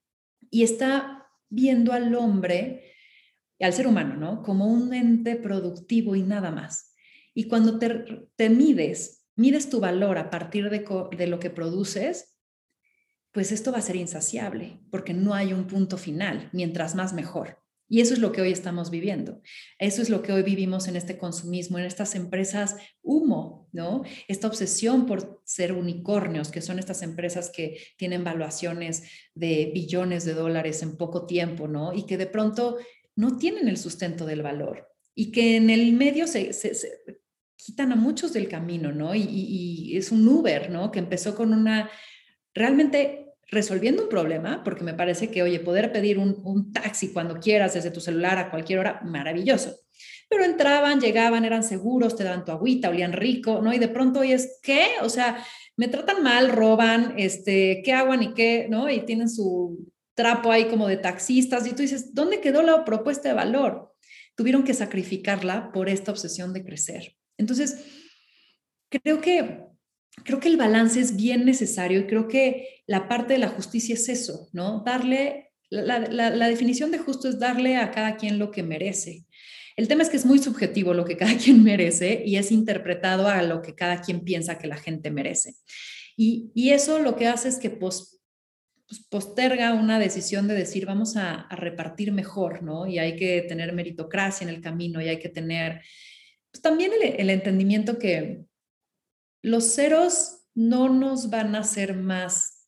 Y 0.50 0.64
está 0.64 1.25
viendo 1.50 1.94
al 1.94 2.14
hombre, 2.16 2.94
al 3.60 3.74
ser 3.74 3.88
humano, 3.88 4.16
¿no? 4.16 4.44
Como 4.44 4.68
un 4.68 4.94
ente 4.94 5.36
productivo 5.36 6.16
y 6.16 6.24
nada 6.24 6.52
más. 6.52 6.94
Y 7.34 7.48
cuando 7.48 7.80
te, 7.80 8.50
mides, 8.50 9.28
mides 9.36 9.70
tu 9.70 9.80
valor 9.80 10.18
a 10.18 10.30
partir 10.30 10.70
de, 10.70 10.86
de 11.18 11.28
lo 11.28 11.40
que 11.40 11.50
produces, 11.50 12.38
pues 13.32 13.52
esto 13.52 13.72
va 13.72 13.80
a 13.80 13.82
ser 13.82 13.98
insaciable, 13.98 14.80
porque 14.92 15.14
no 15.14 15.34
hay 15.34 15.52
un 15.52 15.68
punto 15.68 15.98
final, 15.98 16.50
mientras 16.54 16.96
más 16.96 17.14
mejor. 17.14 17.65
Y 17.88 18.02
eso 18.02 18.14
es 18.14 18.20
lo 18.20 18.32
que 18.32 18.42
hoy 18.42 18.52
estamos 18.52 18.90
viviendo. 18.90 19.42
Eso 19.78 20.02
es 20.02 20.10
lo 20.10 20.24
que 20.24 20.34
hoy 20.34 20.42
vivimos 20.42 20.88
en 20.88 20.96
este 20.96 21.18
consumismo, 21.18 21.78
en 21.78 21.86
estas 21.86 22.16
empresas 22.16 22.76
humo, 23.04 23.70
¿no? 23.72 24.04
Esta 24.28 24.48
obsesión 24.48 25.06
por 25.06 25.42
ser 25.46 25.74
unicornios, 25.74 26.50
que 26.50 26.62
son 26.62 26.80
estas 26.80 27.04
empresas 27.04 27.52
que 27.52 27.80
tienen 27.98 28.24
valuaciones 28.24 29.04
de 29.36 29.72
billones 29.74 30.26
de 30.26 30.34
dólares 30.34 30.82
en 30.82 30.98
poco 30.98 31.28
tiempo, 31.28 31.68
¿no? 31.68 31.94
Y 31.94 32.08
que 32.08 32.18
de 32.18 32.28
pronto 32.28 32.78
no 33.16 33.38
tienen 33.38 33.68
el 33.68 33.78
sustento 33.78 34.26
del 34.26 34.42
valor 34.42 34.88
y 35.14 35.32
que 35.32 35.56
en 35.56 35.70
el 35.70 35.94
medio 35.94 36.28
se, 36.28 36.52
quitan 37.56 37.92
a 37.92 37.96
muchos 37.96 38.34
del 38.34 38.50
camino, 38.50 38.92
¿no? 38.92 39.14
Y, 39.14 39.22
y 39.22 39.98
es 39.98 40.12
un 40.12 40.28
Uber, 40.28 40.72
¿no? 40.72 40.92
Que 40.92 41.00
empezó 41.00 41.36
con 41.36 41.54
una 41.54 41.90
realmente 42.54 43.25
resolviendo 43.48 44.04
un 44.04 44.10
problema, 44.10 44.64
porque 44.64 44.84
me 44.84 44.94
parece 44.94 45.30
que, 45.30 45.44
oye, 45.44 45.60
poder 45.60 45.92
pedir 45.92 46.18
un, 46.18 46.72
taxi 46.72 47.14
cuando 47.14 47.40
quieras 47.40 47.74
desde 47.74 47.92
tu 47.92 48.02
celular 48.02 48.38
a 48.38 48.50
cualquier 48.50 48.80
hora, 48.80 49.02
maravilloso. 49.04 49.76
Pero 50.30 50.44
entraban, 50.44 51.00
llegaban, 51.00 51.46
eran 51.46 51.64
seguros, 51.64 52.16
te 52.16 52.24
daban 52.24 52.44
tu 52.44 52.52
agüita, 52.52 52.90
olían 52.90 53.14
rico, 53.14 53.62
¿no? 53.62 53.74
Y 53.74 53.80
de 53.80 53.88
pronto 53.88 54.22
hoy 54.22 54.32
es, 54.32 54.60
¿qué? 54.64 54.88
O 55.02 55.10
sea, 55.10 55.44
me 55.78 55.88
tratan 55.88 56.24
mal, 56.24 56.52
roban, 56.52 57.14
este, 57.18 57.82
¿qué 57.84 57.94
aguan 57.94 58.24
y 58.24 58.34
qué? 58.34 58.68
¿No? 58.70 58.90
Y 58.90 59.02
tienen 59.02 59.30
su 59.30 59.92
trapo 60.16 60.52
ahí 60.52 60.66
como 60.66 60.88
de 60.88 60.98
taxistas 60.98 61.68
y 61.68 61.72
tú 61.72 61.84
dices, 61.84 62.16
¿dónde 62.16 62.42
quedó 62.42 62.64
la 62.64 62.84
propuesta 62.86 63.30
de 63.30 63.36
valor? 63.36 63.94
Tuvieron 64.36 64.64
que 64.64 64.74
sacrificarla 64.74 65.72
por 65.72 65.90
esta 65.90 66.12
obsesión 66.12 66.54
de 66.54 66.64
crecer. 66.64 67.16
Entonces, 67.38 67.86
creo 68.90 69.22
que 69.22 69.66
creo 70.24 70.40
que 70.40 70.48
el 70.48 70.58
balance 70.58 71.00
es 71.00 71.16
bien 71.16 71.46
necesario 71.46 72.00
y 72.00 72.08
creo 72.08 72.28
que 72.28 72.82
la 72.88 73.08
parte 73.08 73.34
de 73.34 73.40
la 73.40 73.50
justicia 73.50 73.96
es 73.96 74.10
eso, 74.10 74.50
¿no? 74.54 74.84
Darle, 74.86 75.52
la, 75.70 76.48
definición 76.48 76.92
de 76.92 77.00
justo 77.00 77.28
es 77.28 77.40
darle 77.40 77.78
a 77.78 77.92
cada 77.92 78.16
quien 78.16 78.40
lo 78.40 78.52
que 78.52 78.64
merece. 78.64 79.26
El 79.76 79.88
tema 79.88 80.04
es 80.04 80.10
que 80.10 80.18
es 80.18 80.26
muy 80.26 80.40
subjetivo 80.40 80.94
lo 80.94 81.06
que 81.06 81.18
cada 81.18 81.36
quien 81.38 81.64
merece 81.64 82.24
y 82.26 82.38
es 82.38 82.52
interpretado 82.52 83.28
a 83.28 83.42
lo 83.42 83.62
que 83.62 83.76
cada 83.76 84.02
quien 84.02 84.22
piensa 84.22 84.58
que 84.58 84.68
la 84.68 84.78
gente 84.78 85.12
merece. 85.12 85.56
Y, 86.18 86.70
eso 86.70 87.00
lo 87.00 87.18
que 87.18 87.28
hace 87.28 87.50
es 87.50 87.58
que 87.58 87.70
pues, 87.70 88.22
posterga 89.10 89.74
una 89.74 90.00
decisión 90.00 90.48
de 90.48 90.54
decir 90.54 90.86
vamos 90.86 91.18
a, 91.18 91.48
repartir 91.50 92.14
mejor, 92.14 92.64
¿no? 92.64 92.88
Y 92.88 93.00
hay 93.00 93.18
que 93.18 93.42
tener 93.42 93.74
meritocracia 93.74 94.48
en 94.48 94.54
el 94.54 94.62
camino 94.62 95.02
y 95.02 95.10
hay 95.10 95.20
que 95.20 95.28
tener 95.28 95.82
pues, 96.52 96.62
también 96.62 96.92
el 97.02 97.30
entendimiento 97.30 98.00
que, 98.00 98.46
los 99.46 99.76
ceros 99.76 100.48
no 100.56 100.90
nos 100.90 101.30
van 101.30 101.54
a 101.54 101.60
hacer 101.60 101.96
más 101.96 102.68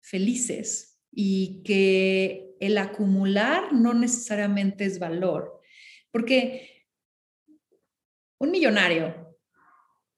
felices 0.00 0.98
y 1.12 1.62
que 1.62 2.56
el 2.58 2.78
acumular 2.78 3.74
no 3.74 3.92
necesariamente 3.92 4.86
es 4.86 4.98
valor, 4.98 5.60
porque 6.10 6.86
un 8.38 8.50
millonario 8.50 9.36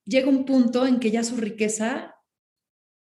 llega 0.05 0.29
a 0.29 0.31
un 0.31 0.45
punto 0.45 0.87
en 0.87 1.01
que 1.01 1.11
ya 1.11 1.25
su 1.25 1.37
riqueza 1.37 2.15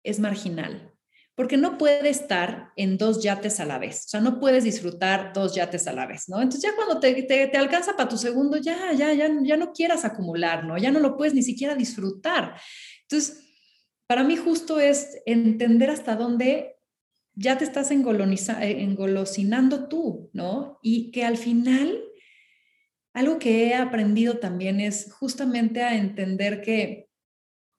es 0.03 0.19
marginal 0.19 0.92
porque 1.35 1.57
no 1.57 1.79
puede 1.79 2.11
estar 2.11 2.73
en 2.77 2.99
dos 2.99 3.23
yates 3.23 3.59
a 3.61 3.65
la 3.65 3.79
vez, 3.79 4.05
o 4.07 4.09
sea, 4.09 4.21
no 4.21 4.39
puedes 4.39 4.65
disfrutar 4.65 5.33
dos 5.33 5.55
yates 5.55 5.87
a 5.87 5.93
la 5.93 6.07
vez, 6.07 6.29
¿no? 6.29 6.43
Entonces 6.43 6.63
ya 6.63 6.77
cuando 6.77 7.01
te, 7.01 7.23
te, 7.23 7.57
alcanza 7.57 7.97
para 7.97 8.09
tu 8.09 8.19
segundo, 8.19 8.59
ya, 8.59 8.93
ya, 8.93 9.13
ya, 9.15 9.31
ya 9.43 9.57
no 9.57 9.73
quieras 9.73 10.05
acumular, 10.05 10.65
¿no? 10.65 10.77
Ya 10.77 10.91
no 10.91 11.01
lo 11.01 11.17
puedes 11.17 11.35
ni 11.35 11.43
siquiera 11.43 11.75
disfrutar. 11.75 12.55
Entonces, 13.03 13.43
para 14.07 14.25
mí 14.25 14.37
justo 14.37 14.79
es 14.79 15.23
entender 15.25 15.89
hasta 15.89 16.17
dónde 16.17 16.77
ya 17.35 17.57
te 17.57 17.65
estás 17.65 17.91
engolosinando 17.91 19.89
tú, 19.89 20.31
¿no? 20.35 20.79
Y 20.83 21.11
que 21.13 21.25
al 21.25 21.39
final, 21.39 21.99
algo 23.15 23.39
que 23.39 23.69
he 23.69 23.75
aprendido 23.75 24.39
también 24.39 24.81
es 24.81 25.11
justamente 25.13 25.83
a 25.83 25.97
entender 25.97 26.61
que 26.61 27.09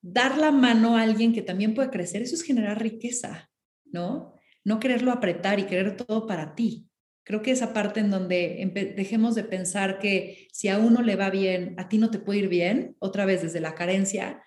dar 0.04 0.38
la 0.38 0.52
mano 0.52 0.98
a 0.98 1.02
alguien 1.02 1.34
que 1.34 1.42
también 1.42 1.74
puede 1.74 1.90
crecer, 1.90 2.22
eso 2.22 2.36
es 2.36 2.44
generar 2.44 2.80
riqueza, 2.80 3.50
¿no? 3.86 4.36
No 4.66 4.80
quererlo 4.80 5.12
apretar 5.12 5.60
y 5.60 5.64
querer 5.64 5.96
todo 5.96 6.28
para 6.28 6.56
ti. 6.56 6.90
Creo 7.24 7.42
que 7.42 7.52
esa 7.52 7.74
parte 7.74 8.02
en 8.02 8.12
donde 8.12 8.94
dejemos 8.98 9.34
de 9.34 9.46
pensar 9.46 10.00
que 10.00 10.50
si 10.52 10.68
a 10.68 10.78
uno 10.78 11.02
le 11.02 11.16
va 11.16 11.30
bien, 11.30 11.74
a 11.78 11.88
ti 11.88 11.98
no 11.98 12.12
te 12.12 12.20
puede 12.20 12.40
ir 12.40 12.50
bien, 12.50 12.98
otra 13.00 13.26
vez 13.26 13.42
desde 13.42 13.62
la 13.62 13.76
carencia, 13.76 14.44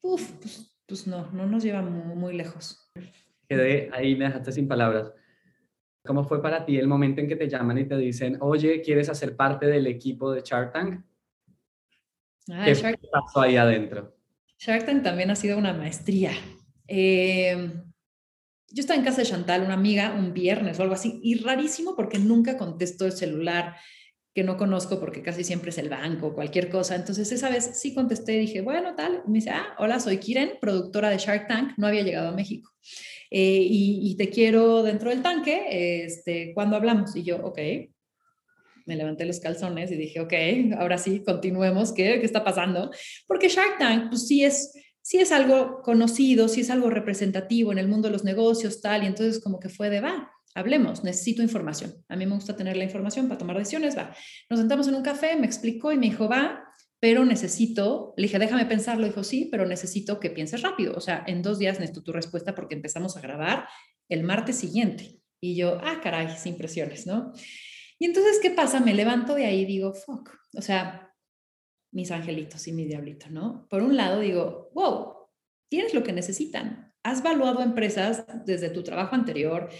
uf, 0.00 0.32
pues, 0.40 0.74
pues 0.86 1.06
no, 1.06 1.30
no 1.32 1.46
nos 1.46 1.62
lleva 1.62 1.82
muy, 1.82 2.16
muy 2.16 2.34
lejos. 2.34 2.90
Quedé 3.46 3.90
ahí, 3.92 4.16
me 4.16 4.24
dejaste 4.24 4.52
sin 4.52 4.66
palabras. 4.66 5.12
¿Cómo 6.02 6.24
fue 6.24 6.40
para 6.40 6.64
ti 6.64 6.78
el 6.78 6.88
momento 6.88 7.20
en 7.20 7.28
que 7.28 7.36
te 7.36 7.48
llaman 7.48 7.76
y 7.76 7.84
te 7.84 7.96
dicen, 7.98 8.38
oye, 8.40 8.80
¿quieres 8.80 9.10
hacer 9.10 9.36
parte 9.36 9.66
del 9.66 9.86
equipo 9.86 10.32
de 10.32 10.40
Shark 10.42 10.72
Tank? 10.72 11.04
Ah, 12.50 12.64
¿Qué 12.64 13.08
pasó 13.10 13.42
ahí 13.42 13.56
adentro? 13.56 14.14
Shark 14.58 14.86
Tank 14.86 15.02
también 15.02 15.30
ha 15.30 15.36
sido 15.36 15.58
una 15.58 15.72
maestría. 15.72 16.32
Eh, 16.88 17.72
yo 18.68 18.80
estaba 18.80 18.98
en 18.98 19.04
casa 19.04 19.22
de 19.22 19.28
Chantal, 19.28 19.62
una 19.62 19.74
amiga, 19.74 20.14
un 20.18 20.32
viernes 20.32 20.78
o 20.78 20.82
algo 20.82 20.94
así, 20.94 21.20
y 21.22 21.36
rarísimo 21.38 21.94
porque 21.94 22.18
nunca 22.18 22.56
contesto 22.56 23.06
el 23.06 23.12
celular 23.12 23.76
que 24.34 24.42
no 24.42 24.56
conozco 24.56 24.98
porque 24.98 25.22
casi 25.22 25.44
siempre 25.44 25.70
es 25.70 25.78
el 25.78 25.88
banco 25.88 26.28
o 26.28 26.34
cualquier 26.34 26.68
cosa. 26.68 26.96
Entonces 26.96 27.30
esa 27.30 27.48
vez 27.48 27.78
sí 27.80 27.94
contesté 27.94 28.34
y 28.34 28.40
dije, 28.40 28.60
bueno, 28.62 28.96
tal. 28.96 29.22
me 29.28 29.34
dice, 29.34 29.50
ah, 29.50 29.76
hola, 29.78 30.00
soy 30.00 30.18
Kiren, 30.18 30.54
productora 30.60 31.08
de 31.08 31.18
Shark 31.18 31.46
Tank, 31.46 31.74
no 31.76 31.86
había 31.86 32.02
llegado 32.02 32.28
a 32.28 32.32
México. 32.32 32.72
Eh, 33.30 33.66
y, 33.68 34.16
te 34.16 34.28
quiero 34.28 34.82
dentro 34.82 35.10
del 35.10 35.22
tanque, 35.22 36.04
este, 36.04 36.52
¿cuándo 36.54 36.76
hablamos? 36.76 37.14
Y 37.16 37.22
yo, 37.22 37.38
ok, 37.44 37.58
me 38.86 38.96
levanté 38.96 39.24
los 39.24 39.40
calzones 39.40 39.90
y 39.90 39.96
dije, 39.96 40.20
ok, 40.20 40.32
ahora 40.78 40.98
sí, 40.98 41.22
continuemos, 41.24 41.92
¿qué, 41.92 42.18
qué 42.20 42.26
está 42.26 42.44
pasando? 42.44 42.90
Porque 43.26 43.48
Shark 43.48 43.78
Tank, 43.78 44.10
pues 44.10 44.26
sí 44.26 44.44
es, 44.44 44.72
sí 45.02 45.18
es 45.18 45.32
algo 45.32 45.82
conocido, 45.82 46.48
sí 46.48 46.62
es 46.62 46.70
algo 46.70 46.90
representativo 46.90 47.72
en 47.72 47.78
el 47.78 47.88
mundo 47.88 48.08
de 48.08 48.12
los 48.12 48.24
negocios, 48.24 48.80
tal, 48.80 49.04
y 49.04 49.06
entonces 49.06 49.42
como 49.42 49.60
que 49.60 49.68
fue 49.68 49.90
de, 49.90 50.00
va, 50.00 50.30
hablemos, 50.54 51.04
necesito 51.04 51.42
información. 51.42 51.94
A 52.08 52.16
mí 52.16 52.26
me 52.26 52.34
gusta 52.34 52.56
tener 52.56 52.76
la 52.76 52.84
información 52.84 53.28
para 53.28 53.38
tomar 53.38 53.58
decisiones, 53.58 53.96
va. 53.96 54.14
Nos 54.48 54.60
sentamos 54.60 54.88
en 54.88 54.94
un 54.94 55.02
café, 55.02 55.36
me 55.36 55.46
explicó 55.46 55.92
y 55.92 55.98
me 55.98 56.06
dijo, 56.06 56.28
va, 56.28 56.64
pero 57.00 57.24
necesito, 57.24 58.14
le 58.16 58.24
dije, 58.24 58.38
déjame 58.38 58.64
pensarlo, 58.64 59.04
dijo, 59.04 59.24
sí, 59.24 59.48
pero 59.50 59.66
necesito 59.66 60.20
que 60.20 60.30
pienses 60.30 60.62
rápido, 60.62 60.94
o 60.96 61.00
sea, 61.00 61.22
en 61.26 61.42
dos 61.42 61.58
días 61.58 61.78
necesito 61.78 62.02
tu 62.02 62.12
respuesta 62.12 62.54
porque 62.54 62.74
empezamos 62.74 63.16
a 63.16 63.20
grabar 63.20 63.66
el 64.08 64.22
martes 64.22 64.56
siguiente. 64.56 65.18
Y 65.38 65.56
yo, 65.56 65.78
ah, 65.82 66.00
caray, 66.02 66.34
sin 66.38 66.56
presiones, 66.56 67.06
¿no? 67.06 67.34
Y 68.04 68.08
entonces, 68.08 68.38
¿qué 68.42 68.50
pasa? 68.50 68.80
Me 68.80 68.92
levanto 68.92 69.34
de 69.34 69.46
ahí 69.46 69.60
y 69.60 69.64
digo, 69.64 69.94
fuck, 69.94 70.28
o 70.54 70.60
sea, 70.60 71.10
mis 71.90 72.10
angelitos 72.10 72.68
y 72.68 72.72
mi 72.72 72.84
diablito, 72.84 73.30
¿no? 73.30 73.66
Por 73.70 73.80
un 73.80 73.96
lado 73.96 74.20
digo, 74.20 74.70
wow, 74.74 75.30
tienes 75.70 75.94
lo 75.94 76.02
que 76.02 76.12
necesitan. 76.12 76.92
has 77.02 77.22
valuado 77.22 77.62
empresas 77.62 78.26
desde 78.44 78.68
tu 78.68 78.82
trabajo 78.82 79.14
anterior, 79.14 79.70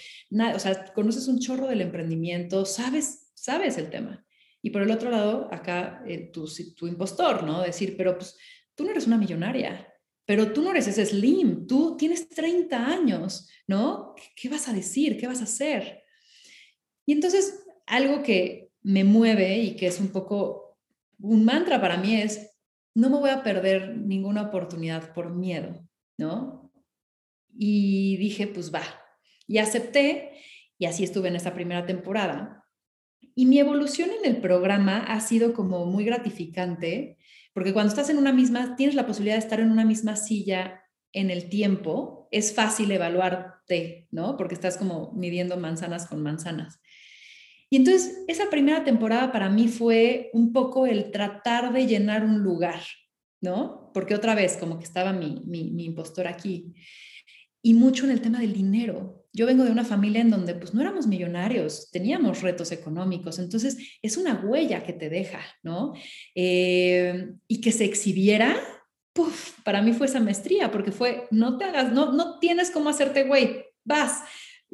o 0.55 0.59
sea, 0.59 0.91
conoces 0.95 1.29
un 1.29 1.39
chorro 1.39 1.67
del 1.67 1.83
emprendimiento, 1.83 2.65
sabes, 2.65 3.31
sabes 3.35 3.77
el 3.77 3.91
tema. 3.91 4.25
Y 4.63 4.71
por 4.71 4.81
el 4.81 4.91
otro 4.91 5.11
lado, 5.11 5.51
acá 5.53 6.03
eh, 6.07 6.31
tu, 6.33 6.47
tu 6.75 6.87
impostor, 6.87 7.43
¿no? 7.43 7.61
Decir, 7.61 7.95
pero 7.95 8.17
pues 8.17 8.39
tú 8.75 8.85
no 8.85 8.91
eres 8.93 9.07
una 9.07 9.19
millonaria, 9.19 9.87
pero 10.25 10.51
tú 10.51 10.63
no 10.63 10.71
eres 10.71 10.89
ese 10.89 11.05
slim, 11.05 11.67
tú 11.67 11.95
tienes 11.99 12.27
30 12.31 12.87
años, 12.87 13.51
¿no? 13.67 14.15
¿Qué 14.35 14.49
vas 14.49 14.67
a 14.67 14.73
decir? 14.73 15.19
¿Qué 15.19 15.27
vas 15.27 15.43
a 15.43 15.45
hacer? 15.45 16.05
Y 17.05 17.13
entonces, 17.13 17.64
algo 17.87 18.23
que 18.23 18.71
me 18.83 19.05
mueve 19.05 19.59
y 19.59 19.77
que 19.77 19.87
es 19.87 20.01
un 20.01 20.09
poco 20.09 20.79
un 21.19 21.45
mantra 21.45 21.81
para 21.81 21.97
mí 21.97 22.21
es, 22.21 22.59
no 22.95 23.11
me 23.11 23.19
voy 23.19 23.31
a 23.31 23.43
perder 23.43 23.97
ninguna 23.97 24.43
oportunidad 24.43 25.13
por 25.13 25.35
miedo, 25.35 25.87
¿no? 26.19 26.73
Y 27.57 28.17
dije, 28.19 28.47
pues 28.47 28.75
va. 28.75 28.83
Y 29.47 29.59
acepté, 29.59 30.33
y 30.79 30.87
así 30.87 31.05
estuve 31.05 31.29
en 31.29 31.37
esta 31.37 31.55
primera 31.55 31.87
temporada. 31.87 32.65
Y 33.35 33.47
mi 33.47 33.59
evolución 33.59 34.11
en 34.11 34.31
el 34.31 34.41
programa 34.41 34.99
ha 34.99 35.21
sido 35.21 35.55
como 35.55 35.87
muy 35.87 36.05
gratificante 36.05 37.19
porque 37.55 37.73
cuando 37.73 37.91
estás 37.91 38.11
en 38.11 38.19
una 38.19 38.33
misma, 38.33 38.75
tienes 38.77 38.97
la 38.97 39.07
posibilidad 39.07 39.37
de 39.37 39.45
estar 39.45 39.61
en 39.61 39.71
una 39.71 39.85
misma 39.85 40.17
silla 40.17 40.83
en 41.13 41.31
el 41.31 41.49
tiempo, 41.49 42.29
es 42.33 42.53
fácil 42.53 42.91
evaluarte, 42.91 44.09
¿no? 44.11 44.37
Porque 44.37 44.55
estás 44.55 44.77
como 44.77 45.13
midiendo 45.13 45.57
manzanas 45.57 46.09
con 46.09 46.21
manzanas. 46.21 46.81
Y 47.75 47.79
entonces, 47.79 48.23
esa 48.29 48.51
primera 48.51 48.85
temporada 48.85 49.33
para 49.33 49.51
mí 49.51 49.67
fue 49.67 50.31
un 50.33 50.53
poco 50.53 50.87
el 50.87 51.11
tratar 51.11 51.73
de 51.73 51.89
llenar 51.89 52.25
un 52.25 52.39
lugar, 52.39 52.81
¿no? 53.41 53.91
Porque 53.93 54.15
otra 54.15 54.37
vez, 54.37 54.57
como 54.57 54.79
que 54.79 54.85
estaba 54.85 55.13
mi, 55.13 55.43
mi, 55.45 55.85
impostor 55.85 56.29
aquí. 56.29 56.73
Y 57.63 57.75
mucho 57.75 58.05
en 58.05 58.13
el 58.13 58.21
tema 58.21 58.39
del 58.39 58.53
dinero. 58.53 59.27
Yo 59.33 59.45
vengo 59.47 59.65
de 59.65 59.73
una 59.73 59.85
familia 59.85 60.21
en 60.21 60.31
donde 60.31 60.55
pues 60.55 60.73
no 60.73 60.83
éramos 60.83 61.09
millonarios, 61.09 61.91
teníamos 61.91 62.43
retos 62.43 62.71
económicos, 62.71 63.41
entonces 63.41 63.77
es 64.01 64.17
una 64.17 64.35
huella 64.35 64.85
que 64.85 64.93
te 64.93 65.11
deja, 65.11 65.41
¿no? 65.65 65.95
Eh, 66.37 67.33
y 67.49 67.61
que 67.61 67.73
se 67.73 67.87
exhibiera, 67.87 68.57
puff, 69.13 69.59
para 69.65 69.83
mí 69.83 69.93
fue 69.93 70.07
esa 70.07 70.21
maestría, 70.21 70.71
porque 70.71 70.93
fue, 70.93 71.27
no 71.33 71.59
te 71.59 71.65
hagas, 71.65 71.93
no, 71.93 72.13
no 72.13 72.39
tienes 72.39 72.71
cómo 72.71 72.89
hacerte 72.89 73.25
güey, 73.25 73.65
vas. 73.83 74.23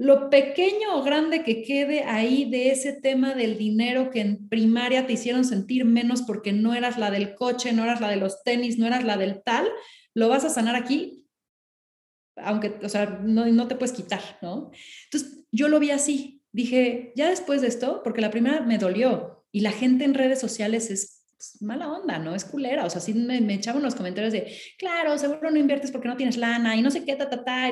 Lo 0.03 0.31
pequeño 0.31 0.95
o 0.95 1.03
grande 1.03 1.45
que 1.45 1.63
quede 1.63 2.05
ahí 2.05 2.51
de 2.51 2.71
ese 2.71 2.95
tema 2.95 3.35
del 3.35 3.59
dinero 3.59 4.09
que 4.11 4.23
en 4.23 4.49
primaria 4.49 5.07
te 5.07 5.13
hicieron 5.13 5.45
sentir 5.45 5.85
menos 5.85 6.23
porque 6.23 6.55
no 6.55 6.75
eras 6.75 6.97
la 6.97 7.11
del 7.11 7.35
coche, 7.35 7.75
no 7.75 7.85
eras 7.85 8.01
la 8.01 8.09
de 8.09 8.17
los 8.17 8.43
tenis, 8.43 8.79
no 8.79 8.87
eras 8.87 9.05
la 9.05 9.19
del 9.19 9.43
tal, 9.43 9.69
lo 10.15 10.31
vas 10.31 10.47
a 10.47 10.49
sanar 10.49 10.75
aquí 10.75 11.27
aunque, 12.37 12.79
o 12.83 12.89
sea, 12.89 13.21
no, 13.23 13.45
no 13.45 13.69
te 13.69 13.75
puedes 13.75 13.95
quitar, 13.95 14.23
¿no? 14.41 14.71
Entonces, 15.05 15.41
yo 15.53 15.69
lo 15.69 15.79
vi 15.79 15.91
así. 15.91 16.43
Dije, 16.51 17.13
ya 17.15 17.29
después 17.29 17.61
de 17.61 17.69
esto, 17.69 18.01
porque 18.03 18.23
la 18.23 18.31
primera 18.31 18.63
me 18.63 18.79
dolió 18.79 19.45
y 19.53 19.61
la 19.61 19.73
gente 19.73 20.05
en 20.05 20.15
redes 20.15 20.41
sociales 20.41 20.91
es 20.91 21.27
mala 21.61 21.93
onda, 21.93 22.19
¿no? 22.19 22.35
Es 22.35 22.47
culera. 22.47 22.87
O 22.87 22.91
sea, 22.91 23.03
sí 23.03 23.13
me, 23.13 23.37
echaban 23.53 23.83
los 23.83 23.95
comentarios 23.95 24.33
de, 24.33 24.57
claro, 24.79 25.19
seguro 25.19 25.51
no 25.51 25.59
inviertes 25.59 25.91
porque 25.91 26.09
no 26.09 26.17
tienes 26.17 26.37
lana 26.37 26.77
y 26.77 26.83
no 26.83 26.91
sé 26.91 27.05
qué, 27.05 27.17
ta, 27.17 27.29
ta, 27.29 27.45
ta, 27.45 27.71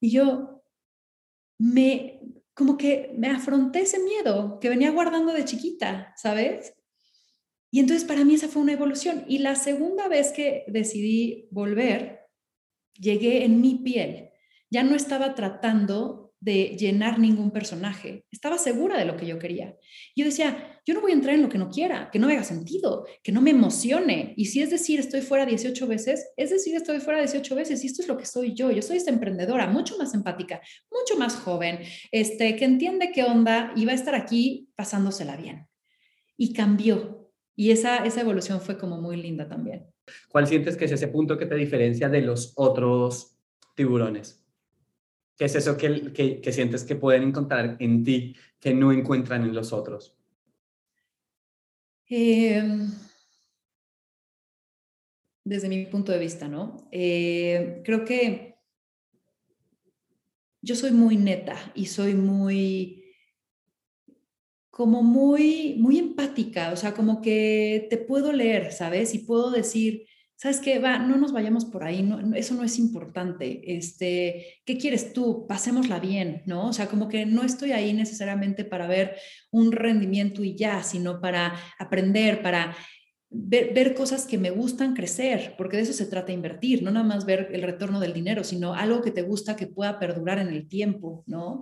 y 0.00 0.10
yo 0.10 0.59
me, 1.60 2.20
como 2.54 2.78
que 2.78 3.12
me 3.18 3.28
afronté 3.28 3.82
ese 3.82 3.98
miedo 3.98 4.58
que 4.60 4.70
venía 4.70 4.90
guardando 4.90 5.34
de 5.34 5.44
chiquita, 5.44 6.14
¿sabes? 6.16 6.72
Y 7.70 7.80
entonces 7.80 8.08
para 8.08 8.24
mí 8.24 8.34
esa 8.34 8.48
fue 8.48 8.62
una 8.62 8.72
evolución. 8.72 9.24
Y 9.28 9.38
la 9.38 9.54
segunda 9.54 10.08
vez 10.08 10.32
que 10.32 10.64
decidí 10.68 11.48
volver, 11.50 12.20
llegué 12.94 13.44
en 13.44 13.60
mi 13.60 13.74
piel. 13.76 14.30
Ya 14.70 14.82
no 14.82 14.96
estaba 14.96 15.34
tratando 15.34 16.19
de 16.40 16.76
llenar 16.78 17.18
ningún 17.18 17.50
personaje. 17.50 18.24
Estaba 18.30 18.56
segura 18.56 18.98
de 18.98 19.04
lo 19.04 19.16
que 19.16 19.26
yo 19.26 19.38
quería. 19.38 19.76
Yo 20.16 20.24
decía, 20.24 20.80
yo 20.86 20.94
no 20.94 21.02
voy 21.02 21.10
a 21.10 21.14
entrar 21.14 21.34
en 21.34 21.42
lo 21.42 21.50
que 21.50 21.58
no 21.58 21.68
quiera, 21.68 22.10
que 22.10 22.18
no 22.18 22.26
me 22.26 22.32
haga 22.32 22.44
sentido, 22.44 23.06
que 23.22 23.30
no 23.30 23.42
me 23.42 23.50
emocione. 23.50 24.32
Y 24.36 24.46
si 24.46 24.62
es 24.62 24.70
decir, 24.70 24.98
estoy 25.00 25.20
fuera 25.20 25.44
18 25.44 25.86
veces, 25.86 26.32
es 26.36 26.50
decir, 26.50 26.74
estoy 26.74 27.00
fuera 27.00 27.20
18 27.20 27.54
veces 27.54 27.84
y 27.84 27.88
esto 27.88 28.00
es 28.02 28.08
lo 28.08 28.16
que 28.16 28.24
soy 28.24 28.54
yo. 28.54 28.70
Yo 28.70 28.80
soy 28.80 28.96
esta 28.96 29.10
emprendedora, 29.10 29.66
mucho 29.66 29.98
más 29.98 30.14
empática, 30.14 30.62
mucho 30.90 31.18
más 31.18 31.36
joven, 31.36 31.80
este, 32.10 32.56
que 32.56 32.64
entiende 32.64 33.12
qué 33.12 33.24
onda 33.24 33.72
y 33.76 33.84
va 33.84 33.92
a 33.92 33.96
estar 33.96 34.14
aquí 34.14 34.70
pasándosela 34.76 35.36
bien. 35.36 35.68
Y 36.38 36.54
cambió. 36.54 37.30
Y 37.54 37.70
esa, 37.70 37.98
esa 38.06 38.22
evolución 38.22 38.62
fue 38.62 38.78
como 38.78 38.98
muy 38.98 39.18
linda 39.18 39.46
también. 39.46 39.86
¿Cuál 40.30 40.46
sientes 40.46 40.78
que 40.78 40.86
es 40.86 40.92
ese 40.92 41.08
punto 41.08 41.36
que 41.36 41.44
te 41.44 41.54
diferencia 41.54 42.08
de 42.08 42.22
los 42.22 42.54
otros 42.56 43.36
tiburones? 43.76 44.39
¿Qué 45.40 45.46
es 45.46 45.54
eso 45.54 45.74
que, 45.74 46.12
que, 46.12 46.52
sientes 46.52 46.84
que 46.84 46.96
pueden 46.96 47.22
encontrar 47.22 47.78
en 47.80 48.04
ti 48.04 48.36
que 48.60 48.74
no 48.74 48.92
encuentran 48.92 49.42
en 49.42 49.54
los 49.54 49.72
otros? 49.72 50.14
Em, 52.10 52.90
desde 55.42 55.70
mi 55.70 55.86
punto 55.86 56.12
de 56.12 56.18
vista, 56.18 56.46
¿no? 56.46 56.86
Eh, 56.92 57.80
creo 57.86 58.04
que 58.04 58.58
yo 60.60 60.76
soy 60.76 60.90
muy 60.90 61.16
neta 61.16 61.56
y 61.74 61.86
soy 61.86 62.12
muy 62.12 63.02
como 64.68 65.02
muy, 65.02 65.76
muy 65.78 65.98
empática, 65.98 66.70
o 66.70 66.76
sea, 66.76 66.92
como 66.92 67.22
que 67.22 67.86
te 67.88 67.96
puedo 67.96 68.30
leer, 68.30 68.72
¿sabes? 68.72 69.14
Y 69.14 69.20
puedo 69.20 69.50
decir, 69.50 70.06
¿sabes 70.40 70.60
qué? 70.60 70.78
Va, 70.78 70.98
no 70.98 71.18
nos 71.18 71.32
vayamos 71.32 71.66
por 71.66 71.84
ahí, 71.84 72.08
eso 72.34 72.54
no 72.54 72.64
es 72.64 72.78
importante. 72.78 73.76
Este, 73.76 74.62
¿qué 74.64 74.78
quieres 74.78 75.12
tú? 75.12 75.46
Pasémosla 75.46 76.00
bien, 76.00 76.42
¿no? 76.46 76.68
O 76.68 76.72
sea, 76.72 76.86
como 76.86 77.10
que 77.10 77.26
no 77.26 77.42
estoy 77.42 77.72
ahí 77.72 77.92
necesariamente 77.92 78.64
para 78.64 78.86
ver 78.86 79.16
un 79.50 79.70
rendimiento 79.70 80.42
y 80.42 80.54
ya, 80.54 80.82
sino 80.82 81.20
para 81.20 81.54
aprender, 81.78 82.40
para 82.40 82.74
ver, 83.28 83.74
ver, 83.74 83.92
cosas 83.92 84.26
que 84.26 84.38
me 84.38 84.50
gustan 84.50 84.94
crecer, 84.94 85.56
porque 85.58 85.76
de 85.76 85.82
eso 85.82 85.92
se 85.92 86.06
trata 86.06 86.32
invertir, 86.32 86.82
no 86.82 86.90
nada 86.90 87.04
más 87.04 87.26
ver 87.26 87.50
el 87.52 87.60
retorno 87.60 88.00
del 88.00 88.14
dinero, 88.14 88.42
sino 88.42 88.72
algo 88.72 89.02
que 89.02 89.10
te 89.10 89.20
gusta 89.20 89.56
que 89.56 89.66
pueda 89.66 89.98
perdurar 89.98 90.38
en 90.38 90.48
el 90.48 90.68
tiempo, 90.68 91.22
¿no? 91.26 91.60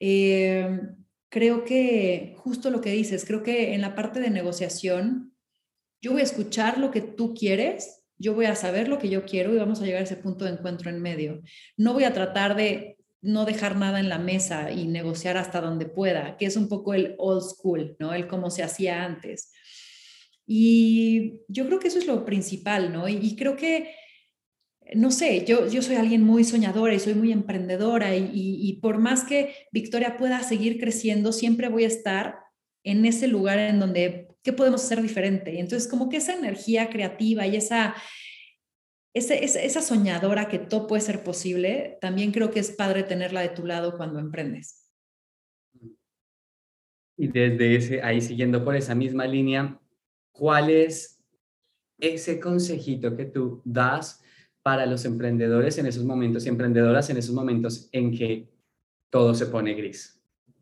Eh, 0.00 0.80
creo 1.28 1.64
que 1.64 2.34
justo 2.38 2.70
lo 2.70 2.80
que 2.80 2.90
dices, 2.90 3.24
creo 3.24 3.44
que 3.44 3.72
en 3.74 3.82
la 3.82 3.94
parte 3.94 4.18
de 4.18 4.30
negociación, 4.30 5.32
yo 6.02 6.10
voy 6.10 6.22
a 6.22 6.24
escuchar 6.24 6.78
lo 6.78 6.90
que 6.90 7.02
tú 7.02 7.32
quieres, 7.32 8.02
yo 8.18 8.34
voy 8.34 8.46
a 8.46 8.54
saber 8.54 8.88
lo 8.88 8.98
que 8.98 9.08
yo 9.08 9.24
quiero 9.24 9.54
y 9.54 9.58
vamos 9.58 9.80
a 9.80 9.84
llegar 9.84 10.00
a 10.00 10.04
ese 10.04 10.16
punto 10.16 10.44
de 10.44 10.52
encuentro 10.52 10.90
en 10.90 11.00
medio. 11.00 11.42
No 11.76 11.92
voy 11.92 12.04
a 12.04 12.12
tratar 12.12 12.56
de 12.56 12.96
no 13.22 13.44
dejar 13.44 13.76
nada 13.76 14.00
en 14.00 14.08
la 14.08 14.18
mesa 14.18 14.70
y 14.70 14.86
negociar 14.86 15.36
hasta 15.36 15.60
donde 15.60 15.86
pueda, 15.86 16.36
que 16.36 16.46
es 16.46 16.56
un 16.56 16.68
poco 16.68 16.94
el 16.94 17.14
old 17.18 17.42
school, 17.42 17.96
¿no? 17.98 18.14
El 18.14 18.28
cómo 18.28 18.50
se 18.50 18.62
hacía 18.62 19.04
antes. 19.04 19.50
Y 20.46 21.40
yo 21.48 21.66
creo 21.66 21.80
que 21.80 21.88
eso 21.88 21.98
es 21.98 22.06
lo 22.06 22.24
principal, 22.24 22.92
¿no? 22.92 23.08
Y, 23.08 23.34
creo 23.34 23.56
que 23.56 23.94
no 24.94 25.10
sé, 25.10 25.44
yo, 25.44 25.66
yo 25.66 25.82
soy 25.82 25.96
alguien 25.96 26.22
muy 26.22 26.44
soñadora 26.44 26.94
y 26.94 27.00
soy 27.00 27.14
muy 27.14 27.32
emprendedora 27.32 28.14
y, 28.14 28.78
por 28.80 28.98
más 28.98 29.24
que 29.24 29.52
Victoria 29.72 30.16
pueda 30.16 30.42
seguir 30.44 30.78
creciendo, 30.78 31.32
siempre 31.32 31.68
voy 31.68 31.82
a 31.82 31.88
estar 31.88 32.38
en 32.84 33.04
ese 33.04 33.26
lugar 33.26 33.58
en 33.58 33.80
donde, 33.80 34.25
¿qué 34.46 34.52
podemos 34.52 34.84
hacer 34.84 35.02
diferente? 35.02 35.58
Entonces, 35.58 35.88
como 35.88 36.08
que 36.08 36.18
esa 36.18 36.32
energía 36.32 36.88
creativa 36.88 37.48
y 37.48 37.56
esa, 37.56 37.96
esa, 39.12 39.34
esa 39.34 39.82
soñadora 39.82 40.46
que 40.46 40.60
todo 40.60 40.86
puede 40.86 41.02
ser 41.02 41.24
posible, 41.24 41.98
también 42.00 42.30
creo 42.30 42.52
que 42.52 42.60
es 42.60 42.70
padre 42.70 43.02
tenerla 43.02 43.40
de 43.40 43.48
tu 43.48 43.66
lado 43.66 43.96
cuando 43.96 44.20
emprendes. 44.20 44.88
Y 47.18 47.26
desde 47.26 47.74
ese, 47.74 48.02
ahí 48.02 48.20
siguiendo 48.20 48.64
por 48.64 48.76
esa 48.76 48.94
misma 48.94 49.26
línea, 49.26 49.80
¿cuál 50.30 50.70
es 50.70 51.20
ese 51.98 52.38
consejito 52.38 53.16
que 53.16 53.24
tú 53.24 53.62
das? 53.64 54.22
para 54.62 54.84
los 54.84 55.04
emprendedores 55.04 55.78
en 55.78 55.86
esos 55.86 56.02
momentos 56.02 56.44
y 56.44 56.48
emprendedoras 56.48 57.08
en 57.08 57.16
esos 57.18 57.32
momentos 57.32 57.88
en 57.92 58.10
que 58.10 58.48
todo 59.10 59.32
se 59.32 59.46
pone 59.46 59.74
gris? 59.74 60.20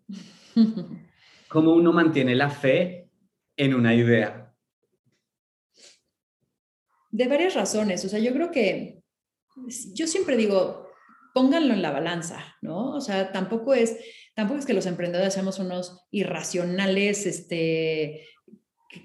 ¿Cómo 1.49 1.73
uno 1.73 1.91
mantiene 1.91 2.35
la 2.35 2.51
fe 2.51 3.04
en 3.57 3.75
una 3.75 3.95
idea? 3.95 4.53
De 7.11 7.29
varias 7.29 7.55
razones. 7.55 8.05
O 8.05 8.09
sea, 8.09 8.19
yo 8.19 8.33
creo 8.33 8.51
que 8.51 9.03
yo 9.95 10.07
siempre 10.07 10.37
digo, 10.37 10.89
pónganlo 11.33 11.75
en 11.75 11.83
la 11.83 11.91
balanza, 11.91 12.57
¿no? 12.63 12.93
O 12.93 13.01
sea, 13.01 13.33
tampoco 13.33 13.75
es, 13.75 13.97
tampoco 14.35 14.61
es 14.61 14.67
que 14.67 14.75
los 14.75 14.87
emprendedores 14.87 15.35
seamos 15.35 15.59
unos 15.59 16.07
irracionales, 16.11 17.27
este, 17.27 18.27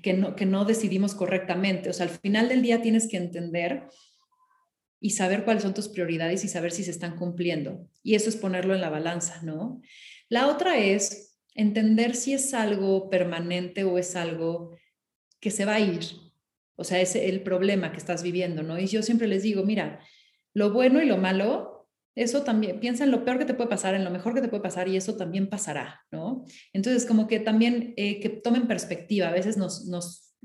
que 0.03 0.13
no, 0.13 0.35
que 0.35 0.45
no 0.45 0.65
decidimos 0.65 1.15
correctamente. 1.15 1.89
O 1.89 1.93
sea, 1.93 2.07
al 2.07 2.11
final 2.11 2.49
del 2.49 2.61
día 2.61 2.81
tienes 2.81 3.07
que 3.07 3.17
entender 3.17 3.87
y 5.01 5.11
saber 5.11 5.45
cuáles 5.45 5.63
son 5.63 5.73
tus 5.73 5.87
prioridades 5.87 6.43
y 6.43 6.47
saber 6.47 6.71
si 6.71 6.83
se 6.83 6.91
están 6.91 7.15
cumpliendo. 7.15 7.87
Y 8.03 8.15
eso 8.15 8.29
es 8.29 8.35
ponerlo 8.35 8.75
en 8.75 8.81
la 8.81 8.89
balanza, 8.89 9.41
¿no? 9.43 9.81
La 10.29 10.47
otra 10.47 10.77
es 10.77 11.28
entender 11.55 12.15
si 12.15 12.33
es 12.33 12.53
algo 12.53 13.09
permanente 13.09 13.83
o 13.83 13.97
es 13.97 14.15
algo 14.15 14.77
que 15.39 15.51
se 15.51 15.65
va 15.65 15.75
a 15.75 15.79
ir. 15.79 16.03
O 16.75 16.83
sea, 16.83 17.01
es 17.01 17.15
el 17.15 17.41
problema 17.41 17.91
que 17.91 17.97
estás 17.97 18.23
viviendo, 18.23 18.63
¿no? 18.63 18.79
Y 18.79 18.87
yo 18.87 19.03
siempre 19.03 19.27
les 19.27 19.43
digo, 19.43 19.63
mira, 19.63 19.99
lo 20.53 20.71
bueno 20.71 21.01
y 21.01 21.05
lo 21.05 21.17
malo 21.17 21.79
eso 22.19 22.43
también, 22.43 22.81
piensa 22.81 23.05
en 23.05 23.11
lo 23.11 23.23
peor 23.23 23.37
que 23.39 23.45
te 23.45 23.53
puede 23.53 23.69
pasar, 23.69 23.95
en 23.95 24.03
lo 24.03 24.09
mejor 24.09 24.33
que 24.33 24.41
te 24.41 24.49
puede 24.49 24.61
pasar 24.61 24.89
y 24.89 24.97
eso 24.97 25.15
también 25.15 25.49
pasará, 25.49 26.05
¿no? 26.11 26.43
Entonces, 26.73 27.05
como 27.05 27.27
que 27.27 27.39
también 27.39 27.93
eh, 27.95 28.19
que 28.19 28.27
tomen 28.27 28.67
perspectiva, 28.67 29.29
a 29.29 29.31
veces 29.31 29.55
nos, 29.55 29.85
nos 29.85 30.35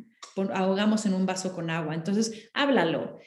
ahogamos 0.52 1.04
en 1.04 1.14
un 1.14 1.26
vaso 1.26 1.52
con 1.52 1.70
agua, 1.70 1.96
entonces 1.96 2.48
háblalo, 2.54 3.18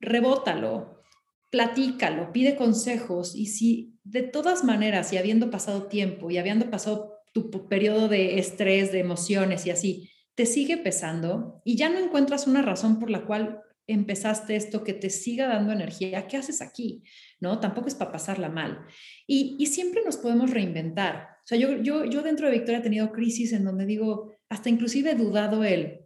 rebótalo, 0.00 1.02
platícalo, 1.50 2.30
pide 2.30 2.56
consejos 2.56 3.34
y 3.34 3.46
si 3.46 3.94
de 4.02 4.22
todas 4.22 4.64
maneras, 4.64 5.10
y 5.14 5.16
habiendo 5.16 5.50
pasado 5.50 5.84
tiempo 5.84 6.30
y 6.30 6.36
habiendo 6.36 6.70
pasado 6.70 7.13
tu 7.34 7.68
periodo 7.68 8.08
de 8.08 8.38
estrés, 8.38 8.92
de 8.92 9.00
emociones 9.00 9.66
y 9.66 9.70
así, 9.70 10.10
te 10.36 10.46
sigue 10.46 10.78
pesando 10.78 11.60
y 11.64 11.76
ya 11.76 11.90
no 11.90 11.98
encuentras 11.98 12.46
una 12.46 12.62
razón 12.62 13.00
por 13.00 13.10
la 13.10 13.26
cual 13.26 13.60
empezaste 13.86 14.56
esto 14.56 14.84
que 14.84 14.94
te 14.94 15.10
siga 15.10 15.48
dando 15.48 15.72
energía, 15.72 16.26
¿qué 16.26 16.36
haces 16.36 16.62
aquí? 16.62 17.02
¿No? 17.40 17.60
Tampoco 17.60 17.88
es 17.88 17.94
para 17.94 18.12
pasarla 18.12 18.48
mal. 18.48 18.86
Y, 19.26 19.66
siempre 19.66 20.02
nos 20.04 20.16
podemos 20.16 20.50
reinventar. 20.50 21.28
O 21.44 21.46
sea, 21.46 21.58
yo, 21.58 21.82
yo, 21.82 22.04
yo 22.04 22.22
dentro 22.22 22.46
de 22.46 22.54
Victoria 22.54 22.78
he 22.78 22.82
tenido 22.82 23.12
crisis 23.12 23.52
en 23.52 23.64
donde 23.64 23.84
digo, 23.84 24.32
hasta 24.48 24.70
inclusive 24.70 25.10
he 25.10 25.14
dudado 25.14 25.64
el, 25.64 26.00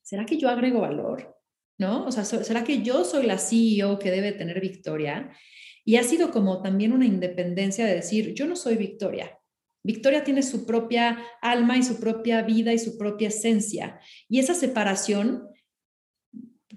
¿será 0.00 0.24
que 0.24 0.38
yo 0.38 0.48
agrego 0.48 0.80
valor? 0.80 1.36
¿No? 1.76 2.06
O 2.06 2.12
sea, 2.12 2.24
¿será 2.24 2.62
que 2.64 2.82
yo 2.82 3.04
soy 3.04 3.26
la 3.26 3.38
CEO 3.38 3.98
que 3.98 4.10
debe 4.10 4.32
tener 4.32 4.60
Victoria? 4.60 5.30
Y 5.84 5.96
ha 5.96 6.02
sido 6.02 6.30
como 6.30 6.62
también 6.62 6.92
una 6.92 7.06
independencia 7.06 7.84
de 7.84 7.96
decir, 7.96 8.34
yo 8.34 8.46
no 8.46 8.54
soy 8.54 8.76
Victoria. 8.76 9.39
Victoria 9.82 10.24
tiene 10.24 10.42
su 10.42 10.66
propia 10.66 11.18
alma 11.40 11.76
y 11.76 11.82
su 11.82 11.98
propia 11.98 12.42
vida 12.42 12.72
y 12.72 12.78
su 12.78 12.98
propia 12.98 13.28
esencia. 13.28 14.00
Y 14.28 14.38
esa 14.38 14.54
separación 14.54 15.48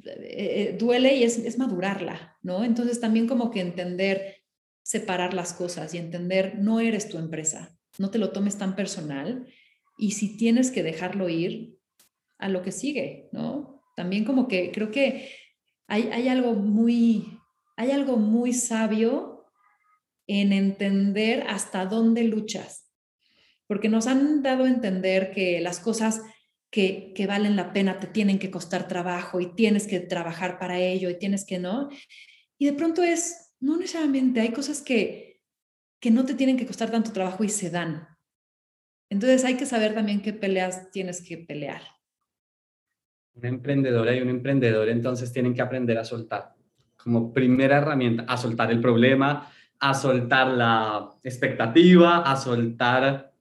eh, 0.06 0.76
duele 0.80 1.16
y 1.16 1.24
es, 1.24 1.58
madurarla, 1.58 2.38
¿no? 2.42 2.64
Entonces 2.64 3.00
también 3.00 3.28
como 3.28 3.52
que 3.52 3.62
entender, 3.62 4.38
separar 4.82 5.34
las 5.34 5.54
cosas 5.54 5.94
y 5.94 5.98
entender, 5.98 6.60
no 6.60 6.80
eres 6.80 7.10
tu 7.10 7.18
empresa, 7.18 7.78
no 7.98 8.10
te 8.10 8.18
lo 8.18 8.32
tomes 8.32 8.58
tan 8.58 8.76
personal 8.76 9.48
y 9.98 10.12
si 10.12 10.36
tienes 10.38 10.72
que 10.72 10.84
dejarlo 10.84 11.30
ir, 11.30 11.78
a 12.40 12.50
lo 12.50 12.62
que 12.62 12.74
sigue, 12.74 13.30
¿no? 13.32 13.82
También 13.96 14.26
como 14.26 14.50
que 14.50 14.72
creo 14.74 14.92
que 14.92 15.30
hay, 15.88 16.10
hay 16.12 16.28
algo 16.28 16.54
muy, 16.54 17.40
hay 17.78 17.92
algo 17.92 18.18
muy 18.18 18.52
sabio 18.52 19.46
en 20.28 20.52
entender 20.52 21.46
hasta 21.48 21.86
dónde 21.86 22.24
luchas, 22.24 22.83
porque 23.68 23.90
nos 23.90 24.08
han 24.08 24.44
dado 24.44 24.66
a 24.66 24.70
entender 24.70 25.32
que 25.32 25.62
las 25.62 25.80
cosas 25.80 26.22
que, 26.74 27.14
valen 27.28 27.56
la 27.56 27.72
pena 27.72 28.00
te 28.00 28.08
tienen 28.08 28.40
que 28.40 28.50
costar 28.50 28.88
trabajo 28.88 29.40
y 29.40 29.54
tienes 29.54 29.88
que 29.88 30.00
trabajar 30.00 30.58
para 30.58 30.80
ello 30.80 31.10
y 31.10 31.20
tienes 31.20 31.46
que, 31.46 31.60
¿no? 31.60 31.90
Y 32.58 32.66
de 32.66 32.74
pronto 32.74 33.04
es, 33.04 33.54
no 33.60 33.78
necesariamente, 33.78 34.42
hay 34.42 34.52
cosas 34.52 34.82
que, 34.82 35.42
que 36.00 36.10
no 36.10 36.26
te 36.26 36.34
tienen 36.34 36.58
que 36.58 36.66
costar 36.66 36.90
tanto 36.90 37.12
trabajo 37.12 37.44
y 37.44 37.50
se 37.50 37.70
dan. 37.70 38.08
Entonces 39.10 39.46
hay 39.46 39.56
que 39.56 39.68
saber 39.68 39.94
también 39.94 40.22
qué 40.22 40.34
peleas 40.34 40.90
tienes 40.92 41.22
que 41.22 41.38
pelear. 41.38 41.84
Una 43.36 43.50
emprendedora 43.50 44.16
y 44.16 44.22
un 44.22 44.30
emprendedor 44.30 44.90
entonces 44.90 45.32
tienen 45.32 45.54
que 45.54 45.62
aprender 45.62 45.98
a 45.98 46.06
soltar 46.06 46.56
como 46.98 47.34
primera 47.34 47.78
herramienta, 47.78 48.24
a 48.28 48.38
soltar 48.38 48.72
el 48.72 48.80
problema, 48.80 49.52
a 49.80 49.94
soltar 49.94 50.48
la 50.48 51.12
expectativa, 51.22 52.20
a 52.20 52.36
soltar 52.38 53.33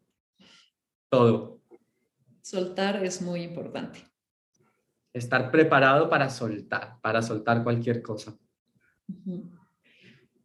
todo 1.13 1.53
soltar 2.43 3.05
es 3.05 3.23
muy 3.23 3.43
importante. 3.43 4.01
Estar 5.13 5.51
preparado 5.51 6.09
para 6.11 6.29
soltar, 6.29 7.01
para 7.01 7.23
soltar 7.23 7.63
cualquier 7.63 8.03
cosa. 8.03 8.37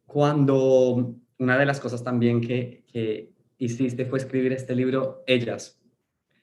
Cuando 0.06 1.16
una 1.38 1.58
de 1.58 1.66
las 1.66 1.80
cosas 1.80 2.04
también 2.04 2.40
que, 2.40 2.84
que 2.86 3.32
hiciste 3.58 4.06
fue 4.06 4.18
escribir 4.18 4.52
este 4.52 4.74
libro, 4.74 5.24
Ellas. 5.26 5.80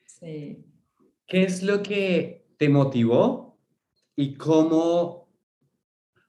Sí. 0.04 0.64
¿Qué 1.26 1.44
es 1.44 1.62
lo 1.62 1.82
que 1.82 2.46
te 2.56 2.68
motivó 2.68 3.58
y 4.14 4.34
cómo 4.34 5.28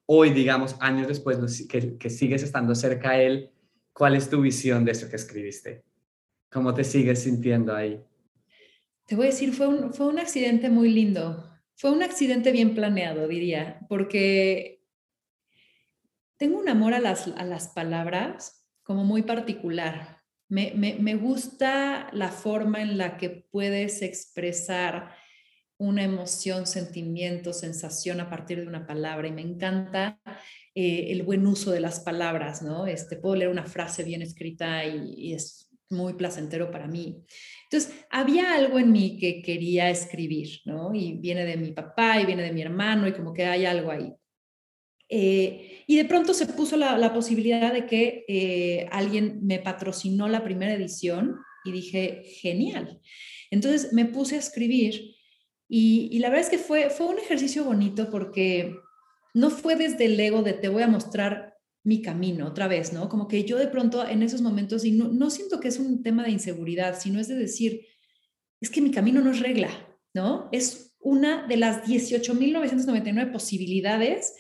hoy, 0.06 0.32
digamos, 0.32 0.76
años 0.80 1.08
después, 1.08 1.68
que, 1.68 1.98
que 1.98 2.10
sigues 2.10 2.44
estando 2.44 2.76
cerca 2.76 3.12
a 3.12 3.22
él, 3.22 3.52
cuál 3.92 4.16
es 4.16 4.30
tu 4.30 4.42
visión 4.42 4.86
de 4.86 4.92
eso 4.92 5.10
que 5.10 5.16
escribiste? 5.16 5.84
¿Cómo 6.50 6.74
te 6.74 6.84
sigues 6.84 7.24
sintiendo 7.24 7.76
ahí? 7.76 8.02
Te 9.06 9.16
voy 9.16 9.28
a 9.28 9.30
decir, 9.30 9.54
fue 9.54 9.68
un, 9.68 9.94
fue 9.94 10.08
un 10.08 10.20
accidente 10.20 10.70
muy 10.70 10.90
lindo. 10.90 11.44
Fue 11.76 11.92
un 11.92 12.02
accidente 12.02 12.52
bien 12.52 12.74
planeado, 12.74 13.28
diría, 13.28 13.80
porque 13.88 14.84
tengo 16.38 16.60
un 16.60 16.70
amor 16.70 16.94
a 16.94 17.00
las, 17.00 17.28
a 17.28 17.44
las 17.44 17.70
palabras 17.70 18.68
como 18.84 19.04
muy 19.04 19.24
particular. 19.24 20.24
Me, 20.50 20.74
me, 20.76 20.96
me, 20.96 21.16
gusta 21.16 22.10
la 22.14 22.30
forma 22.30 22.82
en 22.82 22.98
la 22.98 23.18
que 23.18 23.30
puedes 23.30 24.02
expresar 24.02 25.12
una 25.78 26.04
emoción, 26.04 26.66
sentimiento, 26.66 27.54
sensación 27.54 28.20
a 28.22 28.30
partir 28.30 28.62
de 28.62 28.68
una 28.68 28.88
palabra 28.88 29.28
y 29.28 29.32
me 29.32 29.42
encanta 29.42 30.20
eh, 30.74 31.12
el 31.12 31.24
buen 31.24 31.46
uso 31.46 31.72
de 31.72 31.82
las 31.82 32.00
palabras, 32.00 32.62
¿no? 32.62 32.88
Este, 32.88 33.18
puedo 33.18 33.36
leer 33.36 33.52
una 33.52 33.66
frase 33.66 34.04
bien 34.04 34.22
escrita 34.22 34.86
y, 34.86 35.14
y 35.16 35.34
es 35.34 35.67
muy 35.90 36.14
placentero 36.14 36.72
para 36.72 36.88
mí. 36.88 37.24
Entonces, 37.64 37.94
había 38.10 38.54
algo 38.56 38.80
en 38.80 38.92
mí 38.92 39.18
que 39.18 39.42
quería 39.42 39.90
escribir, 39.90 40.62
¿no? 40.66 40.94
Y 40.94 41.14
viene 41.14 41.46
de 41.46 41.58
mi 41.58 41.72
papá 41.72 42.20
y 42.20 42.26
viene 42.26 42.44
de 42.44 42.52
mi 42.52 42.62
hermano 42.62 43.08
y 43.08 43.14
como 43.14 43.34
que 43.34 43.46
hay 43.46 43.66
algo 43.66 43.92
ahí. 43.92 44.14
Eh, 45.10 45.84
y 45.88 45.96
de 45.96 46.06
pronto 46.06 46.34
se 46.34 46.48
puso 46.48 46.76
la, 46.76 47.14
posibilidad 47.14 47.72
de 47.72 47.86
que 47.86 48.26
eh, 48.28 48.90
alguien 48.92 49.40
me 49.42 49.60
patrocinó 49.60 50.28
la 50.28 50.44
primera 50.44 50.74
edición 50.74 51.38
y 51.64 51.72
dije, 51.72 52.24
genial. 52.42 53.00
Entonces 53.50 53.94
me 53.94 54.06
puse 54.06 54.36
a 54.36 54.40
escribir 54.40 55.16
y, 55.70 56.10
y, 56.12 56.20
la 56.20 56.30
verdad 56.30 56.46
es 56.46 56.50
que 56.50 56.58
fue, 56.58 56.90
fue 56.90 57.08
un 57.08 57.20
ejercicio 57.20 57.64
bonito 57.64 58.10
porque 58.10 58.76
no 59.34 59.50
fue 59.50 59.76
desde 59.76 60.06
el 60.06 60.20
ego 60.20 60.42
de 60.42 60.54
te 60.54 60.70
voy 60.70 60.84
a 60.84 60.88
mostrar 60.88 61.47
mi 61.88 62.02
camino 62.02 62.48
otra 62.48 62.68
vez, 62.68 62.92
¿no? 62.92 63.08
Como 63.08 63.30
que 63.30 63.46
yo 63.46 63.58
de 63.58 63.70
pronto 63.70 64.06
en 64.06 64.22
esos 64.22 64.42
momentos, 64.42 64.84
y 64.84 64.92
no, 64.92 65.30
siento 65.30 65.62
que 65.62 65.70
es 65.70 65.80
un 65.80 66.04
tema 66.04 66.26
de 66.26 66.32
inseguridad, 66.32 67.00
sino 67.00 67.18
es 67.18 67.30
de 67.30 67.36
decir, 67.36 67.88
es 68.60 68.70
que 68.70 68.82
mi 68.82 68.92
camino 68.92 69.22
no 69.22 69.32
es 69.32 69.40
regla, 69.40 69.70
¿no? 70.14 70.50
Es 70.52 70.98
una 71.00 71.48
de 71.48 71.56
las 71.56 71.86
18.999 71.86 73.32
posibilidades 73.32 74.36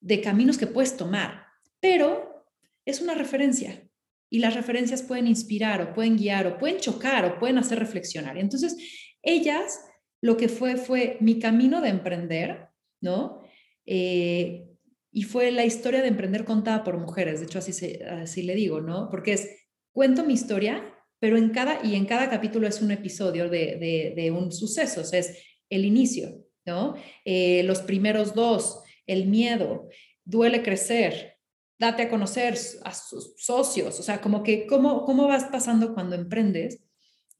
de 0.00 0.20
caminos 0.20 0.58
que 0.58 0.66
puedes 0.66 0.96
tomar, 0.96 1.44
pero 1.78 2.44
es 2.84 3.00
una 3.00 3.14
referencia 3.14 3.88
y 4.28 4.40
las 4.40 4.56
referencias 4.56 5.04
pueden 5.04 5.28
inspirar 5.28 5.80
o 5.80 5.94
pueden 5.94 6.16
guiar 6.16 6.48
o 6.48 6.58
pueden 6.58 6.78
chocar 6.78 7.24
o 7.26 7.38
pueden 7.38 7.58
hacer 7.58 7.78
reflexionar. 7.78 8.38
Entonces, 8.38 8.76
ellas, 9.22 9.84
lo 10.20 10.36
que 10.36 10.48
fue 10.48 10.76
fue 10.76 11.16
mi 11.20 11.38
camino 11.38 11.80
de 11.80 11.90
emprender, 11.90 12.70
¿no? 13.00 13.44
Eh, 13.86 14.67
y 15.18 15.24
fue 15.24 15.50
la 15.50 15.64
historia 15.64 16.00
de 16.00 16.06
emprender 16.06 16.44
contada 16.44 16.84
por 16.84 16.96
mujeres, 16.96 17.40
de 17.40 17.46
hecho 17.46 17.58
así, 17.58 17.72
se, 17.72 18.04
así 18.04 18.44
le 18.44 18.54
digo, 18.54 18.80
¿no? 18.80 19.08
Porque 19.10 19.32
es, 19.32 19.48
cuento 19.90 20.24
mi 20.24 20.32
historia, 20.32 20.94
pero 21.18 21.36
en 21.36 21.50
cada, 21.50 21.84
y 21.84 21.96
en 21.96 22.06
cada 22.06 22.30
capítulo 22.30 22.68
es 22.68 22.80
un 22.80 22.92
episodio 22.92 23.48
de, 23.48 24.14
de, 24.14 24.30
un 24.30 24.52
suceso, 24.52 25.00
o 25.00 25.04
sea, 25.04 25.18
es 25.18 25.36
el 25.70 25.84
inicio, 25.84 26.46
¿no? 26.64 26.94
Eh, 27.24 27.64
los 27.64 27.80
primeros 27.80 28.32
dos, 28.32 28.80
el 29.08 29.26
miedo, 29.26 29.88
duele 30.24 30.62
crecer, 30.62 31.34
date 31.80 32.04
a 32.04 32.10
conocer 32.10 32.56
a 32.84 32.94
sus 32.94 33.34
socios, 33.38 33.98
o 33.98 34.04
sea, 34.04 34.20
como 34.20 34.44
que 34.44 34.68
cómo, 34.68 35.04
cómo 35.04 35.26
vas 35.26 35.46
pasando 35.46 35.94
cuando 35.94 36.14
emprendes 36.14 36.78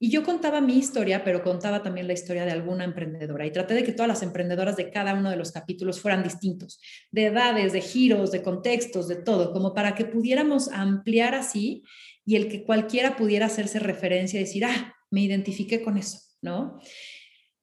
y 0.01 0.11
yo 0.11 0.23
contaba 0.23 0.61
mi 0.61 0.79
historia, 0.79 1.25
pero 1.25 1.43
contaba 1.43 1.83
también 1.83 2.07
la 2.07 2.13
historia 2.13 2.45
de 2.45 2.53
alguna 2.53 2.85
emprendedora 2.85 3.47
y 3.47 3.51
traté 3.51 3.75
de 3.75 3.83
que 3.83 3.93
todas 3.93 4.09
las 4.09 4.23
emprendedoras 4.23 4.77
de 4.77 4.91
cada 4.91 5.15
uno 5.15 5.31
de 5.31 5.37
los 5.37 5.51
capítulos 5.51 6.01
fueran 6.01 6.23
distintos, 6.23 6.81
de 7.11 7.27
edades, 7.27 7.73
de 7.73 7.81
giros, 7.81 8.31
de 8.31 8.43
contextos, 8.43 9.09
de 9.09 9.17
todo, 9.17 9.53
como 9.53 9.75
para 9.75 9.95
que 9.97 10.05
pudiéramos 10.05 10.69
ampliar 10.69 11.35
así 11.35 11.83
y 12.25 12.37
el 12.37 12.49
que 12.49 12.65
cualquiera 12.65 13.17
pudiera 13.17 13.47
hacerse 13.47 13.81
referencia 13.81 14.39
y 14.39 14.45
decir, 14.45 14.65
ah, 14.65 14.95
me 15.11 15.23
identifiqué 15.23 15.83
con 15.83 15.99
eso, 15.99 16.21
¿no? 16.43 16.79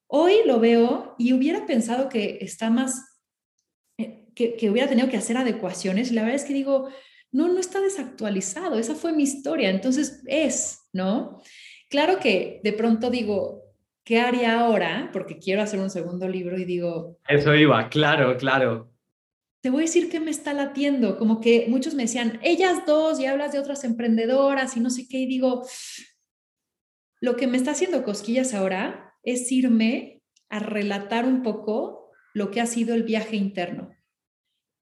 Hoy 0.06 0.34
lo 0.44 0.60
veo 0.60 1.14
y 1.18 1.32
hubiera 1.32 1.64
pensado 1.66 2.08
que 2.10 2.38
está 2.42 2.68
más, 2.68 3.18
eh, 3.96 4.26
que, 4.34 4.56
que 4.56 4.70
hubiera 4.70 4.88
tenido 4.88 5.08
que 5.08 5.16
hacer 5.16 5.38
adecuaciones 5.38 6.10
y 6.10 6.14
la 6.14 6.22
verdad 6.22 6.36
es 6.36 6.44
que 6.44 6.52
digo, 6.52 6.90
no, 7.32 7.48
no 7.48 7.60
está 7.60 7.80
desactualizado, 7.80 8.78
esa 8.78 8.94
fue 8.94 9.12
mi 9.12 9.22
historia, 9.22 9.70
entonces 9.70 10.22
es, 10.26 10.80
¿no? 10.92 11.40
Claro 11.88 12.18
que 12.18 12.60
de 12.64 12.72
pronto 12.72 13.10
digo, 13.10 13.62
¿qué 14.04 14.20
haría 14.20 14.60
ahora? 14.60 15.10
Porque 15.12 15.38
quiero 15.38 15.62
hacer 15.62 15.80
un 15.80 15.90
segundo 15.90 16.28
libro 16.28 16.58
y 16.58 16.64
digo... 16.64 17.18
Eso 17.28 17.54
iba, 17.54 17.88
claro, 17.88 18.36
claro. 18.36 18.92
Te 19.60 19.70
voy 19.70 19.82
a 19.82 19.86
decir 19.86 20.10
que 20.10 20.20
me 20.20 20.30
está 20.30 20.52
latiendo, 20.52 21.18
como 21.18 21.40
que 21.40 21.66
muchos 21.68 21.94
me 21.94 22.04
decían, 22.04 22.38
ellas 22.42 22.84
dos, 22.86 23.18
y 23.18 23.26
hablas 23.26 23.52
de 23.52 23.58
otras 23.58 23.84
emprendedoras 23.84 24.76
y 24.76 24.80
no 24.80 24.90
sé 24.90 25.08
qué, 25.08 25.18
y 25.18 25.26
digo, 25.26 25.66
lo 27.20 27.36
que 27.36 27.46
me 27.46 27.56
está 27.56 27.72
haciendo 27.72 28.04
cosquillas 28.04 28.54
ahora 28.54 29.14
es 29.22 29.50
irme 29.50 30.22
a 30.48 30.60
relatar 30.60 31.24
un 31.24 31.42
poco 31.42 32.10
lo 32.32 32.50
que 32.50 32.60
ha 32.60 32.66
sido 32.66 32.94
el 32.94 33.02
viaje 33.02 33.36
interno. 33.36 33.90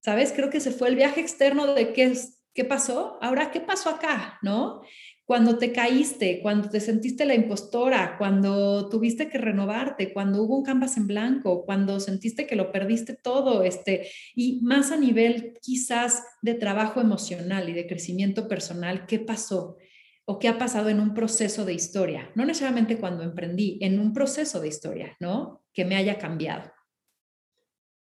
¿Sabes? 0.02 0.32
Creo 0.32 0.50
que 0.50 0.61
se 0.61 0.70
fue 0.70 0.88
el 0.88 0.96
viaje 0.96 1.20
externo 1.22 1.72
de 1.72 1.94
qué 1.94 2.05
es 2.05 2.44
¿qué 2.55 2.64
pasó? 2.64 3.18
Ahora, 3.20 3.50
¿qué 3.50 3.61
pasó 3.61 3.90
acá? 3.90 4.38
¿No? 4.42 4.82
Cuando 5.27 5.57
te 5.57 5.72
caíste, 5.72 6.41
cuando 6.43 6.68
te 6.68 6.81
sentiste 6.81 7.25
la 7.25 7.35
impostora, 7.35 8.16
cuando 8.18 8.89
tuviste 8.91 9.29
que 9.29 9.39
renovarte, 9.39 10.12
cuando 10.12 10.43
hubo 10.43 10.59
un 10.59 10.64
canvas 10.64 10.99
en 10.99 11.07
blanco, 11.07 11.64
cuando 11.64 11.99
sentiste 11.99 12.47
que 12.47 12.57
lo 12.57 12.70
perdiste 12.70 13.14
todo, 13.14 13.62
este, 13.62 14.09
y 14.35 14.61
más 14.62 14.93
a 14.93 14.97
nivel 14.97 15.55
quizás 15.62 16.25
de 16.43 16.55
trabajo 16.55 17.01
emocional 17.01 17.68
y 17.70 17.72
de 17.72 17.87
crecimiento 17.87 18.49
personal, 18.49 19.07
¿qué 19.07 19.18
pasó? 19.18 19.79
o 20.27 20.39
qué 20.39 20.49
ha 20.49 20.59
pasado 20.59 20.89
en 20.89 21.01
un 21.01 21.14
proceso 21.14 21.64
de 21.64 21.75
historia, 21.75 22.31
no 22.35 22.45
necesariamente 22.47 22.99
cuando 22.99 23.22
emprendí, 23.22 23.79
en 23.83 24.01
un 24.01 24.12
proceso 24.12 24.61
de 24.61 24.68
historia, 24.68 25.16
¿no? 25.20 25.62
Que 25.72 25.85
me 25.85 25.97
haya 25.97 26.18
cambiado. 26.18 26.72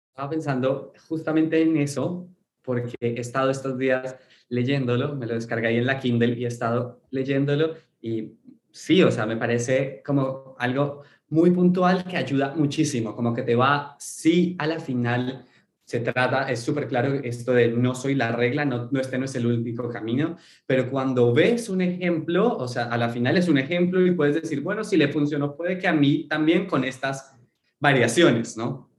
Estaba 0.09 0.29
pensando 0.29 0.93
justamente 1.07 1.61
en 1.61 1.77
eso, 1.77 2.29
porque 2.63 2.95
he 2.99 3.19
estado 3.19 3.51
estos 3.51 3.77
días 3.77 4.15
leyéndolo, 4.49 5.15
me 5.15 5.25
lo 5.25 5.33
descargué 5.33 5.67
ahí 5.67 5.77
en 5.77 5.85
la 5.85 5.99
Kindle 5.99 6.35
y 6.37 6.45
he 6.45 6.47
estado 6.47 7.01
leyéndolo 7.11 7.75
y 8.01 8.33
sí, 8.71 9.01
o 9.03 9.11
sea, 9.11 9.25
me 9.25 9.37
parece 9.37 10.01
como 10.05 10.55
algo 10.59 11.03
muy 11.29 11.51
puntual 11.51 12.03
que 12.03 12.17
ayuda 12.17 12.53
muchísimo, 12.55 13.15
como 13.15 13.33
que 13.33 13.43
te 13.43 13.55
va, 13.55 13.95
sí, 13.99 14.55
a 14.59 14.67
la 14.67 14.79
final 14.79 15.45
se 15.85 15.99
trata, 15.99 16.49
es 16.49 16.59
súper 16.61 16.87
claro 16.87 17.13
esto 17.13 17.53
de 17.53 17.67
no 17.69 17.93
soy 17.93 18.15
la 18.15 18.31
regla, 18.31 18.65
no, 18.65 18.89
no, 18.91 18.99
este 18.99 19.17
no 19.17 19.25
es 19.25 19.35
el 19.35 19.45
único 19.45 19.89
camino, 19.89 20.37
pero 20.65 20.89
cuando 20.89 21.33
ves 21.33 21.69
un 21.69 21.81
ejemplo, 21.81 22.55
o 22.55 22.67
sea, 22.67 22.85
a 22.85 22.97
la 22.97 23.09
final 23.09 23.37
es 23.37 23.47
un 23.47 23.57
ejemplo 23.57 24.05
y 24.05 24.11
puedes 24.11 24.41
decir, 24.41 24.61
bueno, 24.61 24.83
si 24.83 24.95
le 24.95 25.09
funcionó, 25.09 25.55
puede 25.55 25.77
que 25.77 25.87
a 25.87 25.93
mí 25.93 26.27
también 26.27 26.67
con 26.67 26.83
estas 26.83 27.35
variaciones, 27.79 28.55
¿no? 28.55 28.92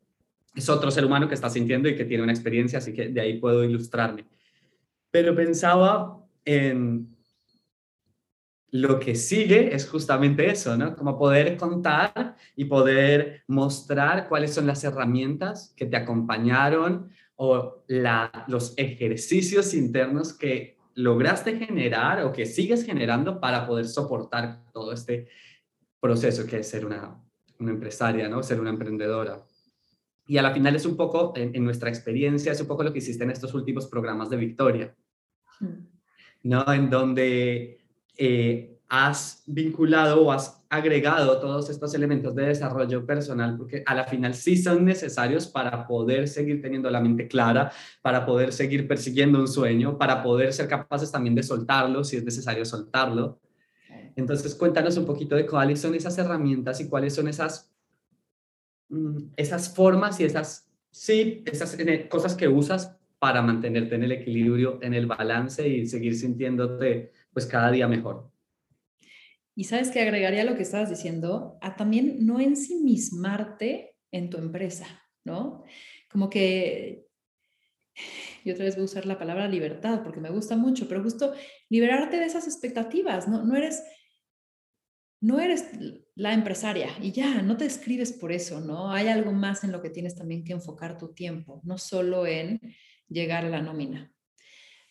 Es 0.54 0.68
otro 0.68 0.90
ser 0.90 1.04
humano 1.04 1.28
que 1.28 1.34
está 1.34 1.50
sintiendo 1.50 1.88
y 1.88 1.96
que 1.96 2.04
tiene 2.04 2.22
una 2.22 2.32
experiencia, 2.32 2.78
así 2.78 2.92
que 2.92 3.08
de 3.08 3.20
ahí 3.20 3.38
puedo 3.38 3.64
ilustrarme. 3.64 4.24
Pero 5.10 5.34
pensaba 5.34 6.18
en 6.44 7.14
lo 8.70 8.98
que 8.98 9.14
sigue 9.14 9.72
es 9.72 9.88
justamente 9.88 10.50
eso, 10.50 10.76
¿no? 10.76 10.96
Como 10.96 11.16
poder 11.16 11.56
contar 11.56 12.36
y 12.56 12.64
poder 12.64 13.44
mostrar 13.46 14.28
cuáles 14.28 14.52
son 14.52 14.66
las 14.66 14.82
herramientas 14.82 15.72
que 15.76 15.86
te 15.86 15.96
acompañaron 15.96 17.10
o 17.36 17.84
los 18.48 18.74
ejercicios 18.76 19.74
internos 19.74 20.32
que 20.32 20.76
lograste 20.94 21.56
generar 21.56 22.24
o 22.24 22.32
que 22.32 22.46
sigues 22.46 22.84
generando 22.84 23.40
para 23.40 23.66
poder 23.66 23.86
soportar 23.86 24.64
todo 24.72 24.92
este 24.92 25.28
proceso 26.00 26.46
que 26.46 26.58
es 26.58 26.68
ser 26.68 26.84
una, 26.84 27.20
empresaria, 27.60 28.28
¿no? 28.28 28.42
Ser 28.42 28.60
una 28.60 28.70
emprendedora. 28.70 29.44
Y 30.26 30.38
a 30.38 30.42
la 30.42 30.52
final 30.52 30.74
es 30.74 30.86
un 30.86 30.96
poco, 30.96 31.32
en, 31.36 31.64
nuestra 31.64 31.88
experiencia, 31.88 32.52
es 32.52 32.60
un 32.60 32.66
poco 32.66 32.82
lo 32.82 32.92
que 32.92 32.98
hiciste 32.98 33.24
en 33.24 33.30
estos 33.30 33.52
últimos 33.54 33.86
programas 33.86 34.30
de 34.30 34.36
Victoria, 34.36 34.94
hmm. 35.60 35.66
¿no? 36.44 36.72
En 36.72 36.88
donde 36.88 37.78
eh, 38.16 38.74
has 38.88 39.42
vinculado 39.46 40.22
o 40.22 40.32
has 40.32 40.64
agregado 40.68 41.40
todos 41.40 41.70
estos 41.70 41.94
elementos 41.94 42.34
de 42.34 42.46
desarrollo 42.46 43.04
personal, 43.04 43.56
porque 43.56 43.82
a 43.86 43.94
la 43.94 44.04
final 44.04 44.34
sí 44.34 44.56
son 44.56 44.84
necesarios 44.84 45.46
para 45.46 45.86
poder 45.86 46.28
seguir 46.28 46.60
teniendo 46.60 46.90
la 46.90 47.00
mente 47.00 47.28
clara, 47.28 47.70
para 48.02 48.24
poder 48.24 48.52
seguir 48.52 48.86
persiguiendo 48.88 49.38
un 49.38 49.48
sueño, 49.48 49.98
para 49.98 50.22
poder 50.22 50.52
ser 50.52 50.68
capaces 50.68 51.10
también 51.10 51.34
de 51.34 51.42
soltarlo 51.42 52.04
si 52.04 52.16
es 52.16 52.24
necesario 52.24 52.64
soltarlo. 52.64 53.40
Entonces, 54.16 54.54
cuéntanos 54.54 54.96
un 54.96 55.06
poquito 55.06 55.34
de 55.34 55.46
cuáles 55.46 55.80
son 55.80 55.94
esas 55.94 56.16
herramientas 56.18 56.80
y 56.80 56.88
cuáles 56.88 57.14
son 57.14 57.28
esas, 57.28 57.73
mm, 57.73 57.73
esas 59.36 59.74
formas 59.74 60.20
y 60.20 60.24
esas, 60.24 60.70
sí, 60.90 61.42
esas 61.46 61.78
eh, 61.78 62.08
cosas 62.08 62.34
que 62.34 62.48
usas 62.48 62.96
para 63.18 63.42
mantenerte 63.42 63.94
en 63.94 64.04
el 64.04 64.12
equilibrio, 64.12 64.78
en 64.82 64.94
el 64.94 65.06
balance 65.06 65.66
y 65.66 65.86
seguir 65.86 66.14
sintiéndote 66.14 67.12
pues 67.32 67.46
cada 67.46 67.70
día 67.70 67.88
mejor. 67.88 68.30
Y 69.56 69.64
sabes 69.64 69.90
que 69.90 70.00
agregaría 70.00 70.44
lo 70.44 70.56
que 70.56 70.62
estabas 70.62 70.90
diciendo, 70.90 71.58
a 71.60 71.76
también 71.76 72.26
no 72.26 72.40
ensimismarte 72.40 73.96
en 74.10 74.30
tu 74.30 74.38
empresa, 74.38 74.86
¿no? 75.24 75.64
Como 76.10 76.28
que, 76.28 77.06
yo 78.44 78.52
otra 78.52 78.64
vez 78.64 78.74
voy 78.74 78.82
a 78.82 78.86
usar 78.86 79.06
la 79.06 79.18
palabra 79.18 79.48
libertad 79.48 80.02
porque 80.02 80.20
me 80.20 80.30
gusta 80.30 80.56
mucho, 80.56 80.88
pero 80.88 81.02
justo 81.02 81.34
liberarte 81.68 82.18
de 82.18 82.26
esas 82.26 82.46
expectativas, 82.46 83.28
¿no? 83.28 83.44
No 83.44 83.56
eres, 83.56 83.82
no 85.24 85.40
eres 85.40 85.66
la 86.14 86.32
empresaria 86.32 86.90
y 87.00 87.12
ya, 87.12 87.42
no 87.42 87.56
te 87.56 87.64
escribes 87.64 88.12
por 88.12 88.32
eso, 88.32 88.60
¿no? 88.60 88.90
Hay 88.90 89.08
algo 89.08 89.32
más 89.32 89.64
en 89.64 89.72
lo 89.72 89.80
que 89.80 89.90
tienes 89.90 90.14
también 90.14 90.44
que 90.44 90.52
enfocar 90.52 90.98
tu 90.98 91.14
tiempo, 91.14 91.60
no 91.64 91.78
solo 91.78 92.26
en 92.26 92.60
llegar 93.08 93.44
a 93.44 93.48
la 93.48 93.62
nómina. 93.62 94.12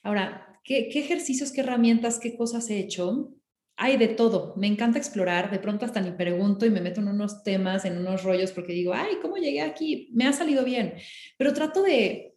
Ahora, 0.02 0.54
¿Qué, 0.64 0.88
ejercicios, 0.94 1.52
qué 1.52 1.62
herramientas, 1.62 2.20
qué 2.20 2.38
cosas 2.38 2.70
he 2.70 2.80
hecho? 2.80 3.34
Hay 3.76 3.98
de 3.98 4.08
todo, 4.08 4.54
me 4.56 4.68
encanta 4.68 4.98
explorar, 4.98 5.52
de 5.52 5.60
pronto 5.60 5.86
hasta 5.86 6.00
ni 6.00 6.12
pregunto 6.12 6.66
y 6.66 6.70
me 6.70 6.80
meto 6.80 7.02
en 7.02 7.10
unos 7.10 7.44
temas, 7.44 7.84
en 7.86 7.98
unos 7.98 8.24
rollos 8.24 8.52
porque 8.54 8.72
digo, 8.72 8.94
ay, 8.94 9.18
¿cómo 9.22 9.36
llegué 9.36 9.62
aquí? 9.62 10.10
Me 10.14 10.26
ha 10.26 10.32
salido 10.32 10.64
bien, 10.64 10.94
pero 11.38 11.54
trato 11.54 11.82
de, 11.82 12.33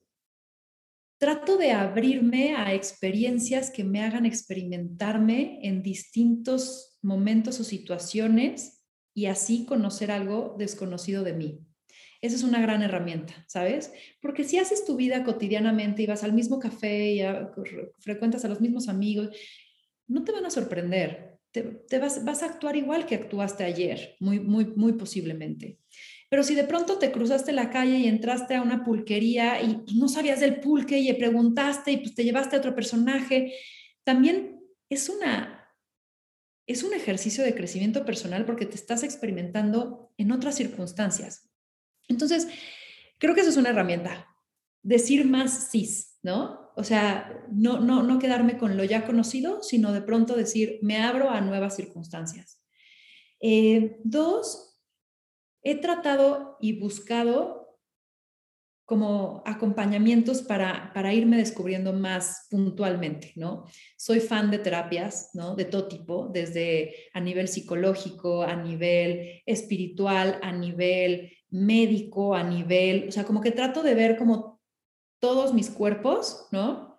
trato 1.19 1.57
de 1.57 1.73
abrirme 1.73 2.55
a 2.55 2.75
experiencias 2.75 3.71
que 3.71 3.85
me 3.85 4.03
hagan 4.03 4.27
experimentarme 4.27 5.61
en 5.63 5.83
distintos 5.83 6.99
momentos 7.03 7.59
o 7.61 7.65
situaciones 7.65 8.85
y 9.15 9.27
así 9.27 9.65
conocer 9.65 10.11
algo 10.11 10.57
desconocido 10.59 11.25
de 11.25 11.33
mí. 11.33 11.61
Esa 12.21 12.37
es 12.37 12.43
una 12.43 12.61
gran 12.61 12.83
herramienta, 12.83 13.45
¿sabes? 13.47 13.93
Porque 14.21 14.45
si 14.45 14.59
haces 14.59 14.85
tu 14.85 14.97
vida 14.97 15.25
cotidianamente 15.25 16.03
y 16.03 16.07
vas 16.07 16.25
al 16.25 16.33
mismo 16.33 16.59
café 16.59 17.13
y 17.13 17.21
frecuentas 17.99 18.45
a 18.45 18.49
los 18.49 18.61
mismos 18.61 18.89
amigos, 18.89 19.31
no 20.09 20.25
te 20.25 20.33
van 20.33 20.47
a 20.47 20.51
sorprender. 20.51 21.39
Te, 21.53 21.99
vas, 21.99 22.23
vas, 22.23 22.43
a 22.43 22.47
actuar 22.47 22.77
igual 22.77 23.07
que 23.07 23.15
actuaste 23.15 23.65
ayer, 23.65 24.15
muy, 24.21 24.41
muy, 24.41 24.67
muy 24.67 24.93
posiblemente. 24.93 25.79
Pero 26.29 26.43
si 26.43 26.55
de 26.55 26.65
pronto 26.65 26.99
te 26.99 27.13
cruzaste 27.13 27.53
la 27.53 27.71
calle 27.71 27.99
y 27.99 28.09
entraste 28.09 28.55
a 28.57 28.63
una 28.63 28.85
pulquería 28.85 29.63
y, 29.63 29.83
y 29.87 29.99
no 29.99 30.09
sabías 30.09 30.41
del 30.41 30.61
pulque 30.61 30.99
y 30.99 31.13
preguntaste 31.13 31.93
y 31.93 31.97
pues 31.99 32.15
te 32.15 32.25
llevaste 32.25 32.57
a 32.57 32.59
otro 32.59 32.75
personaje, 32.75 33.55
también 34.05 34.61
es 34.89 35.09
una 35.09 35.57
es 36.67 36.83
un 36.83 36.93
ejercicio 36.95 37.45
de 37.45 37.55
crecimiento 37.55 38.05
personal 38.05 38.45
porque 38.45 38.67
te 38.67 38.75
estás 38.75 39.05
experimentando 39.05 40.13
en 40.19 40.33
otras 40.33 40.57
circunstancias. 40.57 41.49
Entonces, 42.09 42.49
creo 43.19 43.35
que 43.35 43.43
eso 43.43 43.51
es 43.51 43.57
una 43.57 43.71
herramienta. 43.71 44.27
Decir 44.83 45.25
más 45.25 45.71
cis, 45.71 46.19
¿no? 46.23 46.73
O 46.77 46.85
sea, 46.85 47.45
no, 47.53 47.81
no, 47.81 48.03
no 48.03 48.19
quedarme 48.19 48.59
con 48.59 48.77
lo 48.77 48.85
ya 48.85 49.07
conocido, 49.07 49.63
sino 49.63 49.93
de 49.93 50.03
pronto 50.03 50.37
decir, 50.37 50.79
me 50.83 50.99
abro 50.99 51.31
a 51.31 51.41
nuevas 51.41 51.77
circunstancias. 51.77 52.61
Eh, 53.41 53.99
dos, 54.05 54.76
he 55.67 55.75
tratado 55.75 56.57
y 56.61 56.79
buscado 56.79 57.77
como 58.85 59.43
acompañamientos 59.45 60.43
para, 60.43 60.93
para 60.95 61.13
irme 61.13 61.39
descubriendo 61.39 61.93
más 61.93 62.47
puntualmente, 62.49 63.33
¿no? 63.35 63.65
Soy 63.97 64.21
fan 64.21 64.53
de 64.53 64.61
terapias, 64.61 65.31
¿no? 65.35 65.57
De 65.57 65.65
todo 65.65 65.89
tipo, 65.89 66.29
desde 66.33 66.95
a 67.13 67.19
nivel 67.19 67.49
psicológico, 67.49 68.45
a 68.45 68.55
nivel 68.55 69.43
espiritual, 69.45 70.39
a 70.41 70.53
nivel 70.53 71.33
médico, 71.51 72.37
a 72.37 72.45
nivel, 72.45 73.09
o 73.09 73.11
sea, 73.11 73.25
como 73.25 73.41
que 73.41 73.51
trato 73.51 73.83
de 73.83 73.97
ver 73.97 74.17
como 74.17 74.61
todos 75.19 75.53
mis 75.53 75.69
cuerpos, 75.69 76.47
¿no? 76.53 76.96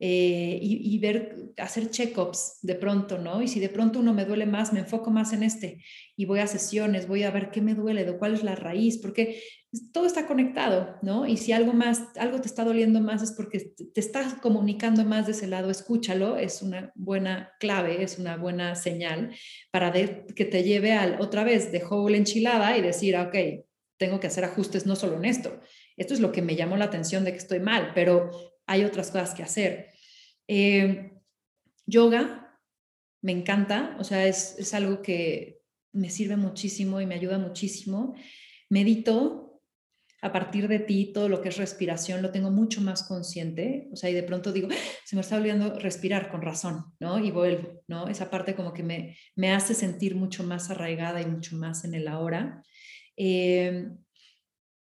Eh, 0.00 0.58
y, 0.60 0.98
ver, 0.98 1.52
hacer 1.56 1.88
check-ups 1.88 2.58
de 2.62 2.74
pronto, 2.74 3.18
¿no? 3.18 3.40
Y 3.42 3.48
si 3.48 3.60
de 3.60 3.68
pronto 3.68 4.00
uno 4.00 4.12
me 4.12 4.24
duele 4.24 4.44
más, 4.44 4.72
me 4.72 4.80
enfoco 4.80 5.10
más 5.10 5.32
en 5.32 5.44
este 5.44 5.84
y 6.16 6.24
voy 6.24 6.40
a 6.40 6.48
sesiones, 6.48 7.06
voy 7.06 7.22
a 7.22 7.30
ver 7.30 7.50
qué 7.52 7.60
me 7.60 7.74
duele, 7.74 8.04
de 8.04 8.18
cuál 8.18 8.34
es 8.34 8.42
la 8.42 8.56
raíz, 8.56 8.98
porque 8.98 9.40
todo 9.92 10.04
está 10.04 10.26
conectado, 10.26 10.96
¿no? 11.02 11.26
Y 11.26 11.36
si 11.36 11.52
algo 11.52 11.72
más, 11.72 12.02
algo 12.16 12.40
te 12.40 12.48
está 12.48 12.64
doliendo 12.64 13.00
más 13.00 13.22
es 13.22 13.32
porque 13.32 13.72
te 13.94 14.00
estás 14.00 14.34
comunicando 14.34 15.04
más 15.04 15.26
de 15.26 15.32
ese 15.32 15.46
lado, 15.46 15.70
escúchalo, 15.70 16.36
es 16.38 16.60
una 16.60 16.92
buena 16.96 17.52
clave, 17.60 18.02
es 18.02 18.18
una 18.18 18.36
buena 18.36 18.74
señal 18.74 19.30
para 19.70 19.92
que 19.92 20.44
te 20.44 20.64
lleve 20.64 20.92
al 20.92 21.20
otra 21.20 21.44
vez 21.44 21.70
de 21.70 21.84
whole 21.84 22.18
enchilada 22.18 22.76
y 22.76 22.82
decir, 22.82 23.16
ah, 23.16 23.28
ok, 23.28 23.64
tengo 23.96 24.18
que 24.18 24.26
hacer 24.26 24.44
ajustes 24.44 24.86
no 24.86 24.96
solo 24.96 25.16
en 25.16 25.24
esto. 25.24 25.60
Esto 25.96 26.14
es 26.14 26.20
lo 26.20 26.32
que 26.32 26.42
me 26.42 26.56
llamó 26.56 26.76
la 26.76 26.86
atención 26.86 27.24
de 27.24 27.30
que 27.30 27.38
estoy 27.38 27.60
mal, 27.60 27.92
pero 27.94 28.30
hay 28.66 28.84
otras 28.84 29.10
cosas 29.10 29.34
que 29.34 29.42
hacer. 29.42 29.90
Eh, 30.48 31.12
yoga, 31.86 32.58
me 33.22 33.32
encanta, 33.32 33.96
o 33.98 34.04
sea, 34.04 34.26
es, 34.26 34.56
es 34.58 34.74
algo 34.74 35.02
que 35.02 35.60
me 35.92 36.10
sirve 36.10 36.36
muchísimo 36.36 37.00
y 37.00 37.06
me 37.06 37.14
ayuda 37.14 37.38
muchísimo. 37.38 38.14
Medito, 38.68 39.44
a 40.24 40.32
partir 40.32 40.68
de 40.68 40.78
ti 40.78 41.12
todo 41.12 41.28
lo 41.28 41.42
que 41.42 41.50
es 41.50 41.58
respiración 41.58 42.22
lo 42.22 42.30
tengo 42.30 42.50
mucho 42.50 42.80
más 42.80 43.02
consciente, 43.02 43.88
o 43.92 43.96
sea, 43.96 44.08
y 44.08 44.14
de 44.14 44.22
pronto 44.22 44.52
digo, 44.52 44.68
¡Ah! 44.70 44.76
se 45.04 45.16
me 45.16 45.20
está 45.20 45.36
olvidando 45.36 45.78
respirar 45.78 46.30
con 46.30 46.40
razón, 46.40 46.86
¿no? 46.98 47.22
Y 47.22 47.30
vuelvo, 47.30 47.82
¿no? 47.88 48.08
Esa 48.08 48.30
parte 48.30 48.54
como 48.54 48.72
que 48.72 48.82
me, 48.82 49.18
me 49.36 49.52
hace 49.52 49.74
sentir 49.74 50.14
mucho 50.16 50.42
más 50.42 50.70
arraigada 50.70 51.20
y 51.20 51.26
mucho 51.26 51.56
más 51.56 51.84
en 51.84 51.94
el 51.94 52.08
ahora. 52.08 52.62
Eh, 53.18 53.86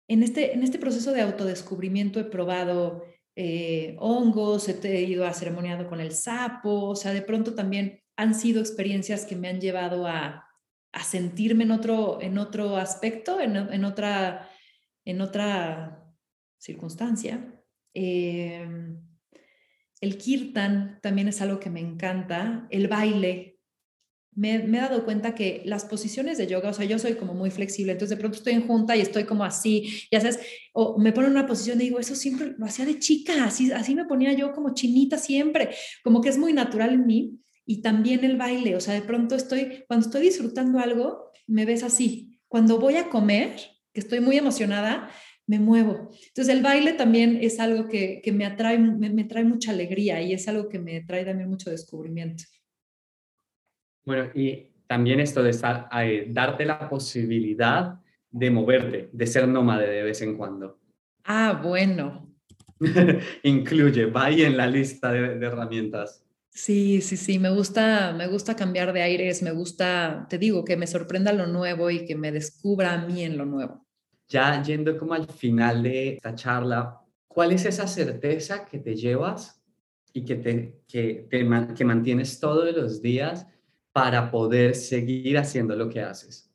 en, 0.07 0.23
este, 0.23 0.55
en 0.55 0.63
este 0.63 0.79
proceso 0.79 1.11
de 1.13 1.23
autodescubrimiento 1.23 2.21
he 2.21 2.25
probado 2.25 3.05
eh, 3.37 3.97
hongos, 3.99 4.69
he 4.69 5.03
ido 5.03 5.27
a 5.27 5.33
ceremoniado 5.33 5.89
con 5.89 6.01
el 6.01 6.13
sapo, 6.13 6.91
o 6.91 6.97
sea, 6.97 7.13
de 7.13 7.23
pronto 7.23 7.55
también 7.55 8.01
han 8.17 8.35
sido 8.35 8.61
experiencias 8.61 9.27
que 9.27 9.37
me 9.37 9.49
han 9.49 9.61
llevado 9.61 10.07
a, 10.07 10.49
a 10.93 11.03
sentirme 11.03 11.65
en 11.65 11.73
otro, 11.73 12.21
en 12.21 12.39
otro 12.39 12.77
aspecto, 12.77 13.41
en, 13.41 13.57
en 13.57 13.85
otra, 13.85 14.49
en 15.05 15.21
otra 15.21 16.05
circunstancia. 16.59 17.53
Em, 17.93 19.01
el 20.01 20.19
kirtan 20.19 21.01
también 21.03 21.29
es 21.29 21.41
algo 21.43 21.59
que 21.59 21.71
me 21.71 21.81
encanta, 21.81 22.67
el 22.71 22.89
baile. 22.89 23.54
Me, 24.37 24.59
me, 24.61 24.79
he 24.79 24.81
dado 24.81 25.05
cuenta 25.05 25.35
que 25.35 25.63
las 25.65 25.85
posiciones 25.85 26.39
de 26.39 26.47
yoga, 26.47 26.71
o 26.71 26.73
sea, 26.73 26.85
yo 26.85 26.99
soy 26.99 27.15
como 27.15 27.35
muy 27.35 27.51
flexible, 27.51 27.93
entonces 27.93 28.17
de 28.17 28.21
pronto 28.21 28.39
estoy 28.39 28.55
en 28.55 28.67
junta 28.67 28.97
y 28.97 29.01
estoy 29.01 29.25
como 29.25 29.45
así, 29.45 30.07
ya 30.11 30.21
sabes, 30.21 30.41
o 30.73 30.99
me 30.99 31.13
pongo 31.13 31.27
en 31.27 31.33
una 31.33 31.47
posición 31.47 31.81
y 31.81 31.85
digo, 31.85 32.01
eso 32.01 32.15
siempre 32.15 32.55
lo 32.59 32.67
hacía 32.67 32.85
de 32.85 32.99
chica, 32.99 33.45
así, 33.45 33.71
así 33.73 33.95
me 33.95 34.05
ponía 34.05 34.33
yo 34.33 34.53
como 34.53 34.75
chinita 34.75 35.19
siempre, 35.19 35.71
como 36.03 36.21
que 36.21 36.29
es 36.29 36.39
muy 36.39 36.53
natural 36.53 36.93
en 36.95 37.07
mí 37.07 37.39
y 37.67 37.81
también 37.81 38.25
el 38.25 38.37
baile, 38.37 38.77
o 38.77 38.81
sea, 38.81 38.95
de 38.95 39.03
pronto 39.03 39.35
estoy, 39.35 39.85
cuando 39.87 40.07
estoy 40.07 40.23
disfrutando 40.23 40.79
algo, 40.79 41.31
me 41.47 41.65
ves 41.65 41.83
así. 41.83 42.41
Cuando 42.49 42.79
voy 42.79 42.97
a 42.97 43.09
comer, 43.09 43.57
que 43.93 44.01
estoy 44.01 44.21
muy 44.21 44.37
emocionada, 44.37 45.11
me 45.47 45.59
muevo. 45.59 46.11
Entonces 46.29 46.55
el 46.55 46.63
baile 46.63 46.93
también 46.95 47.39
es 47.41 47.61
algo 47.61 47.89
que, 47.89 48.23
me 48.33 48.47
atrae, 48.47 48.79
me, 48.79 49.25
trae 49.25 49.45
mucha 49.45 49.73
alegría 49.73 50.21
y 50.23 50.33
es 50.33 50.49
algo 50.49 50.69
que 50.69 50.79
me 50.79 51.03
trae 51.03 51.25
también 51.25 51.49
mucho 51.49 51.71
descubrimiento. 51.71 52.45
Bueno, 54.05 54.31
y 54.35 54.71
también 54.87 55.21
esto 55.21 55.43
de 55.43 55.51
estar, 55.51 55.89
eh, 56.03 56.27
darte 56.31 56.65
la 56.65 56.89
posibilidad 56.89 58.01
de 58.31 58.51
moverte, 58.51 59.09
de 59.13 59.27
ser 59.27 59.49
nómade 59.49 59.89
de 59.89 60.03
vez 60.03 60.21
en 60.23 60.37
cuando. 60.37 60.79
Ah, 61.25 61.61
bueno. 61.63 62.35
Incluye, 63.43 64.07
va 64.07 64.27
ahí 64.27 64.43
en 64.43 64.57
la 64.57 64.67
lista 64.67 65.13
de 65.13 65.47
herramientas. 65.47 66.25
Sí, 66.51 67.01
sí, 67.01 67.17
sí, 67.17 67.39
me 67.39 67.51
gusta, 67.51 68.13
me 68.13 68.29
gusta 68.29 68.55
cambiar 68.55 68.93
de 68.93 69.03
aires, 69.03 69.43
me 69.43 69.51
gusta, 69.51 70.27
te 70.29 70.39
digo, 70.39 70.65
que 70.65 70.77
me 70.77 70.87
sorprenda 70.87 71.33
lo 71.33 71.47
nuevo 71.47 71.91
y 71.91 72.07
que 72.07 72.15
me 72.15 72.31
descubra 72.31 72.93
a 72.93 73.07
mí 73.07 73.25
en 73.25 73.37
lo 73.37 73.45
nuevo. 73.45 73.85
Ya 74.29 74.63
yendo 74.63 74.97
como 74.97 75.15
al 75.15 75.27
final 75.27 75.83
de 75.83 76.15
esta 76.15 76.35
charla, 76.35 77.01
¿cuál 77.27 77.53
es 77.53 77.65
esa 77.65 77.89
certeza 77.89 78.65
que 78.67 78.79
te 78.79 78.95
llevas 78.95 79.61
y 80.13 80.25
que, 80.25 80.37
te, 80.37 80.83
que, 80.87 81.27
que 81.29 81.85
mantienes 81.85 82.39
todos 82.39 82.73
los 82.75 83.03
días 83.03 83.49
para 83.95 84.29
poder 84.29 84.75
seguir 84.75 85.39
haciendo 85.39 85.77
lo 85.77 85.89
que 85.89 86.01
haces? 86.01 86.53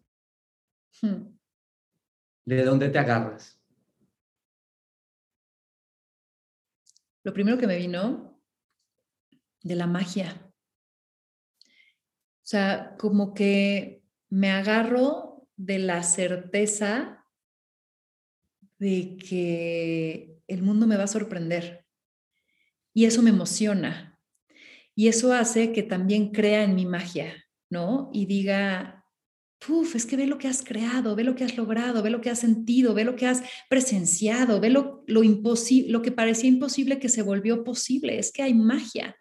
Hmm. 1.02 1.38
¿De 2.46 2.66
dónde 2.66 2.90
te 2.90 3.00
agarras? 3.00 3.58
Lo 7.24 7.34
primero 7.34 7.58
que 7.58 7.66
me 7.66 7.78
vino 7.78 8.42
de 9.64 9.76
la 9.76 9.88
magia. 9.88 10.52
O 11.62 12.46
sea, 12.50 12.98
como 13.00 13.34
que 13.34 14.04
me 14.30 14.52
agarro 14.52 15.48
de 15.56 15.80
la 15.80 16.04
certeza 16.04 17.26
de 18.80 19.16
que 19.18 20.42
el 20.48 20.62
mundo 20.62 20.88
me 20.88 20.98
va 20.98 21.04
a 21.06 21.08
sorprender. 21.08 21.86
Y 22.94 23.06
eso 23.06 23.22
me 23.22 23.30
emociona. 23.30 24.09
Y 25.00 25.08
eso 25.08 25.32
hace 25.32 25.72
que 25.72 25.82
también 25.82 26.34
crea 26.34 26.62
en 26.62 26.76
mi 26.76 26.86
magia, 26.86 27.46
¿no? 27.70 28.10
Y 28.12 28.26
diga, 28.26 29.06
Puf, 29.66 29.96
es 29.96 30.06
que 30.06 30.18
ve 30.18 30.28
lo 30.28 30.38
que 30.38 30.50
has 30.50 30.62
creado, 30.62 31.16
ve 31.16 31.24
lo 31.24 31.36
que 31.36 31.46
has 31.46 31.56
logrado, 31.56 32.04
ve 32.04 32.10
lo 32.10 32.20
que 32.20 32.30
has 32.30 32.40
sentido, 32.40 32.94
ve 32.94 33.06
lo 33.06 33.16
que 33.16 33.26
has 33.26 33.42
presenciado, 33.70 34.60
ve 34.60 34.70
lo, 34.70 35.06
lo, 35.08 35.22
lo 35.24 36.02
que 36.02 36.12
parecía 36.12 36.50
imposible 36.50 37.00
que 37.00 37.08
se 37.08 37.22
volvió 37.22 37.64
posible. 37.64 38.20
Es 38.20 38.34
que 38.34 38.44
hay 38.44 38.54
magia. 38.54 39.16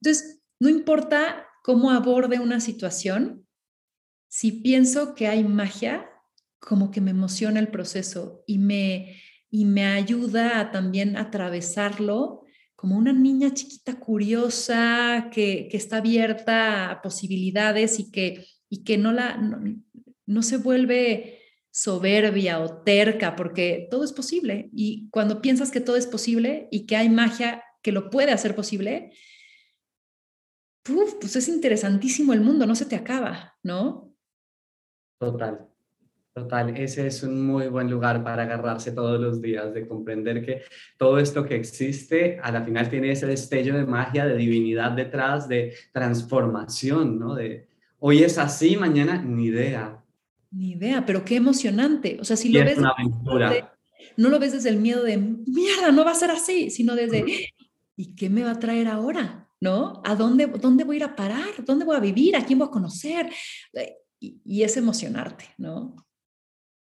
Entonces, 0.00 0.40
no 0.58 0.70
importa 0.70 1.46
cómo 1.62 1.90
aborde 1.90 2.40
una 2.40 2.60
situación, 2.60 3.46
si 4.28 4.50
pienso 4.50 5.14
que 5.14 5.26
hay 5.26 5.44
magia, 5.44 6.08
como 6.58 6.90
que 6.90 7.02
me 7.02 7.10
emociona 7.10 7.60
el 7.60 7.68
proceso 7.68 8.44
y 8.46 8.56
me, 8.56 9.20
y 9.50 9.66
me 9.66 9.84
ayuda 9.84 10.58
a 10.58 10.70
también 10.70 11.18
atravesarlo 11.18 12.45
como 12.76 12.96
una 12.96 13.12
niña 13.12 13.52
chiquita 13.54 13.98
curiosa 13.98 15.30
que, 15.32 15.68
está 15.72 15.96
abierta 15.96 16.90
a 16.90 17.02
posibilidades 17.02 17.98
y 17.98 18.10
que, 18.10 18.46
y 18.68 18.84
que 18.84 18.98
no, 18.98 19.12
la, 19.12 19.36
no 20.26 20.42
se 20.42 20.58
vuelve 20.58 21.40
soberbia 21.70 22.60
o 22.60 22.82
terca, 22.82 23.36
porque 23.36 23.88
todo 23.90 24.04
es 24.04 24.12
posible. 24.12 24.70
Y 24.72 25.10
cuando 25.10 25.42
piensas 25.42 25.70
que 25.70 25.80
todo 25.80 25.96
es 25.96 26.06
posible 26.06 26.68
y 26.70 26.86
que 26.86 26.96
hay 26.96 27.08
magia 27.08 27.62
que 27.82 27.92
lo 27.92 28.08
puede 28.08 28.32
hacer 28.32 28.54
posible, 28.54 29.12
pues 30.82 31.36
es 31.36 31.48
interesantísimo 31.48 32.32
el 32.32 32.40
mundo, 32.40 32.66
no 32.66 32.74
se 32.74 32.86
te 32.86 32.96
acaba, 32.96 33.56
¿no? 33.62 34.14
Total, 35.18 35.68
total. 36.36 36.76
Ese 36.76 37.06
es 37.06 37.22
un 37.22 37.46
muy 37.46 37.68
buen 37.68 37.90
lugar 37.90 38.22
para 38.22 38.42
agarrarse 38.42 38.92
todos 38.92 39.18
los 39.18 39.40
días, 39.40 39.72
de 39.72 39.88
comprender 39.88 40.44
que 40.44 40.62
todo 40.98 41.18
esto 41.18 41.46
que 41.46 41.56
existe, 41.56 42.38
a 42.42 42.52
la 42.52 42.62
final 42.62 42.90
tiene 42.90 43.10
ese 43.10 43.26
destello 43.26 43.74
de 43.74 43.86
magia, 43.86 44.26
de 44.26 44.36
divinidad 44.36 44.92
detrás, 44.92 45.48
de 45.48 45.72
transformación, 45.92 47.18
¿no? 47.18 47.34
De 47.34 47.68
hoy 48.00 48.22
es 48.22 48.36
así, 48.36 48.76
mañana 48.76 49.22
ni 49.22 49.46
idea. 49.46 50.04
Ni 50.50 50.72
idea, 50.72 51.06
pero 51.06 51.24
qué 51.24 51.36
emocionante. 51.36 52.18
O 52.20 52.24
sea, 52.24 52.36
si 52.36 52.50
lo 52.50 52.62
ves... 52.62 52.76
Una 52.76 52.90
aventura. 52.90 53.74
no 54.18 54.28
lo 54.28 54.38
ves 54.38 54.52
desde 54.52 54.68
el 54.68 54.76
miedo 54.76 55.04
de, 55.04 55.16
mierda, 55.16 55.90
no 55.90 56.04
va 56.04 56.10
a 56.10 56.14
ser 56.14 56.30
así, 56.30 56.68
sino 56.68 56.94
desde, 56.94 57.24
¿y 57.96 58.14
qué 58.14 58.28
me 58.28 58.42
va 58.42 58.50
a 58.50 58.58
traer 58.58 58.88
ahora? 58.88 59.48
¿no? 59.58 60.02
¿A 60.04 60.14
dónde, 60.14 60.46
dónde 60.46 60.84
voy 60.84 60.96
a 60.96 60.98
ir 60.98 61.04
a 61.04 61.16
parar? 61.16 61.64
¿Dónde 61.64 61.86
voy 61.86 61.96
a 61.96 62.00
vivir? 62.00 62.36
¿A 62.36 62.44
quién 62.44 62.58
voy 62.58 62.68
a 62.68 62.70
conocer? 62.70 63.30
Eh, 63.72 63.96
y, 64.20 64.62
es 64.62 64.76
emocionarte, 64.76 65.46
¿no? 65.58 66.05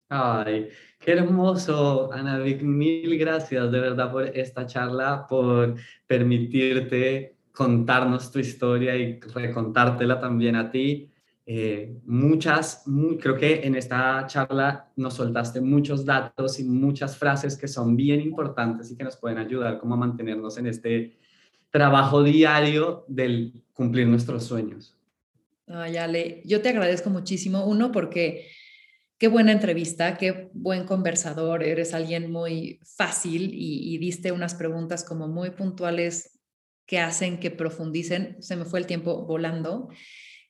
Ay, 0.08 0.70
qué 1.00 1.14
hermoso, 1.14 2.12
Ana 2.14 2.38
Vic. 2.40 2.62
Mil 2.62 3.18
gracias 3.18 3.72
de 3.72 3.80
verdad 3.80 4.12
por 4.12 4.28
esta 4.28 4.66
charla, 4.68 5.26
por 5.28 5.76
permitirte 6.06 7.36
contarnos 7.52 8.32
tu 8.32 8.40
historia 8.40 8.96
y 8.96 9.20
recontártela 9.20 10.20
también 10.20 10.56
a 10.58 10.70
ti. 10.70 11.10
Eh, 11.48 11.98
muchas, 12.06 12.84
creo 13.20 13.36
que 13.36 13.66
en 13.66 13.76
esta 13.76 14.26
charla 14.28 14.92
nos 14.96 15.16
soltaste 15.16 15.62
muchos 15.62 16.06
datos 16.06 16.60
y 16.60 16.64
muchas 16.64 17.18
frases 17.18 17.56
que 17.56 17.68
son 17.68 17.96
bien 17.96 18.22
importantes 18.22 18.92
y 18.92 18.98
que 18.98 19.04
nos 19.04 19.16
pueden 19.16 19.38
ayudar 19.38 19.80
como 19.80 19.96
a 19.96 19.98
mantenernos 19.98 20.58
en 20.58 20.68
este 20.68 21.18
trabajo 21.72 22.24
diario 22.24 23.06
del 23.08 23.64
cumplir 23.74 24.08
nuestros 24.08 24.44
sueños. 24.44 24.96
Ay, 25.68 25.98
Ale, 25.98 26.42
yo 26.46 26.62
te 26.62 26.70
agradezco 26.70 27.10
muchísimo. 27.10 27.66
Uno, 27.66 27.92
porque 27.92 28.48
qué 29.18 29.28
buena 29.28 29.52
entrevista, 29.52 30.18
qué 30.18 30.50
buen 30.54 30.86
conversador, 30.86 31.64
eres 31.64 31.94
alguien 31.94 32.32
muy 32.32 32.80
fácil 32.84 33.52
y, 33.54 33.98
diste 33.98 34.32
unas 34.32 34.56
preguntas 34.56 35.04
como 35.04 35.28
muy 35.28 35.52
puntuales 35.52 36.40
que 36.86 37.00
hacen 37.00 37.40
que 37.40 37.52
profundicen. 37.52 38.38
Se 38.42 38.56
me 38.56 38.66
fue 38.66 38.80
el 38.80 38.86
tiempo 38.86 39.26
volando. 39.26 39.90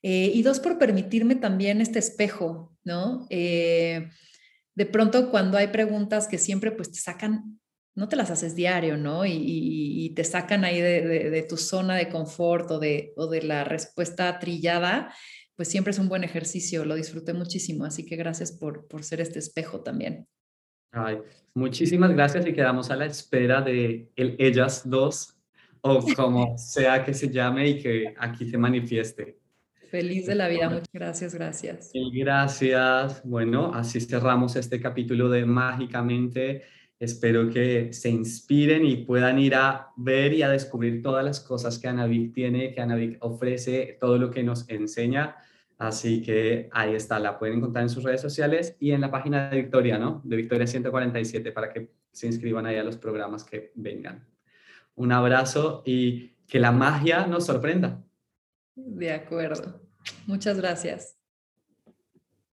Eh, 0.01 0.31
y 0.33 0.41
dos, 0.41 0.59
por 0.59 0.77
permitirme 0.77 1.35
también 1.35 1.81
este 1.81 1.99
espejo, 1.99 2.75
¿no? 2.83 3.25
Eh, 3.29 4.09
de 4.75 4.85
pronto 4.85 5.31
cuando 5.31 5.57
hay 5.57 5.67
preguntas 5.67 6.27
que 6.27 6.37
siempre 6.37 6.71
pues 6.71 6.91
te 6.91 6.99
sacan 6.99 7.59
no 7.95 8.09
te 8.09 8.17
las 8.17 8.29
haces 8.29 8.55
diario, 8.55 8.97
¿no? 8.97 9.25
Y, 9.25 10.11
te 10.15 10.23
sacan 10.23 10.63
ahí 10.63 10.79
de, 10.79 11.45
tu 11.49 11.57
zona 11.57 11.95
de 11.95 12.09
confort 12.09 12.69
o 12.71 12.79
de, 12.79 13.13
o 13.17 13.27
de 13.27 13.41
la 13.41 13.63
respuesta 13.63 14.37
trillada, 14.39 15.13
pues 15.55 15.69
siempre 15.69 15.91
es 15.91 15.99
un 15.99 16.09
buen 16.09 16.23
ejercicio, 16.23 16.85
lo 16.85 16.95
disfruté 16.95 17.33
muchísimo, 17.33 17.85
así 17.85 18.05
que 18.05 18.15
gracias 18.15 18.51
por, 18.51 18.87
por 18.87 19.03
ser 19.03 19.21
este 19.21 19.39
espejo 19.39 19.81
también. 19.81 20.27
Ay, 20.91 21.17
muchísimas 21.53 22.11
gracias 22.11 22.45
y 22.45 22.53
quedamos 22.53 22.89
a 22.89 22.95
la 22.95 23.05
espera 23.05 23.61
de 23.61 24.09
el 24.15 24.35
Ellas 24.39 24.89
dos 24.89 25.37
o 25.81 26.03
como 26.15 26.57
sea 26.57 27.03
que 27.03 27.13
se 27.13 27.29
llame 27.29 27.67
y 27.67 27.81
que 27.81 28.13
aquí 28.17 28.49
se 28.49 28.57
manifieste. 28.57 29.37
Feliz 29.89 30.25
de 30.25 30.35
la 30.35 30.47
vida, 30.47 30.69
muchas 30.69 30.89
gracias, 30.91 31.35
gracias. 31.35 31.91
Gracias. 32.13 33.21
Bueno, 33.23 33.73
así 33.73 34.01
cerramos 34.01 34.55
este 34.55 34.81
capítulo 34.81 35.29
de 35.29 35.45
Mágicamente. 35.45 36.63
Espero 36.99 37.49
que 37.49 37.91
se 37.91 38.09
inspiren 38.09 38.85
y 38.85 38.97
puedan 38.97 39.37
ir 39.37 39.55
a 39.55 39.91
ver 39.97 40.33
y 40.33 40.43
a 40.43 40.49
descubrir 40.49 41.01
todas 41.01 41.25
las 41.25 41.41
cosas 41.41 41.77
que 41.77 41.87
Anavic 41.87 42.33
tiene, 42.33 42.73
que 42.73 42.81
Anavic 42.81 43.17
ofrece, 43.21 43.97
todo 43.99 44.17
lo 44.17 44.31
que 44.31 44.43
nos 44.43 44.69
enseña. 44.69 45.35
Así 45.77 46.21
que 46.21 46.69
ahí 46.71 46.95
está, 46.95 47.19
la 47.19 47.37
pueden 47.37 47.57
encontrar 47.57 47.83
en 47.83 47.89
sus 47.89 48.03
redes 48.03 48.21
sociales 48.21 48.77
y 48.79 48.91
en 48.91 49.01
la 49.01 49.11
página 49.11 49.49
de 49.49 49.61
Victoria, 49.61 49.97
¿no? 49.97 50.21
De 50.23 50.37
Victoria 50.37 50.65
147 50.65 51.51
para 51.51 51.73
que 51.73 51.89
se 52.11 52.27
inscriban 52.27 52.65
ahí 52.65 52.77
a 52.77 52.83
los 52.83 52.95
programas 52.95 53.43
que 53.43 53.73
vengan. 53.75 54.25
Un 54.95 55.11
abrazo 55.11 55.83
y 55.85 56.29
que 56.47 56.59
la 56.59 56.71
magia 56.71 57.27
nos 57.27 57.45
sorprenda. 57.45 58.01
De 58.75 59.11
acuerdo. 59.11 59.81
Muchas 60.27 60.57
gracias. 60.57 61.14